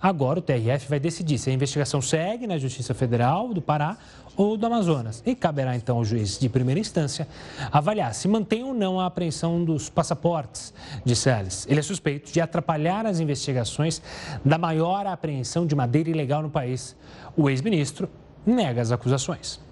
Agora 0.00 0.38
o 0.38 0.42
TRF 0.42 0.88
vai 0.88 1.00
decidir 1.00 1.38
se 1.38 1.50
a 1.50 1.52
investigação 1.52 2.02
segue 2.02 2.46
na 2.46 2.58
Justiça 2.58 2.94
Federal 2.94 3.52
do 3.52 3.62
Pará 3.62 3.96
ou 4.36 4.56
do 4.56 4.66
Amazonas. 4.66 5.22
E 5.24 5.34
caberá 5.34 5.74
então 5.74 5.96
ao 5.96 6.04
juiz 6.04 6.38
de 6.38 6.48
primeira 6.48 6.78
instância 6.78 7.26
avaliar 7.72 8.14
se 8.14 8.28
mantém 8.28 8.62
ou 8.62 8.74
não 8.74 9.00
a 9.00 9.06
apreensão 9.06 9.64
dos 9.64 9.88
passaportes 9.88 10.72
de 11.04 11.16
Salles. 11.16 11.66
Ele 11.68 11.80
é 11.80 11.82
suspeito 11.82 12.30
de 12.30 12.40
atrapalhar 12.40 13.06
as 13.06 13.20
investigações 13.20 14.02
da 14.44 14.58
maior 14.58 15.06
apreensão 15.06 15.66
de 15.66 15.74
madeira 15.74 16.10
ilegal 16.10 16.42
no 16.42 16.50
país. 16.50 16.94
O 17.36 17.48
ex-ministro 17.48 18.08
nega 18.44 18.82
as 18.82 18.92
acusações. 18.92 19.65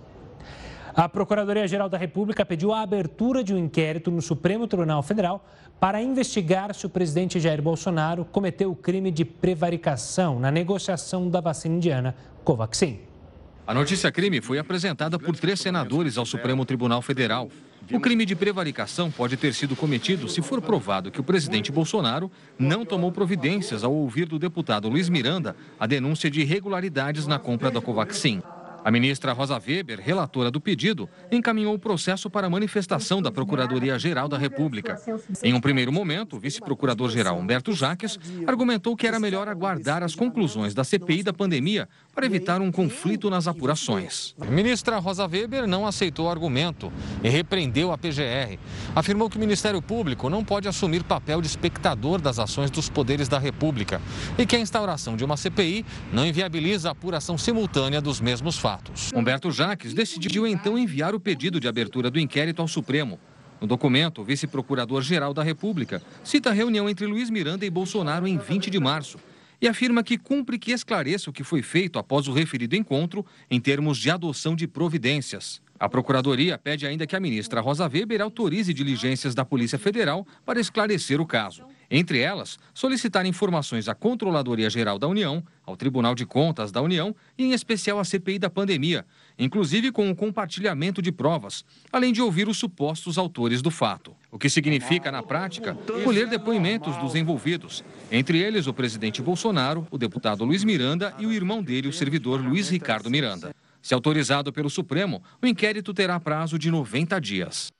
A 0.97 1.09
Procuradoria-Geral 1.09 1.89
da 1.89 1.99
República 1.99 2.47
pediu 2.47 2.73
a 2.73 2.83
abertura 2.83 3.43
de 3.43 3.53
um 3.53 3.59
inquérito 3.59 4.13
no 4.13 4.23
Supremo 4.23 4.69
Tribunal 4.69 5.03
Federal 5.03 5.45
para 5.81 6.01
investigar 6.01 6.73
se 6.73 6.87
o 6.87 6.89
presidente 6.89 7.41
Jair 7.41 7.61
Bolsonaro 7.61 8.25
cometeu 8.25 8.71
o 8.71 8.77
crime 8.77 9.11
de 9.11 9.25
prevaricação 9.25 10.39
na 10.39 10.53
negociação 10.53 11.29
da 11.29 11.41
vacina 11.41 11.75
indiana 11.75 12.15
Covaxin. 12.45 13.01
A 13.67 13.75
notícia 13.75 14.13
crime 14.13 14.41
foi 14.41 14.57
apresentada 14.57 15.19
por 15.19 15.37
três 15.37 15.59
senadores 15.59 16.17
ao 16.17 16.25
Supremo 16.25 16.65
Tribunal 16.65 17.03
Federal. 17.03 17.49
O 17.91 17.99
crime 17.99 18.25
de 18.25 18.37
prevaricação 18.37 19.11
pode 19.11 19.37
ter 19.37 19.53
sido 19.53 19.75
cometido 19.75 20.29
se 20.29 20.41
for 20.43 20.63
provado 20.63 21.11
que 21.11 21.21
o 21.21 21.25
presidente 21.25 21.73
Bolsonaro 21.73 22.31
não 22.57 22.85
tomou 22.85 23.11
providências 23.11 23.83
ao 23.83 23.93
ouvir 23.93 24.27
do 24.27 24.39
deputado 24.39 24.89
Luiz 24.89 25.09
Miranda 25.09 25.57
a 25.79 25.89
denúncia 25.89 26.31
de 26.31 26.43
irregularidades 26.43 27.27
na 27.27 27.39
compra 27.39 27.69
da 27.69 27.81
Covaxin. 27.81 28.41
A 28.85 28.91
ministra 28.91 29.33
Rosa 29.33 29.59
Weber, 29.59 29.99
relatora 29.99 30.51
do 30.51 30.61
pedido, 30.61 31.09
encaminhou 31.33 31.75
o 31.75 31.79
processo 31.79 32.29
para 32.29 32.51
manifestação 32.51 33.23
da 33.23 33.33
Procuradoria-Geral 33.33 34.29
da 34.29 34.37
República. 34.37 35.01
Em 35.43 35.55
um 35.55 35.61
primeiro 35.61 35.91
momento, 35.91 36.37
o 36.37 36.39
vice-procurador-geral 36.39 37.39
Humberto 37.39 37.73
Jaques 37.73 38.19
argumentou 38.47 38.95
que 38.95 39.07
era 39.07 39.19
melhor 39.19 39.49
aguardar 39.49 40.03
as 40.03 40.15
conclusões 40.15 40.75
da 40.75 40.85
CPI 40.85 41.23
da 41.23 41.33
pandemia 41.33 41.89
para 42.15 42.27
evitar 42.27 42.61
um 42.61 42.71
conflito 42.71 43.31
nas 43.31 43.49
apurações. 43.49 44.35
A 44.39 44.51
ministra 44.51 44.99
Rosa 44.99 45.27
Weber 45.27 45.67
não 45.67 45.87
aceitou 45.87 46.27
o 46.27 46.31
argumento 46.31 46.93
e 47.23 47.29
repreendeu 47.31 47.91
a 47.91 47.97
PGR. 47.97 48.59
Afirmou 48.95 49.31
que 49.31 49.39
o 49.39 49.41
Ministério 49.41 49.81
Público 49.81 50.29
não 50.29 50.45
pode 50.45 50.69
assumir 50.69 51.03
papel 51.05 51.41
de 51.41 51.47
espectador 51.47 52.21
das 52.21 52.39
ações 52.39 52.71
dos 52.71 52.91
poderes 52.91 53.29
da 53.29 53.39
República 53.39 53.99
e 54.37 54.45
que 54.45 54.57
a 54.57 54.61
instauração 54.61 55.17
de 55.17 55.25
uma 55.25 55.39
CPI 55.39 55.87
não 56.13 56.27
inviabiliza 56.27 56.91
a 56.91 56.93
apuração 56.93 57.39
simultânea 57.39 58.03
dos 58.03 58.21
mesmos 58.21 58.59
fatos 58.59 58.74
fatos. 58.75 59.13
Humberto 59.15 59.51
Jaques 59.51 59.95
decidiu 59.95 60.47
então 60.47 60.77
enviar 60.77 61.15
o 61.15 61.21
pedido 61.21 61.61
de 61.61 61.69
abertura 61.69 62.11
do 62.11 62.19
inquérito 62.19 62.61
ao 62.61 62.69
Supremo. 62.69 63.19
No 63.61 63.67
documento, 63.67 64.21
o 64.21 64.25
vice-procurador-geral 64.25 65.33
da 65.33 65.43
República 65.43 66.03
cita 66.25 66.51
a 66.51 66.53
reunião 66.53 66.89
entre 66.89 67.07
Luiz 67.07 67.31
Miranda 67.31 67.65
e 67.65 67.71
Bolsonaro 67.71 68.27
em 68.27 68.37
20 68.37 68.71
de 68.71 68.81
março 68.81 69.19
e 69.61 69.69
afirma 69.69 70.03
que 70.03 70.19
cumpre 70.19 70.59
que 70.59 70.73
esclareça 70.73 71.31
o 71.31 71.33
que 71.33 71.45
foi 71.45 71.63
feito 71.63 71.99
após 71.99 72.27
o 72.27 72.33
referido 72.33 72.75
encontro 72.75 73.25
em 73.49 73.61
termos 73.61 73.97
de 73.97 74.11
adoção 74.11 74.57
de 74.57 74.67
providências. 74.67 75.63
A 75.79 75.89
Procuradoria 75.89 76.59
pede 76.59 76.87
ainda 76.87 77.07
que 77.07 77.17
a 77.17 77.21
ministra 77.21 77.61
Rosa 77.61 77.89
Weber 77.89 78.21
autorize 78.21 78.75
diligências 78.75 79.35
da 79.35 79.45
Polícia 79.45 79.79
Federal 79.79 80.27
para 80.45 80.61
esclarecer 80.61 81.21
o 81.21 81.27
caso. 81.27 81.65
Entre 81.91 82.19
elas, 82.19 82.59
solicitar 82.73 83.27
informações 83.27 83.89
à 83.89 83.95
Controladoria 83.95 84.71
Geral 84.71 84.99
da 84.99 85.07
União, 85.07 85.45
ao 85.65 85.77
Tribunal 85.77 86.15
de 86.15 86.27
Contas 86.27 86.73
da 86.73 86.83
União 86.83 87.15
e, 87.37 87.45
em 87.45 87.53
especial, 87.53 87.99
à 87.99 88.05
CPI 88.05 88.39
da 88.39 88.51
pandemia, 88.51 89.05
inclusive 89.39 89.91
com 89.91 90.11
o 90.11 90.17
compartilhamento 90.17 91.01
de 91.01 91.13
provas, 91.13 91.65
além 91.93 92.13
de 92.13 92.21
ouvir 92.21 92.49
os 92.49 92.57
supostos 92.57 93.19
autores 93.19 93.63
do 93.63 93.71
fato. 93.71 94.15
O 94.31 94.39
que 94.39 94.49
significa, 94.49 95.11
na 95.11 95.23
prática, 95.23 95.75
colher 96.03 96.29
depoimentos 96.29 96.97
dos 96.97 97.15
envolvidos, 97.15 97.85
entre 98.11 98.39
eles 98.39 98.67
o 98.67 98.75
presidente 98.75 99.23
Bolsonaro, 99.23 99.87
o 99.91 99.99
deputado 99.99 100.45
Luiz 100.45 100.65
Miranda 100.65 101.15
e 101.19 101.27
o 101.27 101.33
irmão 101.33 101.63
dele, 101.63 101.89
o 101.89 101.93
servidor 101.93 102.41
Luiz 102.41 102.69
Ricardo 102.69 103.11
Miranda. 103.11 103.55
Se 103.81 103.93
autorizado 103.93 104.53
pelo 104.53 104.71
Supremo, 104.71 105.23
o 105.43 105.47
inquérito 105.47 105.93
terá 105.93 106.19
prazo 106.19 106.59
de 106.59 106.71
90 106.71 107.21
dias. 107.21 107.71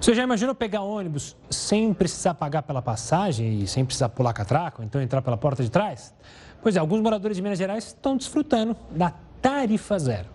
Você 0.00 0.14
já 0.14 0.22
imaginou 0.22 0.54
pegar 0.54 0.82
ônibus 0.82 1.36
sem 1.50 1.92
precisar 1.92 2.34
pagar 2.34 2.62
pela 2.62 2.82
passagem 2.82 3.60
e 3.60 3.66
sem 3.66 3.84
precisar 3.84 4.08
pular 4.10 4.32
catraco, 4.32 4.82
então 4.82 5.00
entrar 5.00 5.22
pela 5.22 5.36
porta 5.36 5.62
de 5.62 5.70
trás? 5.70 6.14
Pois 6.62 6.76
é, 6.76 6.78
alguns 6.78 7.00
moradores 7.00 7.36
de 7.36 7.42
Minas 7.42 7.58
Gerais 7.58 7.86
estão 7.86 8.16
desfrutando 8.16 8.76
da 8.90 9.12
tarifa 9.40 9.98
zero. 9.98 10.28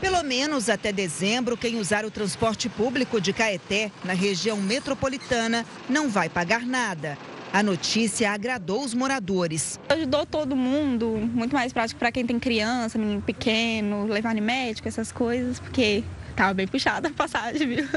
Pelo 0.00 0.22
menos 0.22 0.70
até 0.70 0.92
dezembro, 0.92 1.56
quem 1.56 1.78
usar 1.78 2.06
o 2.06 2.10
transporte 2.10 2.68
público 2.70 3.20
de 3.20 3.32
Caeté, 3.32 3.92
na 4.02 4.14
região 4.14 4.56
metropolitana, 4.56 5.66
não 5.88 6.08
vai 6.08 6.28
pagar 6.28 6.64
nada. 6.64 7.18
A 7.52 7.62
notícia 7.62 8.30
agradou 8.30 8.82
os 8.82 8.94
moradores. 8.94 9.78
Ajudou 9.88 10.24
todo 10.24 10.56
mundo, 10.56 11.18
muito 11.34 11.52
mais 11.52 11.72
prático 11.72 11.98
para 11.98 12.12
quem 12.12 12.24
tem 12.24 12.38
criança, 12.38 12.96
menino 12.96 13.20
pequeno, 13.20 14.06
levar 14.06 14.34
no 14.34 14.40
médico, 14.40 14.88
essas 14.88 15.12
coisas, 15.12 15.58
porque 15.58 16.04
Estava 16.30 16.54
bem 16.54 16.66
puxada 16.66 17.08
a 17.08 17.12
passagem, 17.12 17.66
viu? 17.66 17.88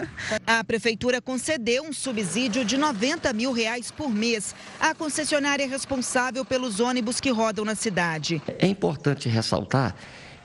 A 0.45 0.63
prefeitura 0.63 1.21
concedeu 1.21 1.83
um 1.83 1.93
subsídio 1.93 2.65
de 2.65 2.77
90 2.77 3.31
mil 3.33 3.51
reais 3.51 3.91
por 3.91 4.09
mês 4.09 4.53
à 4.79 4.93
concessionária 4.93 5.67
responsável 5.67 6.43
pelos 6.43 6.79
ônibus 6.79 7.19
que 7.19 7.29
rodam 7.29 7.63
na 7.63 7.75
cidade. 7.75 8.41
É 8.59 8.67
importante 8.67 9.29
ressaltar 9.29 9.95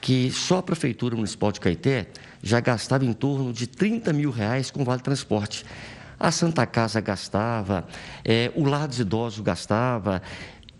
que 0.01 0.30
só 0.30 0.59
a 0.59 0.62
Prefeitura 0.62 1.16
Municipal 1.16 1.51
de 1.51 1.61
Caeté 1.61 2.07
já 2.43 2.61
gastava 2.61 3.05
em 3.05 3.12
torno 3.12 3.53
de 3.53 3.66
30 3.66 4.12
mil 4.12 4.30
reais 4.30 4.70
com 4.70 4.84
Vale 4.84 5.03
Transporte. 5.03 5.64
A 6.20 6.32
Santa 6.32 6.66
Casa 6.66 7.01
gastava, 7.01 7.86
é, 8.24 8.51
o 8.57 8.64
Lar 8.64 8.89
dos 8.89 8.99
Idosos 8.99 9.41
gastava, 9.41 10.20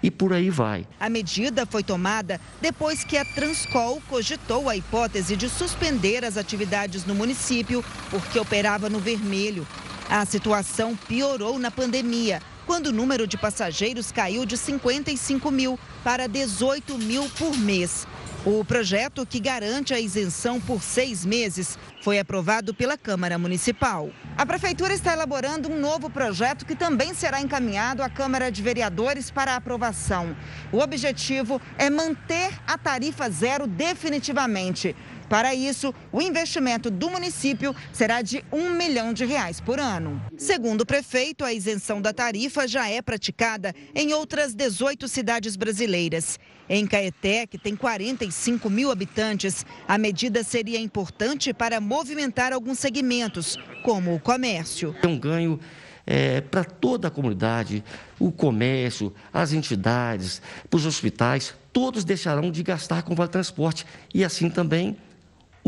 e 0.03 0.11
por 0.11 0.33
aí 0.33 0.51
vai. 0.51 0.87
A 0.99 1.09
medida 1.09 1.67
foi 1.67 1.83
tomada 1.83 2.41
depois 2.61 3.05
que 3.05 3.17
a 3.17 3.25
Transcol 3.25 4.01
cogitou 4.09 4.69
a 4.69 4.77
hipótese 4.77 5.37
de 5.37 5.49
suspender 5.49 6.25
as 6.25 6.37
atividades 6.37 7.05
no 7.05 7.15
município 7.15 7.85
porque 8.11 8.39
operava 8.39 8.89
no 8.89 8.99
vermelho. 8.99 9.67
A 10.09 10.25
situação 10.25 10.97
piorou 10.97 11.59
na 11.59 11.71
pandemia, 11.71 12.41
quando 12.67 12.87
o 12.87 12.93
número 12.93 13.27
de 13.27 13.37
passageiros 13.37 14.11
caiu 14.11 14.47
de 14.47 14.57
55 14.57 15.51
mil 15.51 15.79
para 16.03 16.27
18 16.27 16.97
mil 16.99 17.29
por 17.31 17.57
mês. 17.57 18.07
O 18.51 18.65
projeto, 18.65 19.27
que 19.27 19.41
garante 19.41 19.93
a 19.93 20.01
isenção 20.01 20.59
por 20.59 20.83
seis 20.83 21.23
meses, 21.23 21.79
foi 22.01 22.19
aprovado 22.19 22.73
pela 22.73 22.97
Câmara 22.97 23.37
Municipal. 23.37 24.09
A 24.39 24.47
Prefeitura 24.47 24.95
está 24.95 25.13
elaborando 25.13 25.71
um 25.71 25.79
novo 25.79 26.09
projeto 26.09 26.65
que 26.65 26.75
também 26.75 27.13
será 27.13 27.43
encaminhado 27.43 28.03
à 28.03 28.09
Câmara 28.09 28.51
de 28.51 28.63
Vereadores 28.63 29.31
para 29.31 29.55
aprovação. 29.55 30.35
O 30.73 30.79
objetivo 30.79 31.61
é 31.77 31.91
manter 31.91 32.59
a 32.67 32.79
tarifa 32.79 33.29
zero 33.29 33.67
definitivamente. 33.67 34.97
Para 35.29 35.55
isso, 35.55 35.95
o 36.11 36.23
investimento 36.23 36.91
do 36.91 37.11
município 37.11 37.75
será 37.93 38.23
de 38.23 38.43
um 38.51 38.71
milhão 38.71 39.13
de 39.13 39.25
reais 39.25 39.61
por 39.61 39.79
ano. 39.79 40.21
Segundo 40.37 40.83
o 40.83 40.87
prefeito, 40.87 41.45
a 41.45 41.53
isenção 41.53 42.01
da 42.01 42.13
tarifa 42.13 42.67
já 42.67 42.89
é 42.89 43.03
praticada 43.03 43.75
em 43.95 44.15
outras 44.15 44.55
18 44.55 45.07
cidades 45.07 45.55
brasileiras. 45.55 46.39
Em 46.69 46.87
Caeté, 46.87 47.47
que 47.47 47.59
tem 47.59 47.77
45 47.77 48.69
mil 48.71 48.91
habitantes, 48.91 49.65
a 49.87 49.99
medida 49.99 50.43
seria 50.43 50.79
importante 50.79 51.53
para 51.53 51.81
movimentar 51.81 52.53
alguns 52.53 52.79
segmentos, 52.79 53.57
como 53.83 54.15
o 54.15 54.21
comércio. 54.21 54.95
É 55.03 55.07
um 55.07 55.19
ganho 55.19 55.61
é, 56.07 56.41
para 56.41 56.65
toda 56.65 57.09
a 57.09 57.11
comunidade, 57.11 57.85
o 58.19 58.33
comércio, 58.33 59.13
as 59.31 59.53
entidades, 59.53 60.41
para 60.71 60.79
os 60.79 60.87
hospitais, 60.87 61.55
todos 61.71 62.03
deixarão 62.03 62.51
de 62.51 62.63
gastar 62.63 63.03
com 63.03 63.13
o 63.13 63.17
Vale 63.17 63.31
Transporte 63.31 63.87
e 64.15 64.25
assim 64.25 64.49
também 64.49 64.97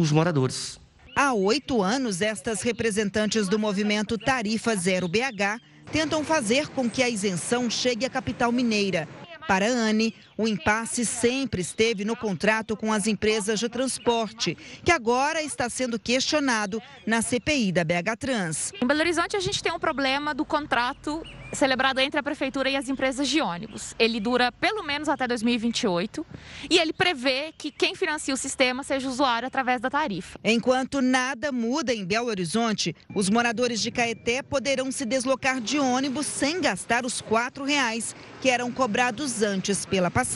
os 0.00 0.10
moradores. 0.10 0.80
Há 1.14 1.34
oito 1.34 1.82
anos, 1.82 2.22
estas 2.22 2.62
representantes 2.62 3.48
do 3.48 3.58
movimento 3.58 4.16
Tarifa 4.16 4.74
Zero 4.74 5.06
BH 5.06 5.60
tentam 5.92 6.24
fazer 6.24 6.68
com 6.68 6.88
que 6.88 7.02
a 7.02 7.08
isenção 7.08 7.68
chegue 7.68 8.06
à 8.06 8.10
capital 8.10 8.50
mineira. 8.50 9.08
Para 9.46 9.66
a 9.66 9.68
Anne, 9.68 10.14
o 10.40 10.48
impasse 10.48 11.04
sempre 11.04 11.60
esteve 11.60 12.02
no 12.02 12.16
contrato 12.16 12.74
com 12.74 12.90
as 12.90 13.06
empresas 13.06 13.60
de 13.60 13.68
transporte, 13.68 14.56
que 14.82 14.90
agora 14.90 15.42
está 15.42 15.68
sendo 15.68 15.98
questionado 15.98 16.82
na 17.06 17.20
CPI 17.20 17.70
da 17.72 17.84
BH 17.84 18.16
Trans. 18.18 18.72
Em 18.80 18.86
Belo 18.86 19.00
Horizonte, 19.00 19.36
a 19.36 19.40
gente 19.40 19.62
tem 19.62 19.70
um 19.70 19.78
problema 19.78 20.34
do 20.34 20.46
contrato 20.46 21.22
celebrado 21.52 21.98
entre 21.98 22.18
a 22.18 22.22
prefeitura 22.22 22.70
e 22.70 22.76
as 22.76 22.88
empresas 22.88 23.28
de 23.28 23.40
ônibus. 23.40 23.94
Ele 23.98 24.20
dura 24.20 24.52
pelo 24.52 24.82
menos 24.82 25.08
até 25.08 25.26
2028 25.26 26.24
e 26.70 26.78
ele 26.78 26.92
prevê 26.92 27.52
que 27.58 27.70
quem 27.70 27.94
financia 27.94 28.32
o 28.32 28.36
sistema 28.36 28.82
seja 28.82 29.08
o 29.08 29.10
usuário 29.10 29.46
através 29.46 29.80
da 29.80 29.90
tarifa. 29.90 30.38
Enquanto 30.44 31.02
nada 31.02 31.52
muda 31.52 31.92
em 31.92 32.04
Belo 32.04 32.28
Horizonte, 32.28 32.94
os 33.14 33.28
moradores 33.28 33.80
de 33.80 33.90
Caeté 33.90 34.42
poderão 34.42 34.90
se 34.92 35.04
deslocar 35.04 35.60
de 35.60 35.78
ônibus 35.78 36.26
sem 36.26 36.60
gastar 36.60 37.04
os 37.04 37.20
quatro 37.20 37.64
reais 37.64 38.14
que 38.40 38.48
eram 38.48 38.70
cobrados 38.70 39.42
antes 39.42 39.84
pela 39.84 40.10
passagem. 40.10 40.29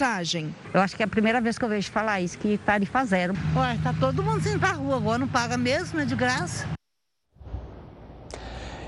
Eu 0.73 0.81
acho 0.81 0.97
que 0.97 1.03
é 1.03 1.07
a 1.07 1.09
primeira 1.09 1.41
vez 1.41 1.57
que 1.57 1.65
eu 1.65 1.69
vejo 1.69 1.91
falar 1.91 2.21
isso, 2.21 2.37
que 2.39 2.59
tarifa 2.59 3.05
zero. 3.05 3.35
Ué, 3.57 3.79
tá 3.83 3.95
todo 3.99 4.23
mundo 4.23 4.47
indo 4.49 4.59
pra 4.59 4.73
rua 4.73 4.97
agora, 4.97 5.19
não 5.19 5.29
paga 5.29 5.57
mesmo, 5.57 6.01
é 6.01 6.05
de 6.05 6.17
graça. 6.17 6.67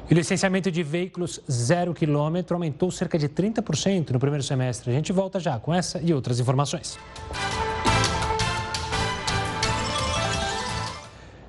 E 0.08 0.12
o 0.12 0.14
licenciamento 0.14 0.70
de 0.70 0.82
veículos 0.84 1.40
zero 1.50 1.92
quilômetro 1.92 2.54
aumentou 2.54 2.90
cerca 2.90 3.18
de 3.18 3.28
30% 3.28 4.10
no 4.10 4.20
primeiro 4.20 4.42
semestre. 4.42 4.90
A 4.90 4.94
gente 4.94 5.12
volta 5.12 5.40
já 5.40 5.58
com 5.58 5.74
essa 5.74 6.00
e 6.00 6.14
outras 6.14 6.38
informações. 6.38 6.96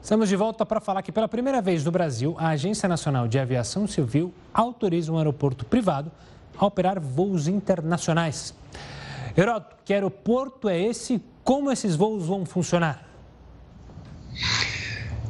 Estamos 0.02 0.30
de 0.30 0.36
volta 0.36 0.66
para 0.66 0.80
falar 0.80 1.02
que 1.02 1.12
pela 1.12 1.28
primeira 1.28 1.62
vez 1.62 1.84
no 1.84 1.92
Brasil, 1.92 2.36
a 2.40 2.48
Agência 2.50 2.88
Nacional 2.88 3.28
de 3.28 3.38
Aviação 3.38 3.86
Civil 3.86 4.34
autoriza 4.54 5.12
um 5.12 5.18
aeroporto 5.18 5.66
privado 5.66 6.12
a 6.58 6.66
operar 6.66 7.00
voos 7.00 7.48
internacionais. 7.48 8.56
Heródoto, 9.38 9.76
que 9.86 9.94
aeroporto 9.94 10.68
é 10.68 10.82
esse? 10.82 11.22
Como 11.44 11.72
esses 11.72 11.96
voos 11.96 12.26
vão 12.26 12.44
funcionar? 12.44 13.08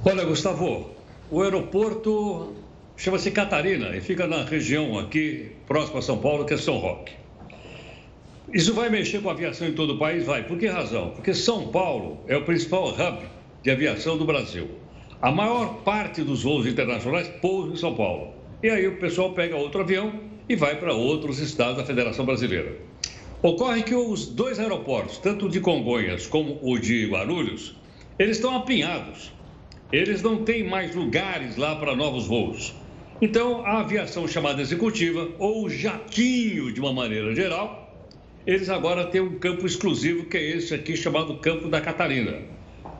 Olha, 0.05 0.23
Gustavo, 0.23 0.91
o 1.29 1.41
aeroporto 1.41 2.55
chama-se 2.95 3.31
Catarina 3.31 3.93
e 3.97 3.99
fica 3.99 4.25
na 4.25 4.45
região 4.45 4.97
aqui, 4.97 5.51
próximo 5.67 5.97
a 5.97 6.01
São 6.01 6.19
Paulo, 6.19 6.45
que 6.45 6.53
é 6.53 6.57
São 6.57 6.77
Roque. 6.77 7.11
Isso 8.53 8.73
vai 8.73 8.89
mexer 8.89 9.21
com 9.21 9.27
a 9.27 9.33
aviação 9.33 9.67
em 9.67 9.73
todo 9.73 9.95
o 9.95 9.99
país? 9.99 10.25
Vai. 10.25 10.43
Por 10.43 10.57
que 10.57 10.67
razão? 10.67 11.09
Porque 11.09 11.33
São 11.33 11.67
Paulo 11.67 12.19
é 12.27 12.37
o 12.37 12.45
principal 12.45 12.87
hub 12.87 13.19
de 13.61 13.69
aviação 13.69 14.17
do 14.17 14.23
Brasil. 14.23 14.69
A 15.21 15.33
maior 15.33 15.81
parte 15.83 16.21
dos 16.21 16.43
voos 16.43 16.65
internacionais 16.65 17.27
pousam 17.41 17.73
em 17.73 17.77
São 17.77 17.93
Paulo. 17.93 18.33
E 18.63 18.69
aí 18.69 18.87
o 18.87 18.97
pessoal 18.99 19.33
pega 19.33 19.57
outro 19.57 19.81
avião 19.81 20.13
e 20.47 20.55
vai 20.55 20.79
para 20.79 20.93
outros 20.93 21.39
estados 21.39 21.75
da 21.75 21.83
Federação 21.83 22.25
Brasileira. 22.25 22.77
Ocorre 23.43 23.83
que 23.83 23.93
os 23.93 24.25
dois 24.25 24.59
aeroportos, 24.59 25.19
tanto 25.19 25.45
o 25.45 25.49
de 25.49 25.59
Congonhas 25.59 26.25
como 26.25 26.57
o 26.63 26.79
de 26.79 27.05
Guarulhos, 27.05 27.75
eles 28.17 28.37
estão 28.37 28.55
apinhados. 28.55 29.31
Eles 29.91 30.23
não 30.23 30.43
têm 30.43 30.67
mais 30.67 30.95
lugares 30.95 31.55
lá 31.55 31.75
para 31.75 31.95
novos 31.95 32.25
voos. 32.25 32.73
Então, 33.21 33.63
a 33.63 33.81
aviação 33.81 34.27
chamada 34.27 34.59
executiva, 34.59 35.29
ou 35.37 35.65
o 35.65 35.69
jatinho 35.69 36.73
de 36.73 36.79
uma 36.79 36.91
maneira 36.91 37.35
geral, 37.35 37.95
eles 38.45 38.69
agora 38.69 39.05
têm 39.05 39.21
um 39.21 39.37
campo 39.37 39.67
exclusivo, 39.67 40.25
que 40.25 40.37
é 40.37 40.57
esse 40.57 40.73
aqui 40.73 40.97
chamado 40.97 41.37
Campo 41.37 41.69
da 41.69 41.79
Catarina. 41.79 42.39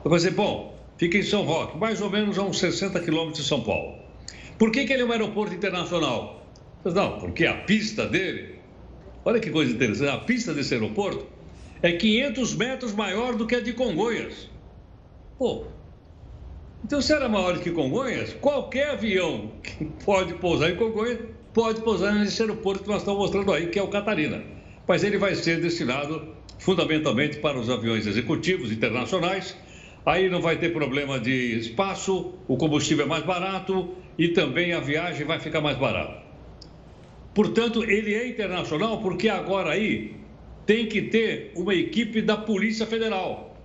Eu 0.04 0.10
pensei, 0.10 0.30
bom, 0.30 0.78
fica 0.96 1.18
em 1.18 1.22
São 1.22 1.42
Roque, 1.42 1.76
mais 1.76 2.00
ou 2.00 2.10
menos 2.10 2.38
a 2.38 2.44
uns 2.44 2.60
60 2.60 3.00
quilômetros 3.00 3.42
de 3.42 3.48
São 3.48 3.62
Paulo. 3.62 3.96
Por 4.56 4.70
que, 4.70 4.84
que 4.84 4.92
ele 4.92 5.02
é 5.02 5.04
um 5.04 5.10
aeroporto 5.10 5.52
internacional? 5.52 6.46
Não, 6.84 7.18
porque 7.18 7.44
a 7.44 7.54
pista 7.54 8.06
dele 8.06 8.57
Olha 9.24 9.40
que 9.40 9.50
coisa 9.50 9.72
interessante. 9.72 10.10
A 10.10 10.18
pista 10.18 10.54
desse 10.54 10.74
aeroporto 10.74 11.26
é 11.82 11.92
500 11.92 12.54
metros 12.54 12.92
maior 12.92 13.34
do 13.36 13.46
que 13.46 13.54
a 13.54 13.60
de 13.60 13.72
Congonhas. 13.72 14.48
Pô, 15.38 15.66
então 16.84 17.02
se 17.02 17.12
era 17.12 17.28
maior 17.28 17.58
que 17.58 17.70
Congonhas, 17.70 18.32
qualquer 18.34 18.90
avião 18.90 19.52
que 19.62 19.84
pode 20.04 20.34
pousar 20.34 20.70
em 20.70 20.76
Congonhas 20.76 21.18
pode 21.52 21.80
pousar 21.80 22.14
nesse 22.14 22.40
aeroporto 22.40 22.84
que 22.84 22.88
nós 22.88 22.98
estamos 22.98 23.18
mostrando 23.18 23.52
aí, 23.52 23.66
que 23.66 23.78
é 23.78 23.82
o 23.82 23.88
Catarina. 23.88 24.42
Mas 24.86 25.02
ele 25.02 25.18
vai 25.18 25.34
ser 25.34 25.60
destinado 25.60 26.34
fundamentalmente 26.58 27.38
para 27.38 27.58
os 27.58 27.68
aviões 27.68 28.06
executivos 28.06 28.70
internacionais. 28.70 29.56
Aí 30.06 30.30
não 30.30 30.40
vai 30.40 30.56
ter 30.56 30.72
problema 30.72 31.18
de 31.18 31.58
espaço, 31.58 32.34
o 32.46 32.56
combustível 32.56 33.04
é 33.04 33.08
mais 33.08 33.24
barato 33.24 33.90
e 34.16 34.28
também 34.28 34.72
a 34.72 34.80
viagem 34.80 35.26
vai 35.26 35.38
ficar 35.40 35.60
mais 35.60 35.76
barata. 35.76 36.27
Portanto, 37.38 37.84
ele 37.84 38.14
é 38.14 38.26
internacional 38.26 39.00
porque 39.00 39.28
agora 39.28 39.70
aí 39.70 40.16
tem 40.66 40.86
que 40.86 41.02
ter 41.02 41.52
uma 41.54 41.72
equipe 41.72 42.20
da 42.20 42.36
Polícia 42.36 42.84
Federal, 42.84 43.56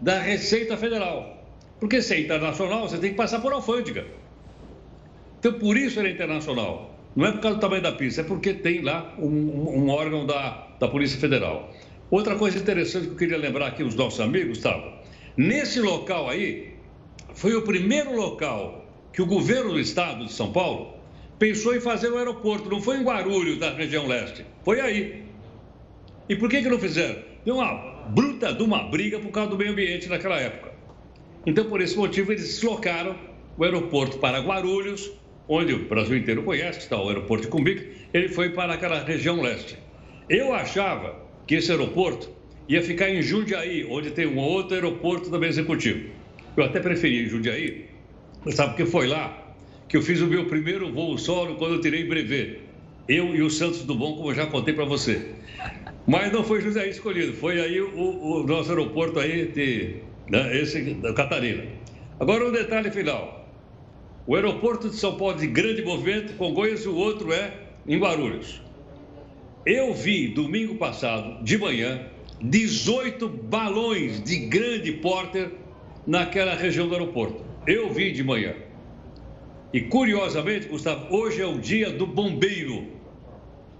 da 0.00 0.18
Receita 0.18 0.74
Federal. 0.74 1.44
Porque 1.78 2.00
se 2.00 2.14
é 2.14 2.20
internacional, 2.20 2.88
você 2.88 2.96
tem 2.96 3.10
que 3.10 3.16
passar 3.18 3.40
por 3.40 3.52
alfândega. 3.52 4.06
Então, 5.38 5.52
por 5.52 5.76
isso 5.76 6.00
ele 6.00 6.08
é 6.08 6.12
internacional. 6.12 6.98
Não 7.14 7.26
é 7.26 7.32
por 7.32 7.40
causa 7.42 7.58
do 7.58 7.60
tamanho 7.60 7.82
da 7.82 7.92
pista, 7.92 8.22
é 8.22 8.24
porque 8.24 8.54
tem 8.54 8.80
lá 8.80 9.14
um, 9.18 9.26
um 9.26 9.90
órgão 9.90 10.24
da, 10.24 10.68
da 10.80 10.88
Polícia 10.88 11.20
Federal. 11.20 11.70
Outra 12.10 12.36
coisa 12.36 12.56
interessante 12.56 13.04
que 13.04 13.12
eu 13.12 13.18
queria 13.18 13.36
lembrar 13.36 13.66
aqui 13.66 13.82
os 13.82 13.94
nossos 13.94 14.20
amigos, 14.20 14.56
Gustavo. 14.56 14.94
Nesse 15.36 15.78
local 15.78 16.26
aí, 16.26 16.72
foi 17.34 17.54
o 17.54 17.60
primeiro 17.60 18.16
local 18.16 18.90
que 19.12 19.20
o 19.20 19.26
governo 19.26 19.74
do 19.74 19.78
estado 19.78 20.24
de 20.24 20.32
São 20.32 20.50
Paulo 20.50 20.99
pensou 21.40 21.74
em 21.74 21.80
fazer 21.80 22.12
o 22.12 22.18
aeroporto, 22.18 22.68
não 22.68 22.82
foi 22.82 22.98
em 22.98 23.02
Guarulhos, 23.02 23.58
da 23.58 23.72
região 23.72 24.06
leste, 24.06 24.44
foi 24.62 24.78
aí. 24.78 25.22
E 26.28 26.36
por 26.36 26.50
que, 26.50 26.62
que 26.62 26.68
não 26.68 26.78
fizeram? 26.78 27.16
Deu 27.46 27.56
uma 27.56 27.72
bruta 28.10 28.52
de 28.52 28.62
uma 28.62 28.82
briga 28.84 29.18
por 29.18 29.30
causa 29.30 29.50
do 29.50 29.56
meio 29.56 29.72
ambiente 29.72 30.06
naquela 30.06 30.38
época. 30.38 30.70
Então, 31.46 31.64
por 31.64 31.80
esse 31.80 31.96
motivo, 31.96 32.30
eles 32.30 32.42
deslocaram 32.42 33.16
o 33.56 33.64
aeroporto 33.64 34.18
para 34.18 34.38
Guarulhos, 34.38 35.10
onde 35.48 35.72
o 35.72 35.88
Brasil 35.88 36.18
inteiro 36.18 36.42
conhece, 36.42 36.78
que 36.78 36.84
está 36.84 37.00
o 37.02 37.08
aeroporto 37.08 37.46
de 37.46 37.50
Cumbica, 37.50 37.86
ele 38.12 38.28
foi 38.28 38.50
para 38.50 38.74
aquela 38.74 39.02
região 39.02 39.40
leste. 39.40 39.78
Eu 40.28 40.52
achava 40.52 41.16
que 41.46 41.54
esse 41.54 41.72
aeroporto 41.72 42.30
ia 42.68 42.82
ficar 42.82 43.08
em 43.08 43.22
Jundiaí, 43.22 43.86
onde 43.90 44.10
tem 44.10 44.26
um 44.26 44.38
outro 44.38 44.74
aeroporto 44.74 45.30
também 45.30 45.48
executivo. 45.48 46.10
Eu 46.54 46.64
até 46.64 46.80
preferi 46.80 47.26
Jundiaí, 47.26 47.86
sabe 48.50 48.74
porque 48.74 48.84
foi 48.84 49.06
lá 49.06 49.49
que 49.90 49.96
eu 49.96 50.02
fiz 50.02 50.20
o 50.20 50.26
meu 50.28 50.46
primeiro 50.46 50.92
voo 50.92 51.18
solo 51.18 51.56
quando 51.56 51.74
eu 51.74 51.80
tirei 51.80 52.04
brevet. 52.04 52.60
Eu 53.08 53.34
e 53.34 53.42
o 53.42 53.50
Santos 53.50 53.82
Dumont, 53.82 54.16
como 54.16 54.30
eu 54.30 54.34
já 54.36 54.46
contei 54.46 54.72
para 54.72 54.84
você. 54.84 55.32
Mas 56.06 56.32
não 56.32 56.44
foi 56.44 56.60
José 56.60 56.88
escolhido, 56.88 57.32
foi 57.32 57.60
aí 57.60 57.80
o, 57.80 57.90
o 57.96 58.46
nosso 58.46 58.70
aeroporto 58.70 59.18
aí 59.18 59.46
de 59.46 59.96
né, 60.28 60.56
esse 60.56 60.94
da 60.94 61.12
Catarina. 61.12 61.64
Agora 62.20 62.46
um 62.46 62.52
detalhe 62.52 62.88
final. 62.92 63.50
O 64.28 64.36
aeroporto 64.36 64.88
de 64.88 64.94
São 64.94 65.16
Paulo 65.16 65.36
de 65.36 65.48
grande 65.48 65.82
movimento, 65.82 66.34
Congonhas, 66.34 66.84
e 66.84 66.88
o 66.88 66.94
outro 66.94 67.32
é 67.32 67.52
em 67.84 67.98
Guarulhos. 67.98 68.62
Eu 69.66 69.92
vi 69.92 70.28
domingo 70.28 70.76
passado, 70.76 71.42
de 71.42 71.58
manhã, 71.58 72.06
18 72.40 73.28
balões 73.28 74.22
de 74.22 74.36
grande 74.46 74.92
porter 74.92 75.50
naquela 76.06 76.54
região 76.54 76.86
do 76.86 76.94
aeroporto. 76.94 77.44
Eu 77.66 77.92
vi 77.92 78.12
de 78.12 78.22
manhã. 78.22 78.54
E 79.72 79.82
curiosamente, 79.82 80.66
Gustavo, 80.66 81.14
hoje 81.14 81.40
é 81.40 81.46
o 81.46 81.58
dia 81.58 81.90
do 81.90 82.06
bombeiro, 82.06 82.88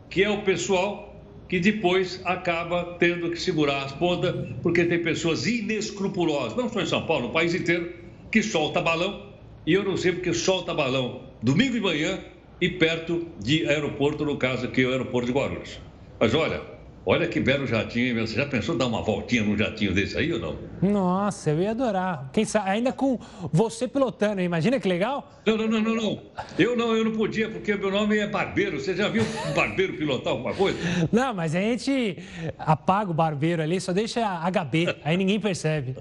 que 0.08 0.22
é 0.22 0.30
o 0.30 0.42
pessoal 0.42 1.10
que 1.48 1.58
depois 1.58 2.20
acaba 2.24 2.96
tendo 3.00 3.28
que 3.28 3.36
segurar 3.36 3.82
as 3.82 3.92
pontas, 3.92 4.32
porque 4.62 4.84
tem 4.84 5.02
pessoas 5.02 5.46
inescrupulosas, 5.46 6.56
não 6.56 6.68
só 6.68 6.80
em 6.80 6.86
São 6.86 7.04
Paulo, 7.06 7.26
no 7.26 7.32
país 7.32 7.54
inteiro, 7.54 7.92
que 8.30 8.40
solta 8.40 8.80
balão, 8.80 9.32
e 9.66 9.72
eu 9.72 9.82
não 9.82 9.96
sei 9.96 10.12
porque 10.12 10.32
solta 10.32 10.72
balão 10.72 11.22
domingo 11.42 11.72
de 11.72 11.80
manhã 11.80 12.20
e 12.60 12.68
perto 12.68 13.26
de 13.40 13.66
aeroporto, 13.68 14.24
no 14.24 14.36
caso 14.36 14.66
aqui, 14.66 14.84
o 14.84 14.90
aeroporto 14.90 15.26
de 15.26 15.32
Guarulhos. 15.32 15.80
Mas 16.20 16.34
olha, 16.34 16.62
Olha 17.10 17.26
que 17.26 17.40
belo 17.40 17.66
jatinho, 17.66 18.14
meu. 18.14 18.24
Você 18.24 18.36
já 18.36 18.46
pensou 18.46 18.78
dar 18.78 18.86
uma 18.86 19.02
voltinha 19.02 19.42
num 19.42 19.58
jatinho 19.58 19.92
desse 19.92 20.16
aí 20.16 20.32
ou 20.32 20.38
não? 20.38 20.56
Nossa, 20.80 21.50
eu 21.50 21.60
ia 21.60 21.72
adorar. 21.72 22.30
Quem 22.32 22.44
sabe, 22.44 22.70
ainda 22.70 22.92
com 22.92 23.18
você 23.52 23.88
pilotando, 23.88 24.40
imagina 24.40 24.78
que 24.78 24.86
legal? 24.86 25.28
Não, 25.44 25.56
não, 25.56 25.66
não, 25.66 25.80
não, 25.80 25.96
não. 25.96 26.22
Eu 26.56 26.76
não, 26.76 26.94
eu 26.94 27.04
não 27.04 27.10
podia, 27.10 27.48
porque 27.50 27.74
meu 27.74 27.90
nome 27.90 28.16
é 28.16 28.28
barbeiro. 28.28 28.78
Você 28.78 28.94
já 28.94 29.08
viu 29.08 29.24
um 29.24 29.52
barbeiro 29.52 29.94
pilotar 29.94 30.34
alguma 30.34 30.54
coisa? 30.54 30.78
Não, 31.10 31.34
mas 31.34 31.56
a 31.56 31.60
gente 31.60 32.16
apaga 32.56 33.10
o 33.10 33.14
barbeiro 33.14 33.60
ali, 33.60 33.80
só 33.80 33.92
deixa 33.92 34.20
HB, 34.48 34.94
aí 35.02 35.16
ninguém 35.16 35.40
percebe. 35.40 35.96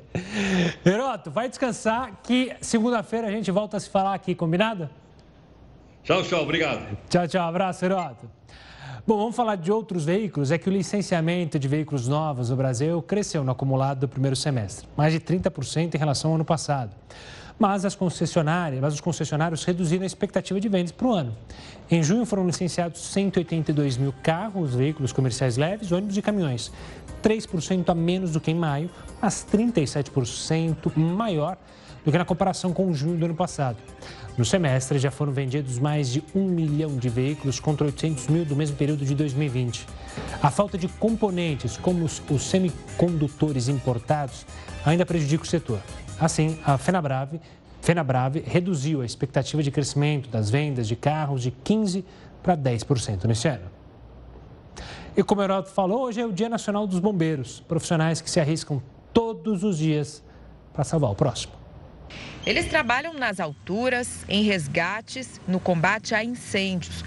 Heroto, 0.86 1.32
vai 1.32 1.50
descansar 1.50 2.20
que 2.22 2.52
segunda-feira 2.62 3.26
a 3.26 3.32
gente 3.32 3.50
volta 3.50 3.78
a 3.78 3.80
se 3.80 3.90
falar 3.90 4.14
aqui, 4.14 4.36
combinado? 4.36 4.88
Tchau, 6.04 6.22
tchau, 6.22 6.44
obrigado. 6.44 6.96
Tchau, 7.10 7.28
tchau, 7.28 7.50
abraço, 7.50 7.84
Heroto. 7.84 8.39
Bom, 9.10 9.18
vamos 9.18 9.36
falar 9.36 9.56
de 9.56 9.72
outros 9.72 10.06
veículos. 10.06 10.52
É 10.52 10.58
que 10.60 10.70
o 10.70 10.72
licenciamento 10.72 11.58
de 11.58 11.68
veículos 11.68 12.08
novos 12.08 12.52
no 12.52 12.56
Brasil 12.56 13.02
cresceu 13.02 13.44
no 13.44 13.52
acumulado 13.52 14.02
do 14.02 14.08
primeiro 14.08 14.36
semestre, 14.36 14.88
mais 14.96 15.12
de 15.12 15.20
30% 15.20 15.96
em 15.96 15.98
relação 15.98 16.30
ao 16.30 16.36
ano 16.36 16.46
passado. 16.46 16.96
Mas, 17.60 17.84
as 17.84 17.94
concessionárias, 17.94 18.80
mas 18.80 18.94
os 18.94 19.02
concessionários 19.02 19.66
reduziram 19.66 20.04
a 20.04 20.06
expectativa 20.06 20.62
de 20.62 20.70
vendas 20.70 20.94
para 20.94 21.08
o 21.08 21.12
ano. 21.12 21.36
Em 21.92 22.02
junho 22.02 22.26
foram 22.26 22.46
licenciados 22.46 23.02
182 23.02 23.98
mil 23.98 24.14
carros, 24.24 24.74
veículos 24.74 25.12
comerciais 25.12 25.58
leves, 25.58 25.92
ônibus 25.92 26.16
e 26.16 26.22
caminhões. 26.22 26.72
3% 27.22 27.90
a 27.90 27.94
menos 27.94 28.32
do 28.32 28.40
que 28.40 28.50
em 28.50 28.56
maio, 28.56 28.90
mas 29.22 29.46
37% 29.52 30.96
maior 30.96 31.58
do 32.06 32.12
que 32.12 32.18
na 32.18 32.24
comparação 32.24 32.72
com 32.72 32.94
junho 32.94 33.18
do 33.18 33.26
ano 33.26 33.36
passado. 33.36 33.78
No 34.38 34.46
semestre, 34.46 34.98
já 34.98 35.12
foram 35.12 35.34
vendidos 35.34 35.78
mais 35.80 36.10
de 36.10 36.24
um 36.34 36.46
milhão 36.46 36.96
de 36.96 37.10
veículos 37.10 37.60
contra 37.60 37.86
800 37.86 38.28
mil 38.28 38.46
do 38.46 38.56
mesmo 38.56 38.78
período 38.78 39.04
de 39.04 39.14
2020. 39.14 39.86
A 40.42 40.50
falta 40.50 40.78
de 40.78 40.88
componentes, 40.88 41.76
como 41.76 42.06
os, 42.06 42.22
os 42.30 42.44
semicondutores 42.44 43.68
importados, 43.68 44.46
ainda 44.86 45.06
prejudica 45.06 45.44
o 45.44 45.48
setor. 45.48 45.82
Assim, 46.20 46.60
a 46.66 46.78
Fenabrave, 46.78 47.40
Fenabrave 47.82 48.44
reduziu 48.46 49.02
a 49.02 49.06
expectativa 49.06 49.64
de 49.64 49.72
crescimento 49.72 50.30
das 50.30 50.50
vendas 50.50 50.88
de 50.88 50.96
carros 50.96 51.42
de 51.42 51.52
15% 51.52 52.04
para 52.44 52.58
10% 52.58 53.26
neste 53.26 53.48
ano. 53.48 53.70
E 55.16 55.24
como 55.24 55.42
o 55.42 55.44
Heródoto 55.44 55.72
falou, 55.72 56.04
hoje 56.04 56.22
é 56.22 56.26
o 56.26 56.32
Dia 56.32 56.50
Nacional 56.50 56.88
dos 56.88 57.00
Bombeiros, 57.00 57.60
profissionais 57.62 58.22
que 58.22 58.30
se 58.30 58.40
arriscam 58.40 58.82
todos 59.14 59.64
os 59.64 59.78
dias 59.78 60.24
para 60.74 60.84
salvar 60.84 61.12
o 61.12 61.16
próximo. 61.16 61.54
Eles 62.46 62.68
trabalham 62.68 63.14
nas 63.14 63.40
alturas, 63.40 64.26
em 64.28 64.44
resgates, 64.44 65.40
no 65.48 65.60
combate 65.60 66.16
a 66.16 66.24
incêndios. 66.24 67.04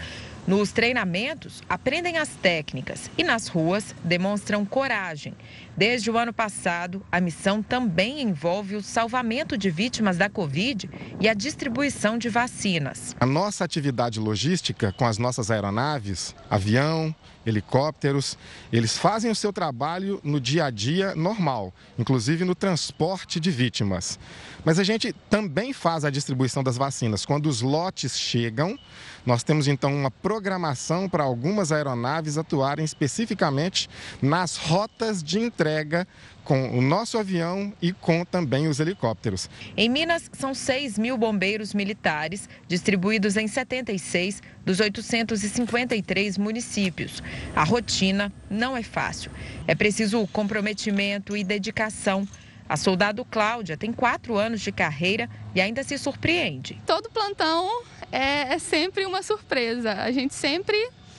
Nos 0.52 0.70
treinamentos, 0.70 1.62
aprendem 1.66 2.18
as 2.18 2.28
técnicas 2.28 3.10
e 3.16 3.24
nas 3.24 3.48
ruas 3.48 3.94
demonstram 4.04 4.66
coragem. 4.66 5.34
Desde 5.74 6.10
o 6.10 6.18
ano 6.18 6.30
passado, 6.30 7.02
a 7.10 7.22
missão 7.22 7.62
também 7.62 8.20
envolve 8.20 8.76
o 8.76 8.82
salvamento 8.82 9.56
de 9.56 9.70
vítimas 9.70 10.18
da 10.18 10.28
Covid 10.28 10.90
e 11.18 11.26
a 11.26 11.32
distribuição 11.32 12.18
de 12.18 12.28
vacinas. 12.28 13.16
A 13.18 13.24
nossa 13.24 13.64
atividade 13.64 14.20
logística 14.20 14.92
com 14.92 15.06
as 15.06 15.16
nossas 15.16 15.50
aeronaves, 15.50 16.34
avião, 16.50 17.14
helicópteros, 17.46 18.36
eles 18.70 18.98
fazem 18.98 19.30
o 19.30 19.34
seu 19.34 19.54
trabalho 19.54 20.20
no 20.22 20.38
dia 20.38 20.66
a 20.66 20.70
dia 20.70 21.14
normal, 21.14 21.72
inclusive 21.98 22.44
no 22.44 22.54
transporte 22.54 23.40
de 23.40 23.50
vítimas. 23.50 24.18
Mas 24.66 24.78
a 24.78 24.84
gente 24.84 25.14
também 25.30 25.72
faz 25.72 26.04
a 26.04 26.10
distribuição 26.10 26.62
das 26.62 26.76
vacinas. 26.76 27.24
Quando 27.24 27.46
os 27.46 27.62
lotes 27.62 28.18
chegam, 28.18 28.78
Nós 29.24 29.42
temos 29.42 29.68
então 29.68 29.94
uma 29.94 30.10
programação 30.10 31.08
para 31.08 31.22
algumas 31.22 31.70
aeronaves 31.70 32.36
atuarem 32.36 32.84
especificamente 32.84 33.88
nas 34.20 34.56
rotas 34.56 35.22
de 35.22 35.38
entrega 35.38 36.06
com 36.44 36.76
o 36.76 36.82
nosso 36.82 37.18
avião 37.18 37.72
e 37.80 37.92
com 37.92 38.24
também 38.24 38.66
os 38.66 38.80
helicópteros. 38.80 39.48
Em 39.76 39.88
Minas, 39.88 40.28
são 40.32 40.52
6 40.52 40.98
mil 40.98 41.16
bombeiros 41.16 41.72
militares 41.72 42.48
distribuídos 42.66 43.36
em 43.36 43.46
76 43.46 44.42
dos 44.64 44.80
853 44.80 46.38
municípios. 46.38 47.22
A 47.54 47.62
rotina 47.62 48.32
não 48.50 48.76
é 48.76 48.82
fácil. 48.82 49.30
É 49.66 49.74
preciso 49.74 50.26
comprometimento 50.28 51.36
e 51.36 51.44
dedicação. 51.44 52.26
A 52.68 52.76
soldado 52.76 53.24
Cláudia 53.24 53.76
tem 53.76 53.92
quatro 53.92 54.36
anos 54.36 54.60
de 54.60 54.72
carreira 54.72 55.28
e 55.54 55.60
ainda 55.60 55.82
se 55.82 55.98
surpreende. 55.98 56.80
Todo 56.86 57.10
plantão 57.10 57.82
é, 58.10 58.54
é 58.54 58.58
sempre 58.58 59.04
uma 59.04 59.22
surpresa. 59.22 59.92
A 59.92 60.10
gente 60.10 60.34
sempre 60.34 60.76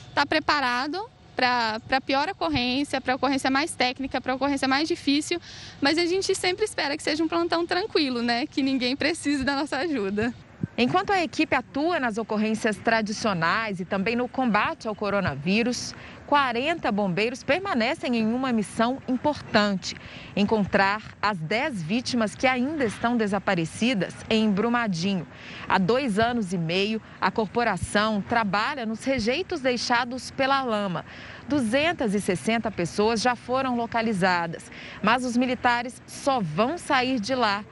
está 0.09 0.25
preparado 0.25 1.09
para 1.35 1.81
a 1.89 2.01
pior 2.01 2.29
ocorrência, 2.29 3.01
para 3.01 3.13
a 3.13 3.15
ocorrência 3.15 3.49
mais 3.49 3.73
técnica, 3.73 4.21
para 4.21 4.33
a 4.33 4.35
ocorrência 4.35 4.67
mais 4.67 4.87
difícil, 4.87 5.41
mas 5.81 5.97
a 5.97 6.05
gente 6.05 6.33
sempre 6.35 6.63
espera 6.63 6.95
que 6.95 7.03
seja 7.03 7.23
um 7.23 7.27
plantão 7.27 7.65
tranquilo, 7.65 8.21
né? 8.21 8.45
Que 8.45 8.61
ninguém 8.61 8.95
precise 8.95 9.43
da 9.43 9.55
nossa 9.55 9.77
ajuda. 9.77 10.33
Enquanto 10.75 11.11
a 11.11 11.21
equipe 11.21 11.55
atua 11.55 11.99
nas 11.99 12.17
ocorrências 12.17 12.77
tradicionais 12.77 13.79
e 13.79 13.85
também 13.85 14.15
no 14.15 14.27
combate 14.27 14.87
ao 14.87 14.95
coronavírus, 14.95 15.93
40 16.25 16.91
bombeiros 16.91 17.43
permanecem 17.43 18.17
em 18.17 18.33
uma 18.33 18.51
missão 18.51 18.97
importante: 19.07 19.95
encontrar 20.35 21.03
as 21.21 21.37
10 21.37 21.83
vítimas 21.83 22.33
que 22.33 22.47
ainda 22.47 22.83
estão 22.85 23.15
desaparecidas 23.15 24.15
em 24.27 24.49
Brumadinho. 24.49 25.27
Há 25.69 25.77
dois 25.77 26.17
anos 26.17 26.53
e 26.53 26.57
meio, 26.57 26.99
a 27.21 27.29
corporação 27.29 28.19
trabalha 28.27 28.83
nos 28.83 29.03
rejeitos 29.03 29.61
deixados 29.61 30.31
pela 30.31 30.63
lama. 30.63 31.05
260 31.47 32.71
pessoas 32.71 33.21
já 33.21 33.35
foram 33.35 33.75
localizadas, 33.75 34.71
mas 35.03 35.23
os 35.23 35.37
militares 35.37 36.01
só 36.07 36.39
vão 36.39 36.79
sair 36.79 37.19
de 37.19 37.35
lá 37.35 37.63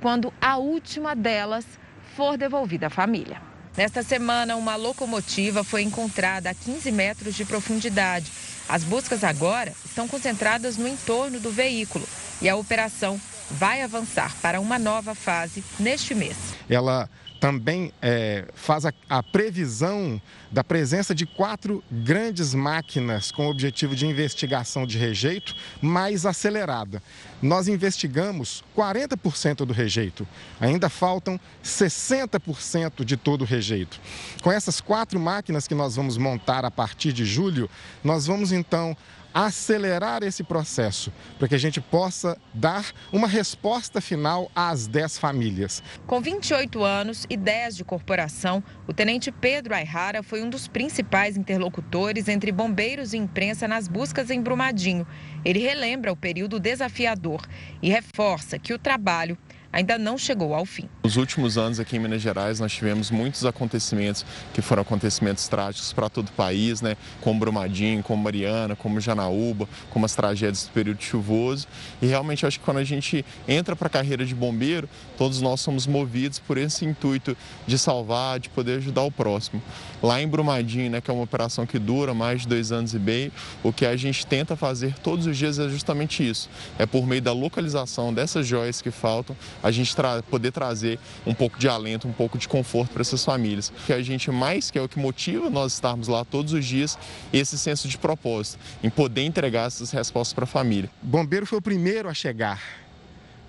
quando 0.00 0.32
a 0.40 0.56
última 0.56 1.14
delas 1.14 1.80
for 2.16 2.36
devolvida 2.36 2.88
à 2.88 2.90
família. 2.90 3.40
Nesta 3.76 4.02
semana, 4.02 4.56
uma 4.56 4.76
locomotiva 4.76 5.62
foi 5.62 5.82
encontrada 5.82 6.50
a 6.50 6.54
15 6.54 6.90
metros 6.90 7.34
de 7.34 7.44
profundidade. 7.44 8.30
As 8.68 8.84
buscas 8.84 9.24
agora 9.24 9.72
estão 9.84 10.06
concentradas 10.08 10.76
no 10.76 10.88
entorno 10.88 11.40
do 11.40 11.50
veículo 11.50 12.06
e 12.42 12.48
a 12.48 12.56
operação 12.56 13.20
vai 13.50 13.82
avançar 13.82 14.34
para 14.40 14.60
uma 14.60 14.78
nova 14.78 15.14
fase 15.14 15.64
neste 15.78 16.14
mês. 16.14 16.36
Ela 16.68 17.08
também 17.40 17.90
é, 18.02 18.44
faz 18.54 18.84
a, 18.84 18.92
a, 19.08 19.22
previsão 19.22 20.20
da 20.50 20.62
presença 20.62 21.14
de 21.14 21.24
quatro 21.24 21.82
grandes 21.90 22.52
máquinas 22.52 23.32
com 23.32 23.48
objetivo 23.48 23.96
de 23.96 24.06
investigação 24.06 24.86
de 24.86 24.98
rejeito 24.98 25.56
mais 25.80 26.26
acelerada. 26.26 27.02
Nós 27.40 27.66
investigamos 27.66 28.62
40% 28.76 29.64
do 29.64 29.72
rejeito, 29.72 30.28
ainda 30.60 30.90
faltam 30.90 31.40
60% 31.64 33.04
de 33.04 33.16
todo 33.16 33.42
o 33.42 33.46
rejeito. 33.46 33.98
Com 34.42 34.52
essas 34.52 34.78
quatro 34.78 35.18
máquinas 35.18 35.66
que 35.66 35.74
nós 35.74 35.96
vamos 35.96 36.18
montar 36.18 36.66
a 36.66 36.70
partir 36.70 37.12
de 37.12 37.24
julho, 37.24 37.70
nós 38.04 38.26
vamos 38.26 38.52
então 38.52 38.94
acelerar 39.32 40.22
esse 40.22 40.42
processo, 40.42 41.12
para 41.38 41.48
que 41.48 41.54
a 41.54 41.58
gente 41.58 41.80
possa 41.80 42.36
dar 42.52 42.92
uma 43.12 43.26
resposta 43.26 44.00
final 44.00 44.50
às 44.54 44.86
10 44.86 45.18
famílias. 45.18 45.82
Com 46.06 46.20
28 46.20 46.82
anos 46.84 47.26
e 47.28 47.36
10 47.36 47.76
de 47.76 47.84
corporação, 47.84 48.62
o 48.86 48.92
tenente 48.92 49.30
Pedro 49.30 49.74
Ayrara 49.74 50.22
foi 50.22 50.42
um 50.42 50.50
dos 50.50 50.66
principais 50.66 51.36
interlocutores 51.36 52.28
entre 52.28 52.52
bombeiros 52.52 53.12
e 53.12 53.16
imprensa 53.16 53.66
nas 53.68 53.88
buscas 53.88 54.30
em 54.30 54.40
Brumadinho. 54.40 55.06
Ele 55.44 55.60
relembra 55.60 56.12
o 56.12 56.16
período 56.16 56.58
desafiador 56.58 57.46
e 57.82 57.88
reforça 57.88 58.58
que 58.58 58.74
o 58.74 58.78
trabalho 58.78 59.38
ainda 59.72 59.98
não 59.98 60.18
chegou 60.18 60.54
ao 60.54 60.64
fim. 60.64 60.88
Nos 61.04 61.16
últimos 61.16 61.56
anos 61.56 61.78
aqui 61.80 61.96
em 61.96 61.98
Minas 61.98 62.22
Gerais 62.22 62.60
nós 62.60 62.72
tivemos 62.72 63.10
muitos 63.10 63.44
acontecimentos 63.44 64.24
que 64.52 64.60
foram 64.60 64.82
acontecimentos 64.82 65.46
trágicos 65.48 65.92
para 65.92 66.08
todo 66.08 66.28
o 66.28 66.32
país, 66.32 66.80
né? 66.80 66.96
como 67.20 67.38
Brumadinho, 67.40 68.02
como 68.02 68.22
Mariana, 68.22 68.74
como 68.74 69.00
Janaúba, 69.00 69.68
como 69.90 70.06
as 70.06 70.14
tragédias 70.14 70.64
do 70.64 70.70
período 70.70 71.02
chuvoso. 71.02 71.66
E 72.00 72.06
realmente 72.06 72.44
acho 72.46 72.58
que 72.58 72.64
quando 72.64 72.78
a 72.78 72.84
gente 72.84 73.24
entra 73.46 73.76
para 73.76 73.86
a 73.86 73.90
carreira 73.90 74.24
de 74.24 74.34
bombeiro, 74.34 74.88
todos 75.16 75.40
nós 75.40 75.60
somos 75.60 75.86
movidos 75.86 76.38
por 76.38 76.58
esse 76.58 76.84
intuito 76.84 77.36
de 77.66 77.78
salvar, 77.78 78.40
de 78.40 78.48
poder 78.48 78.78
ajudar 78.78 79.02
o 79.02 79.10
próximo. 79.10 79.62
Lá 80.02 80.20
em 80.20 80.26
Brumadinho, 80.26 80.90
né, 80.90 81.00
que 81.00 81.10
é 81.10 81.14
uma 81.14 81.22
operação 81.22 81.66
que 81.66 81.78
dura 81.78 82.14
mais 82.14 82.42
de 82.42 82.48
dois 82.48 82.72
anos 82.72 82.94
e 82.94 82.98
meio, 82.98 83.32
o 83.62 83.72
que 83.72 83.84
a 83.84 83.96
gente 83.96 84.26
tenta 84.26 84.56
fazer 84.56 84.94
todos 84.98 85.26
os 85.26 85.36
dias 85.36 85.58
é 85.58 85.68
justamente 85.68 86.26
isso. 86.26 86.48
É 86.78 86.86
por 86.86 87.06
meio 87.06 87.22
da 87.22 87.32
localização 87.32 88.12
dessas 88.12 88.46
joias 88.46 88.80
que 88.80 88.90
faltam, 88.90 89.36
a 89.62 89.70
gente 89.70 89.94
tra 89.94 90.22
poder 90.22 90.52
trazer 90.52 90.98
um 91.26 91.34
pouco 91.34 91.58
de 91.58 91.68
alento, 91.68 92.08
um 92.08 92.12
pouco 92.12 92.38
de 92.38 92.48
conforto 92.48 92.92
para 92.92 93.02
essas 93.02 93.24
famílias. 93.24 93.68
O 93.70 93.86
que 93.86 93.92
a 93.92 94.02
gente 94.02 94.30
mais 94.30 94.70
quer, 94.70 94.82
o 94.82 94.88
que 94.88 94.98
motiva 94.98 95.50
nós 95.50 95.74
estarmos 95.74 96.08
lá 96.08 96.24
todos 96.24 96.52
os 96.52 96.64
dias, 96.64 96.98
esse 97.32 97.58
senso 97.58 97.88
de 97.88 97.98
propósito, 97.98 98.58
em 98.82 98.90
poder 98.90 99.22
entregar 99.22 99.66
essas 99.66 99.90
respostas 99.90 100.32
para 100.32 100.44
a 100.44 100.46
família. 100.46 100.90
Bombeiro 101.02 101.46
foi 101.46 101.58
o 101.58 101.62
primeiro 101.62 102.08
a 102.08 102.14
chegar, 102.14 102.60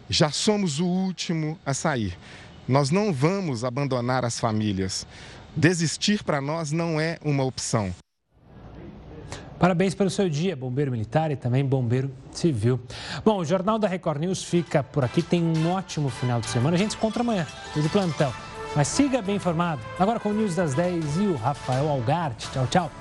já 0.10 0.30
somos 0.30 0.80
o 0.80 0.86
último 0.86 1.58
a 1.66 1.74
sair. 1.74 2.18
Nós 2.68 2.90
não 2.90 3.12
vamos 3.12 3.64
abandonar 3.64 4.24
as 4.24 4.40
famílias. 4.40 5.08
Desistir 5.56 6.24
para 6.24 6.40
nós 6.40 6.72
não 6.72 7.00
é 7.00 7.18
uma 7.24 7.44
opção. 7.44 7.94
Parabéns 9.62 9.94
pelo 9.94 10.10
seu 10.10 10.28
dia, 10.28 10.56
bombeiro 10.56 10.90
militar 10.90 11.30
e 11.30 11.36
também 11.36 11.64
bombeiro 11.64 12.12
civil. 12.32 12.80
Bom, 13.24 13.38
o 13.38 13.46
Jornal 13.46 13.78
da 13.78 13.88
Record 13.88 14.20
News 14.20 14.44
fica 14.44 14.82
por 14.82 15.04
aqui. 15.06 15.22
Tem 15.22 15.40
um 15.44 15.72
ótimo 15.72 16.10
final 16.10 16.42
de 16.42 16.48
semana. 16.48 16.76
A 16.76 16.80
gente 16.80 16.94
se 16.94 16.98
encontra 16.98 17.22
amanhã, 17.22 17.46
de 17.76 17.88
plantão. 17.90 18.34
Mas 18.76 18.88
siga 18.88 19.22
bem 19.22 19.36
informado. 19.36 19.80
Agora 20.00 20.20
com 20.20 20.30
o 20.30 20.34
News 20.34 20.56
das 20.56 20.74
10 20.74 21.18
e 21.18 21.28
o 21.28 21.36
Rafael 21.36 21.88
Algarte. 21.88 22.50
Tchau, 22.50 22.66
tchau. 22.72 22.92